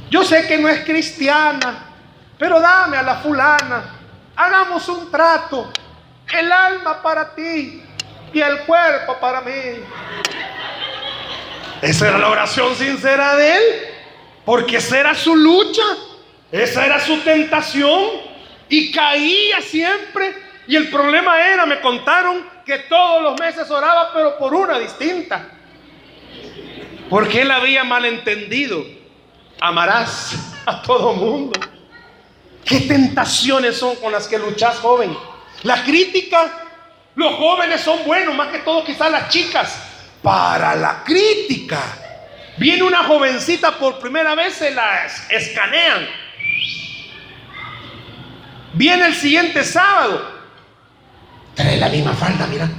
Yo 0.10 0.24
sé 0.24 0.48
que 0.48 0.58
no 0.58 0.68
es 0.68 0.84
cristiana, 0.84 1.86
pero 2.40 2.60
dame 2.60 2.98
a 2.98 3.04
la 3.04 3.16
fulana. 3.18 4.01
Hagamos 4.42 4.90
un 4.90 5.12
trato. 5.12 5.72
El 6.34 6.52
alma 6.52 7.00
para 7.04 7.36
ti 7.36 7.84
y 8.34 8.42
el 8.42 8.62
cuerpo 8.62 9.20
para 9.20 9.42
mí. 9.42 9.52
Esa 11.80 12.08
era 12.08 12.18
la 12.18 12.30
oración 12.30 12.76
sincera 12.76 13.36
de 13.36 13.56
él, 13.56 13.64
porque 14.44 14.78
esa 14.78 15.00
era 15.00 15.14
su 15.14 15.36
lucha, 15.36 15.84
esa 16.52 16.86
era 16.88 17.00
su 17.00 17.20
tentación 17.20 18.22
y 18.68 18.92
caía 18.92 19.62
siempre 19.62 20.36
y 20.68 20.76
el 20.76 20.90
problema 20.90 21.40
era, 21.48 21.68
me 21.68 21.80
contaron 21.80 22.44
que 22.66 22.80
todos 22.80 23.22
los 23.22 23.40
meses 23.40 23.70
oraba, 23.70 24.12
pero 24.12 24.40
por 24.40 24.56
una 24.56 24.80
distinta. 24.80 25.50
Porque 27.12 27.42
él 27.42 27.52
había 27.52 27.84
malentendido. 27.84 28.84
Amarás 29.60 30.56
a 30.66 30.82
todo 30.82 31.14
mundo. 31.14 31.60
¿Qué 32.66 32.82
tentaciones 32.82 33.78
son 33.78 33.96
con 33.98 34.12
las 34.12 34.28
que 34.28 34.38
luchas, 34.38 34.78
joven? 34.78 35.16
La 35.64 35.84
crítica. 35.84 36.68
Los 37.16 37.36
jóvenes 37.36 37.82
son 37.82 38.06
buenos, 38.06 38.36
más 38.36 38.50
que 38.50 38.60
todo 38.60 38.84
quizás 38.84 39.12
las 39.12 39.30
chicas. 39.30 39.78
Para 40.22 40.76
la 40.76 41.04
crítica. 41.04 41.82
Viene 42.58 42.84
una 42.84 43.04
jovencita 43.04 43.78
por 43.78 44.00
primera 44.00 44.36
vez, 44.36 44.54
se 44.54 44.72
la 44.72 45.08
escanean. 45.30 46.08
Viene 48.74 49.08
el 49.08 49.16
siguiente 49.16 49.64
sábado, 49.64 50.42
Trae 51.56 51.78
la 51.78 51.90
misma 51.90 52.14
falda, 52.14 52.48
mira. 52.48 52.70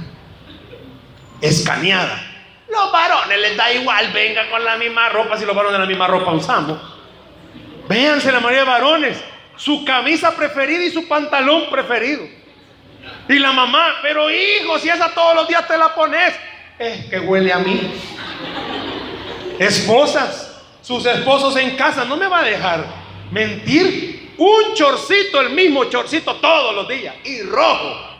Escaneada. 1.41 2.21
Los 2.69 2.91
varones 2.91 3.39
les 3.39 3.55
da 3.55 3.71
igual, 3.71 4.11
venga 4.11 4.49
con 4.49 4.63
la 4.63 4.77
misma 4.77 5.09
ropa 5.09 5.37
si 5.37 5.45
los 5.45 5.55
varones 5.55 5.79
la 5.79 5.85
misma 5.85 6.07
ropa 6.07 6.31
usamos. 6.31 6.79
Véanse 7.87 8.31
la 8.31 8.39
mayoría 8.39 8.61
de 8.61 8.65
varones, 8.65 9.23
su 9.55 9.85
camisa 9.85 10.35
preferida 10.35 10.83
y 10.83 10.91
su 10.91 11.07
pantalón 11.07 11.69
preferido. 11.69 12.27
Y 13.27 13.39
la 13.39 13.51
mamá, 13.51 13.95
pero 14.01 14.29
hijo, 14.29 14.79
si 14.79 14.89
esa 14.89 15.13
todos 15.13 15.35
los 15.35 15.47
días 15.47 15.67
te 15.67 15.77
la 15.77 15.93
pones, 15.93 16.33
es 16.79 17.05
que 17.05 17.19
huele 17.19 17.53
a 17.53 17.59
mí. 17.59 17.93
Esposas, 19.59 20.61
sus 20.81 21.05
esposos 21.05 21.55
en 21.57 21.75
casa, 21.75 22.05
no 22.05 22.17
me 22.17 22.27
va 22.27 22.39
a 22.39 22.43
dejar 22.43 22.85
mentir. 23.31 24.33
Un 24.37 24.73
chorcito, 24.73 25.41
el 25.41 25.51
mismo 25.51 25.85
chorcito 25.85 26.35
todos 26.37 26.73
los 26.75 26.87
días, 26.87 27.15
y 27.23 27.43
rojo. 27.43 28.13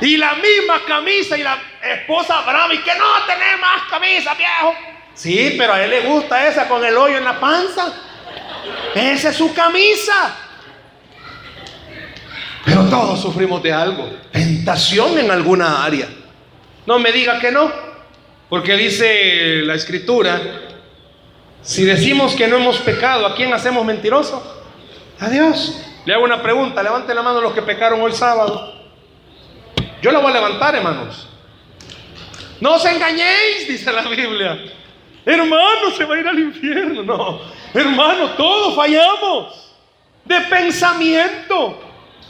Y 0.00 0.18
la 0.18 0.34
misma 0.34 0.82
camisa 0.86 1.38
y 1.38 1.42
la 1.42 1.58
esposa 1.82 2.42
brava 2.42 2.72
y 2.74 2.78
que 2.78 2.94
no 2.94 3.04
tenés 3.26 3.58
más 3.58 3.82
camisa, 3.90 4.34
viejo. 4.34 4.74
Sí, 5.14 5.54
pero 5.56 5.72
a 5.72 5.82
él 5.82 5.90
le 5.90 6.00
gusta 6.02 6.46
esa 6.46 6.68
con 6.68 6.84
el 6.84 6.94
hoyo 6.96 7.16
en 7.16 7.24
la 7.24 7.40
panza. 7.40 8.05
Esa 8.94 9.30
es 9.30 9.36
su 9.36 9.52
camisa. 9.52 10.36
Pero 12.64 12.84
todos 12.86 13.20
sufrimos 13.20 13.62
de 13.62 13.72
algo. 13.72 14.10
Tentación 14.32 15.18
en 15.18 15.30
alguna 15.30 15.84
área. 15.84 16.08
No 16.86 16.98
me 16.98 17.12
diga 17.12 17.38
que 17.38 17.52
no. 17.52 17.70
Porque 18.48 18.76
dice 18.76 19.62
la 19.62 19.74
escritura, 19.74 20.40
si 21.62 21.84
decimos 21.84 22.34
que 22.34 22.46
no 22.46 22.56
hemos 22.56 22.78
pecado, 22.78 23.26
¿a 23.26 23.34
quién 23.34 23.52
hacemos 23.52 23.84
mentiroso? 23.84 24.64
A 25.18 25.28
Dios. 25.28 25.82
Le 26.04 26.14
hago 26.14 26.24
una 26.24 26.42
pregunta, 26.42 26.82
levante 26.82 27.12
la 27.14 27.22
mano 27.22 27.40
los 27.40 27.52
que 27.52 27.62
pecaron 27.62 28.00
hoy 28.00 28.12
sábado. 28.12 28.72
Yo 30.00 30.12
la 30.12 30.20
voy 30.20 30.30
a 30.30 30.34
levantar, 30.34 30.76
hermanos. 30.76 31.28
No 32.60 32.74
os 32.74 32.84
engañéis, 32.84 33.66
dice 33.68 33.92
la 33.92 34.02
Biblia. 34.02 34.58
Hermano, 35.24 35.90
se 35.96 36.04
va 36.04 36.14
a 36.14 36.20
ir 36.20 36.28
al 36.28 36.38
infierno. 36.38 37.02
No, 37.02 37.40
hermano, 37.76 38.30
todos 38.30 38.74
fallamos 38.74 39.72
de 40.24 40.40
pensamiento. 40.42 41.80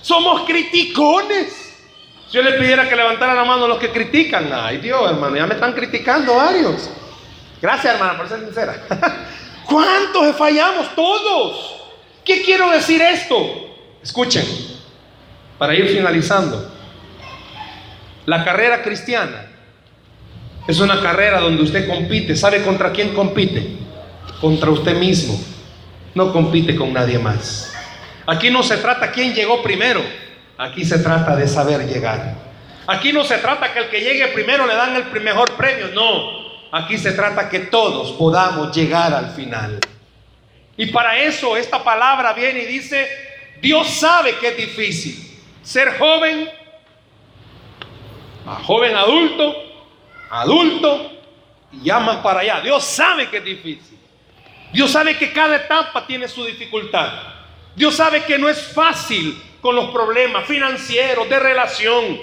Somos 0.03 0.43
criticones. 0.43 1.75
Si 2.29 2.37
yo 2.37 2.43
le 2.43 2.53
pidiera 2.53 2.89
que 2.89 2.97
levantara 2.97 3.35
la 3.35 3.45
mano 3.45 3.65
a 3.65 3.69
los 3.69 3.79
que 3.79 3.91
critican, 3.91 4.51
ay 4.53 4.79
Dios, 4.79 5.11
hermano, 5.11 5.37
ya 5.37 5.47
me 5.47 5.55
están 5.55 5.73
criticando 5.73 6.35
varios. 6.35 6.91
Gracias, 7.61 7.95
hermana, 7.95 8.17
por 8.17 8.29
ser 8.29 8.41
sincera. 8.41 8.83
¿Cuántos 9.67 10.37
fallamos? 10.37 10.95
Todos. 10.95 11.77
¿Qué 12.25 12.43
quiero 12.43 12.71
decir 12.71 13.01
esto? 13.01 13.37
Escuchen, 14.03 14.45
para 15.59 15.75
ir 15.75 15.89
finalizando. 15.89 16.73
La 18.27 18.45
carrera 18.45 18.83
cristiana 18.83 19.47
es 20.67 20.81
una 20.81 21.01
carrera 21.01 21.41
donde 21.41 21.63
usted 21.63 21.89
compite. 21.89 22.37
¿Sabe 22.37 22.63
contra 22.63 22.93
quién 22.93 23.15
compite? 23.15 23.86
Contra 24.41 24.71
usted 24.71 24.97
mismo. 24.97 25.39
No 26.15 26.33
compite 26.33 26.75
con 26.77 26.93
nadie 26.93 27.19
más. 27.19 27.75
Aquí 28.27 28.51
no 28.51 28.63
se 28.63 28.77
trata 28.79 29.13
quién 29.13 29.35
llegó 29.35 29.63
primero. 29.63 30.03
Aquí 30.59 30.85
se 30.85 30.99
trata 30.99 31.37
de 31.37 31.47
saber 31.47 31.87
llegar. 31.87 32.35
Aquí 32.87 33.13
no 33.13 33.25
se 33.25 33.39
trata 33.39 33.73
que 33.73 33.81
el 33.81 33.89
que 33.89 34.01
llegue 34.01 34.29
primero 34.29 34.67
le 34.67 34.75
dan 34.75 34.97
el 34.97 35.21
mejor 35.21 35.53
premio, 35.57 35.89
no. 35.89 36.47
Aquí 36.73 36.99
se 36.99 37.13
trata 37.13 37.49
que 37.49 37.61
todos 37.61 38.13
podamos 38.13 38.75
llegar 38.75 39.13
al 39.13 39.31
final. 39.31 39.81
Y 40.77 40.87
para 40.87 41.19
eso 41.19 41.57
esta 41.57 41.83
palabra 41.83 42.33
viene 42.33 42.63
y 42.63 42.67
dice, 42.67 43.09
Dios 43.61 43.89
sabe 43.89 44.37
que 44.37 44.49
es 44.49 44.57
difícil 44.57 45.27
ser 45.63 45.99
joven, 45.99 46.49
a 48.47 48.55
joven 48.57 48.95
adulto, 48.95 49.57
adulto 50.31 51.13
y 51.73 51.85
ya 51.85 51.99
más 51.99 52.19
para 52.19 52.41
allá. 52.41 52.61
Dios 52.61 52.85
sabe 52.85 53.29
que 53.29 53.39
es 53.39 53.45
difícil. 53.45 53.99
Dios 54.73 54.91
sabe 54.91 55.17
que 55.17 55.33
cada 55.33 55.57
etapa 55.57 56.07
tiene 56.07 56.29
su 56.29 56.45
dificultad. 56.45 57.13
Dios 57.75 57.95
sabe 57.95 58.25
que 58.25 58.39
no 58.39 58.49
es 58.49 58.73
fácil 58.73 59.41
con 59.61 59.75
los 59.77 59.91
problemas 59.91 60.47
financieros, 60.47 61.29
de 61.29 61.39
relación, 61.39 62.19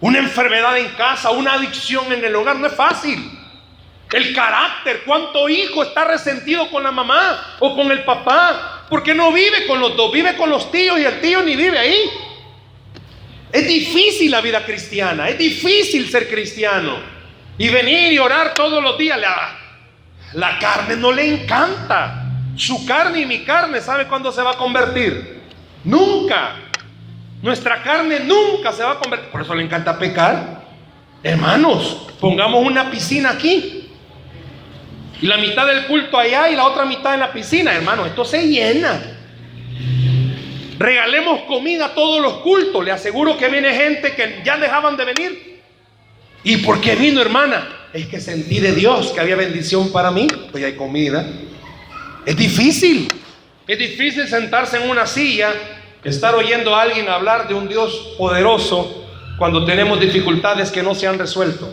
una 0.00 0.18
enfermedad 0.18 0.78
en 0.78 0.88
casa, 0.90 1.30
una 1.30 1.54
adicción 1.54 2.12
en 2.12 2.24
el 2.24 2.34
hogar, 2.34 2.56
no 2.56 2.66
es 2.66 2.74
fácil. 2.74 3.38
El 4.12 4.34
carácter, 4.34 5.02
cuánto 5.06 5.48
hijo 5.48 5.82
está 5.82 6.04
resentido 6.04 6.68
con 6.70 6.82
la 6.82 6.90
mamá 6.90 7.56
o 7.60 7.74
con 7.74 7.90
el 7.90 8.04
papá, 8.04 8.86
porque 8.90 9.14
no 9.14 9.32
vive 9.32 9.66
con 9.66 9.80
los 9.80 9.96
dos, 9.96 10.12
vive 10.12 10.36
con 10.36 10.50
los 10.50 10.70
tíos 10.70 10.98
y 10.98 11.04
el 11.04 11.20
tío 11.20 11.42
ni 11.42 11.56
vive 11.56 11.78
ahí. 11.78 12.10
Es 13.50 13.66
difícil 13.66 14.30
la 14.30 14.40
vida 14.40 14.64
cristiana, 14.64 15.28
es 15.28 15.38
difícil 15.38 16.10
ser 16.10 16.28
cristiano. 16.28 16.98
Y 17.58 17.68
venir 17.68 18.12
y 18.12 18.18
orar 18.18 18.54
todos 18.54 18.82
los 18.82 18.96
días, 18.98 19.20
la, 20.34 20.58
carne 20.58 20.96
no 20.96 21.12
le 21.12 21.34
encanta. 21.34 22.18
Su 22.56 22.84
carne 22.84 23.20
y 23.20 23.26
mi 23.26 23.44
carne, 23.44 23.80
¿sabe 23.80 24.06
cuándo 24.06 24.30
se 24.30 24.42
va 24.42 24.52
a 24.52 24.56
convertir? 24.56 25.40
Nunca. 25.84 26.56
Nuestra 27.40 27.82
carne 27.82 28.20
nunca 28.20 28.72
se 28.72 28.82
va 28.82 28.92
a 28.92 28.98
convertir. 28.98 29.30
Por 29.30 29.42
eso 29.42 29.54
le 29.54 29.64
encanta 29.64 29.98
pecar. 29.98 30.62
Hermanos, 31.22 32.08
pongamos 32.20 32.64
una 32.64 32.90
piscina 32.90 33.30
aquí. 33.30 33.90
Y 35.20 35.26
la 35.26 35.36
mitad 35.36 35.66
del 35.66 35.86
culto 35.86 36.18
allá 36.18 36.48
y 36.50 36.56
la 36.56 36.64
otra 36.64 36.84
mitad 36.84 37.14
en 37.14 37.20
la 37.20 37.32
piscina, 37.32 37.72
hermano. 37.72 38.04
Esto 38.06 38.24
se 38.24 38.46
llena. 38.48 39.00
Regalemos 40.78 41.42
comida 41.42 41.86
a 41.86 41.94
todos 41.94 42.20
los 42.20 42.34
cultos. 42.38 42.84
Le 42.84 42.90
aseguro 42.90 43.36
que 43.36 43.48
viene 43.48 43.72
gente 43.74 44.14
que 44.14 44.42
ya 44.44 44.56
dejaban 44.56 44.96
de 44.96 45.04
venir. 45.04 45.62
¿Y 46.44 46.58
por 46.58 46.80
qué 46.80 46.96
vino, 46.96 47.20
hermana? 47.20 47.81
Es 47.92 48.06
que 48.06 48.20
sentí 48.20 48.58
de 48.58 48.72
Dios 48.72 49.12
que 49.12 49.20
había 49.20 49.36
bendición 49.36 49.92
para 49.92 50.10
mí. 50.10 50.26
Pues 50.50 50.64
hay 50.64 50.74
comida. 50.74 51.26
Es 52.24 52.36
difícil. 52.36 53.08
Es 53.66 53.78
difícil 53.78 54.26
sentarse 54.26 54.78
en 54.78 54.88
una 54.90 55.06
silla, 55.06 55.52
estar 56.02 56.34
oyendo 56.34 56.74
a 56.74 56.82
alguien 56.82 57.08
hablar 57.08 57.48
de 57.48 57.54
un 57.54 57.68
Dios 57.68 58.14
poderoso 58.16 59.06
cuando 59.38 59.64
tenemos 59.64 60.00
dificultades 60.00 60.70
que 60.70 60.82
no 60.82 60.94
se 60.94 61.06
han 61.06 61.18
resuelto. 61.18 61.72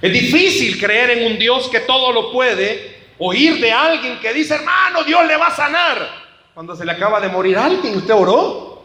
Es 0.00 0.12
difícil 0.12 0.78
creer 0.78 1.10
en 1.10 1.32
un 1.32 1.38
Dios 1.38 1.68
que 1.68 1.80
todo 1.80 2.12
lo 2.12 2.30
puede, 2.30 2.96
oír 3.18 3.58
de 3.60 3.72
alguien 3.72 4.20
que 4.20 4.32
dice, 4.32 4.54
hermano, 4.54 5.02
Dios 5.02 5.26
le 5.26 5.36
va 5.36 5.48
a 5.48 5.56
sanar. 5.56 6.08
Cuando 6.54 6.76
se 6.76 6.84
le 6.84 6.92
acaba 6.92 7.20
de 7.20 7.28
morir 7.28 7.56
alguien, 7.56 7.96
usted 7.96 8.14
oró. 8.14 8.84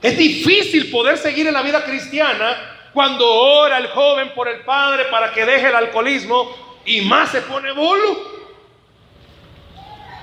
Es 0.00 0.16
difícil 0.16 0.90
poder 0.90 1.18
seguir 1.18 1.46
en 1.46 1.54
la 1.54 1.62
vida 1.62 1.84
cristiana 1.84 2.73
cuando 2.94 3.28
ora 3.28 3.76
el 3.76 3.88
joven 3.88 4.32
por 4.34 4.48
el 4.48 4.60
padre 4.60 5.04
para 5.10 5.32
que 5.32 5.44
deje 5.44 5.68
el 5.68 5.74
alcoholismo 5.74 6.48
y 6.86 7.02
más 7.02 7.30
se 7.30 7.42
pone 7.42 7.72
bolo. 7.72 8.32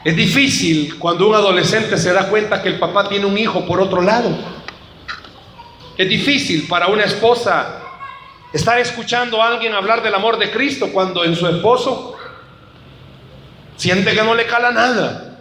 Es 0.03 0.15
difícil 0.15 0.97
cuando 0.97 1.27
un 1.27 1.35
adolescente 1.35 1.97
se 1.97 2.11
da 2.11 2.27
cuenta 2.29 2.63
que 2.63 2.69
el 2.69 2.79
papá 2.79 3.07
tiene 3.07 3.27
un 3.27 3.37
hijo 3.37 3.63
por 3.67 3.79
otro 3.79 4.01
lado. 4.01 4.35
Es 5.95 6.09
difícil 6.09 6.65
para 6.67 6.87
una 6.87 7.03
esposa 7.03 7.81
Estar 8.53 8.79
escuchando 8.79 9.41
a 9.41 9.47
alguien 9.47 9.73
hablar 9.73 10.03
del 10.03 10.13
amor 10.13 10.37
de 10.37 10.51
Cristo 10.51 10.91
cuando 10.91 11.23
en 11.23 11.37
su 11.37 11.47
esposo 11.47 12.17
siente 13.77 14.13
que 14.13 14.23
no 14.23 14.35
le 14.35 14.45
cala 14.45 14.71
nada. 14.71 15.39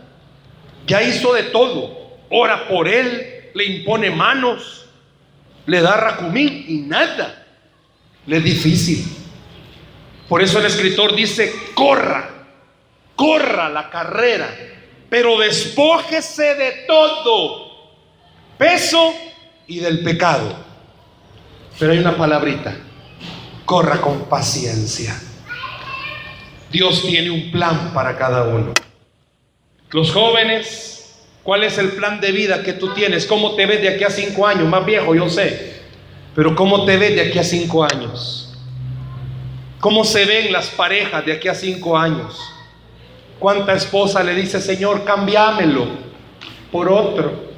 Ya 0.86 1.02
hizo 1.02 1.32
de 1.32 1.44
todo. 1.44 1.98
Ora 2.30 2.68
por 2.68 2.86
él, 2.86 3.50
le 3.52 3.64
impone 3.64 4.10
manos, 4.10 4.86
le 5.70 5.80
da 5.80 5.96
racumín 5.96 6.64
y 6.66 6.78
nada. 6.78 7.46
Le 8.26 8.38
es 8.38 8.44
difícil. 8.44 9.06
Por 10.28 10.42
eso 10.42 10.58
el 10.58 10.66
escritor 10.66 11.14
dice, 11.14 11.52
corra, 11.74 12.28
corra 13.14 13.68
la 13.68 13.88
carrera, 13.88 14.48
pero 15.08 15.38
despójese 15.38 16.56
de 16.56 16.72
todo, 16.88 17.92
peso 18.58 19.14
y 19.68 19.78
del 19.78 20.02
pecado. 20.02 20.56
Pero 21.78 21.92
hay 21.92 21.98
una 21.98 22.16
palabrita, 22.16 22.76
corra 23.64 24.00
con 24.00 24.28
paciencia. 24.28 25.14
Dios 26.70 27.02
tiene 27.02 27.30
un 27.30 27.52
plan 27.52 27.92
para 27.94 28.18
cada 28.18 28.42
uno. 28.42 28.74
Los 29.90 30.12
jóvenes, 30.12 30.99
¿cuál 31.50 31.64
es 31.64 31.78
el 31.78 31.90
plan 31.90 32.20
de 32.20 32.30
vida 32.30 32.62
que 32.62 32.74
tú 32.74 32.94
tienes? 32.94 33.26
¿Cómo 33.26 33.56
te 33.56 33.66
ves 33.66 33.82
de 33.82 33.88
aquí 33.88 34.04
a 34.04 34.10
cinco 34.10 34.46
años? 34.46 34.68
Más 34.68 34.86
viejo, 34.86 35.16
yo 35.16 35.28
sé. 35.28 35.80
Pero 36.32 36.54
¿cómo 36.54 36.84
te 36.84 36.96
ves 36.96 37.12
de 37.16 37.22
aquí 37.22 37.40
a 37.40 37.42
cinco 37.42 37.82
años? 37.82 38.56
¿Cómo 39.80 40.04
se 40.04 40.26
ven 40.26 40.52
las 40.52 40.68
parejas 40.68 41.26
de 41.26 41.32
aquí 41.32 41.48
a 41.48 41.54
cinco 41.56 41.98
años? 41.98 42.40
¿Cuánta 43.40 43.72
esposa 43.72 44.22
le 44.22 44.32
dice, 44.36 44.60
Señor, 44.60 45.02
cambiámelo 45.02 45.88
por 46.70 46.88
otro? 46.88 47.50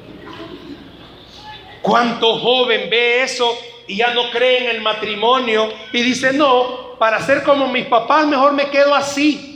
¿Cuánto 1.83 2.39
joven 2.39 2.89
ve 2.89 3.21
eso 3.21 3.55
y 3.85 3.97
ya 3.97 4.11
no 4.11 4.31
cree 4.31 4.71
en 4.71 4.75
el 4.75 4.81
matrimonio 4.81 5.71
y 5.91 6.01
dice, 6.01 6.33
no, 6.33 6.97
para 6.97 7.21
ser 7.21 7.43
como 7.43 7.67
mis 7.67 7.85
papás 7.85 8.25
mejor 8.25 8.53
me 8.53 8.71
quedo 8.71 8.95
así. 8.95 9.52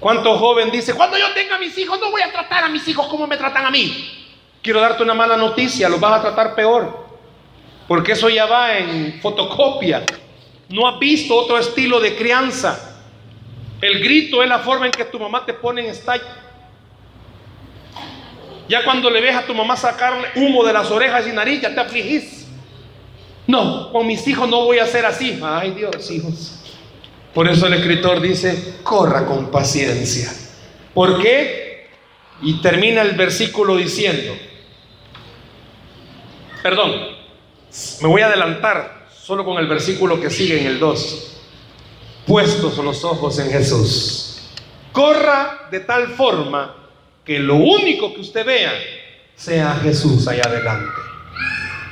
¿Cuánto 0.00 0.38
joven 0.38 0.70
dice, 0.70 0.94
cuando 0.94 1.18
yo 1.18 1.32
tenga 1.34 1.58
mis 1.58 1.76
hijos 1.76 1.98
no 2.00 2.10
voy 2.10 2.22
a 2.22 2.30
tratar 2.30 2.64
a 2.64 2.68
mis 2.68 2.86
hijos 2.86 3.06
como 3.08 3.26
me 3.26 3.36
tratan 3.36 3.66
a 3.66 3.70
mí? 3.70 4.26
Quiero 4.62 4.80
darte 4.80 5.02
una 5.02 5.14
mala 5.14 5.36
noticia, 5.36 5.88
los 5.88 5.98
vas 5.98 6.18
a 6.18 6.22
tratar 6.22 6.54
peor, 6.54 7.06
porque 7.88 8.12
eso 8.12 8.28
ya 8.28 8.46
va 8.46 8.76
en 8.78 9.20
fotocopia. 9.20 10.04
No 10.68 10.86
has 10.86 10.98
visto 10.98 11.34
otro 11.34 11.58
estilo 11.58 11.98
de 11.98 12.14
crianza. 12.14 13.00
El 13.80 14.00
grito 14.00 14.42
es 14.42 14.48
la 14.48 14.58
forma 14.58 14.86
en 14.86 14.92
que 14.92 15.04
tu 15.04 15.18
mamá 15.18 15.44
te 15.46 15.54
pone 15.54 15.82
en 15.82 15.90
estalla. 15.90 16.44
Ya 18.68 18.84
cuando 18.84 19.08
le 19.08 19.20
ves 19.20 19.34
a 19.34 19.46
tu 19.46 19.54
mamá 19.54 19.76
sacarle 19.76 20.28
humo 20.36 20.62
de 20.64 20.72
las 20.72 20.90
orejas 20.90 21.26
y 21.26 21.32
nariz, 21.32 21.62
ya 21.62 21.74
te 21.74 21.80
afligís. 21.80 22.46
No, 23.46 23.90
con 23.90 24.06
mis 24.06 24.26
hijos 24.28 24.46
no 24.48 24.64
voy 24.64 24.78
a 24.78 24.86
ser 24.86 25.06
así. 25.06 25.40
Ay 25.42 25.70
Dios, 25.70 26.10
hijos. 26.10 26.57
Por 27.38 27.48
eso 27.48 27.68
el 27.68 27.74
escritor 27.74 28.20
dice, 28.20 28.78
corra 28.82 29.24
con 29.24 29.48
paciencia. 29.48 30.28
¿Por 30.92 31.22
qué? 31.22 31.86
Y 32.42 32.60
termina 32.60 33.02
el 33.02 33.12
versículo 33.12 33.76
diciendo, 33.76 34.36
perdón, 36.64 36.94
me 38.02 38.08
voy 38.08 38.22
a 38.22 38.26
adelantar 38.26 39.06
solo 39.16 39.44
con 39.44 39.56
el 39.58 39.68
versículo 39.68 40.20
que 40.20 40.30
sigue 40.30 40.62
en 40.62 40.66
el 40.66 40.80
2. 40.80 41.40
Puestos 42.26 42.76
los 42.78 43.04
ojos 43.04 43.38
en 43.38 43.52
Jesús. 43.52 44.40
Corra 44.90 45.68
de 45.70 45.78
tal 45.78 46.08
forma 46.08 46.74
que 47.24 47.38
lo 47.38 47.54
único 47.54 48.14
que 48.14 48.20
usted 48.22 48.44
vea 48.44 48.72
sea 49.36 49.78
Jesús 49.80 50.26
allá 50.26 50.42
adelante. 50.44 50.90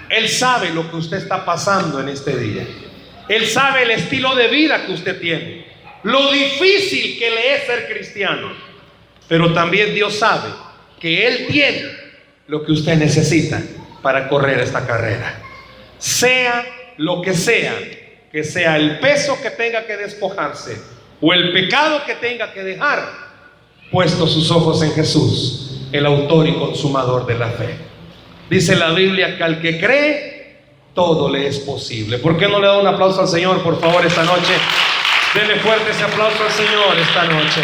Él 0.09 0.29
sabe 0.29 0.71
lo 0.71 0.91
que 0.91 0.97
usted 0.97 1.19
está 1.19 1.45
pasando 1.45 2.01
en 2.01 2.09
este 2.09 2.37
día. 2.37 2.67
Él 3.29 3.47
sabe 3.47 3.83
el 3.83 3.91
estilo 3.91 4.35
de 4.35 4.49
vida 4.49 4.87
que 4.87 4.93
usted 4.93 5.21
tiene. 5.21 5.67
Lo 6.03 6.31
difícil 6.31 7.19
que 7.19 7.31
le 7.31 7.55
es 7.57 7.65
ser 7.65 7.89
cristiano. 7.89 8.53
Pero 9.29 9.53
también 9.53 9.95
Dios 9.95 10.15
sabe 10.15 10.51
que 11.01 11.27
Él 11.27 11.47
tiene 11.51 11.83
lo 12.47 12.65
que 12.65 12.73
usted 12.73 12.97
necesita 12.97 13.61
para 14.03 14.29
correr 14.29 14.61
esta 14.61 14.87
carrera. 14.87 15.43
Sea 15.99 16.65
lo 16.97 17.21
que 17.23 17.35
sea, 17.35 17.75
que 18.31 18.45
sea 18.45 18.77
el 18.77 19.01
peso 19.01 19.41
que 19.43 19.51
tenga 19.51 19.85
que 19.87 19.97
despojarse 19.97 20.77
o 21.21 21.33
el 21.33 21.53
pecado 21.53 22.03
que 22.05 22.15
tenga 22.15 22.53
que 22.53 22.63
dejar, 22.63 23.03
puesto 23.91 24.27
sus 24.27 24.51
ojos 24.51 24.83
en 24.83 24.93
Jesús, 24.93 25.89
el 25.93 26.07
autor 26.07 26.47
y 26.47 26.55
consumador 26.55 27.27
de 27.27 27.39
la 27.39 27.49
fe. 27.49 27.77
Dice 28.51 28.77
la 28.77 28.93
Biblia 28.93 29.37
que 29.37 29.43
al 29.43 29.61
que 29.61 29.81
cree, 29.81 30.36
todo 30.97 31.29
le 31.29 31.47
es 31.47 31.59
posible. 31.61 32.19
¿Por 32.19 32.39
qué 32.39 32.49
no 32.49 32.59
le 32.59 32.67
da 32.67 32.79
un 32.79 32.87
aplauso 32.87 33.21
al 33.21 33.29
Señor, 33.29 33.63
por 33.63 33.79
favor, 33.79 34.05
esta 34.05 34.25
noche? 34.25 34.55
Dele 35.35 35.61
fuerte 35.61 35.91
ese 35.91 36.03
aplauso 36.03 36.43
al 36.43 36.51
Señor 36.51 36.99
esta 36.99 37.25
noche. 37.25 37.61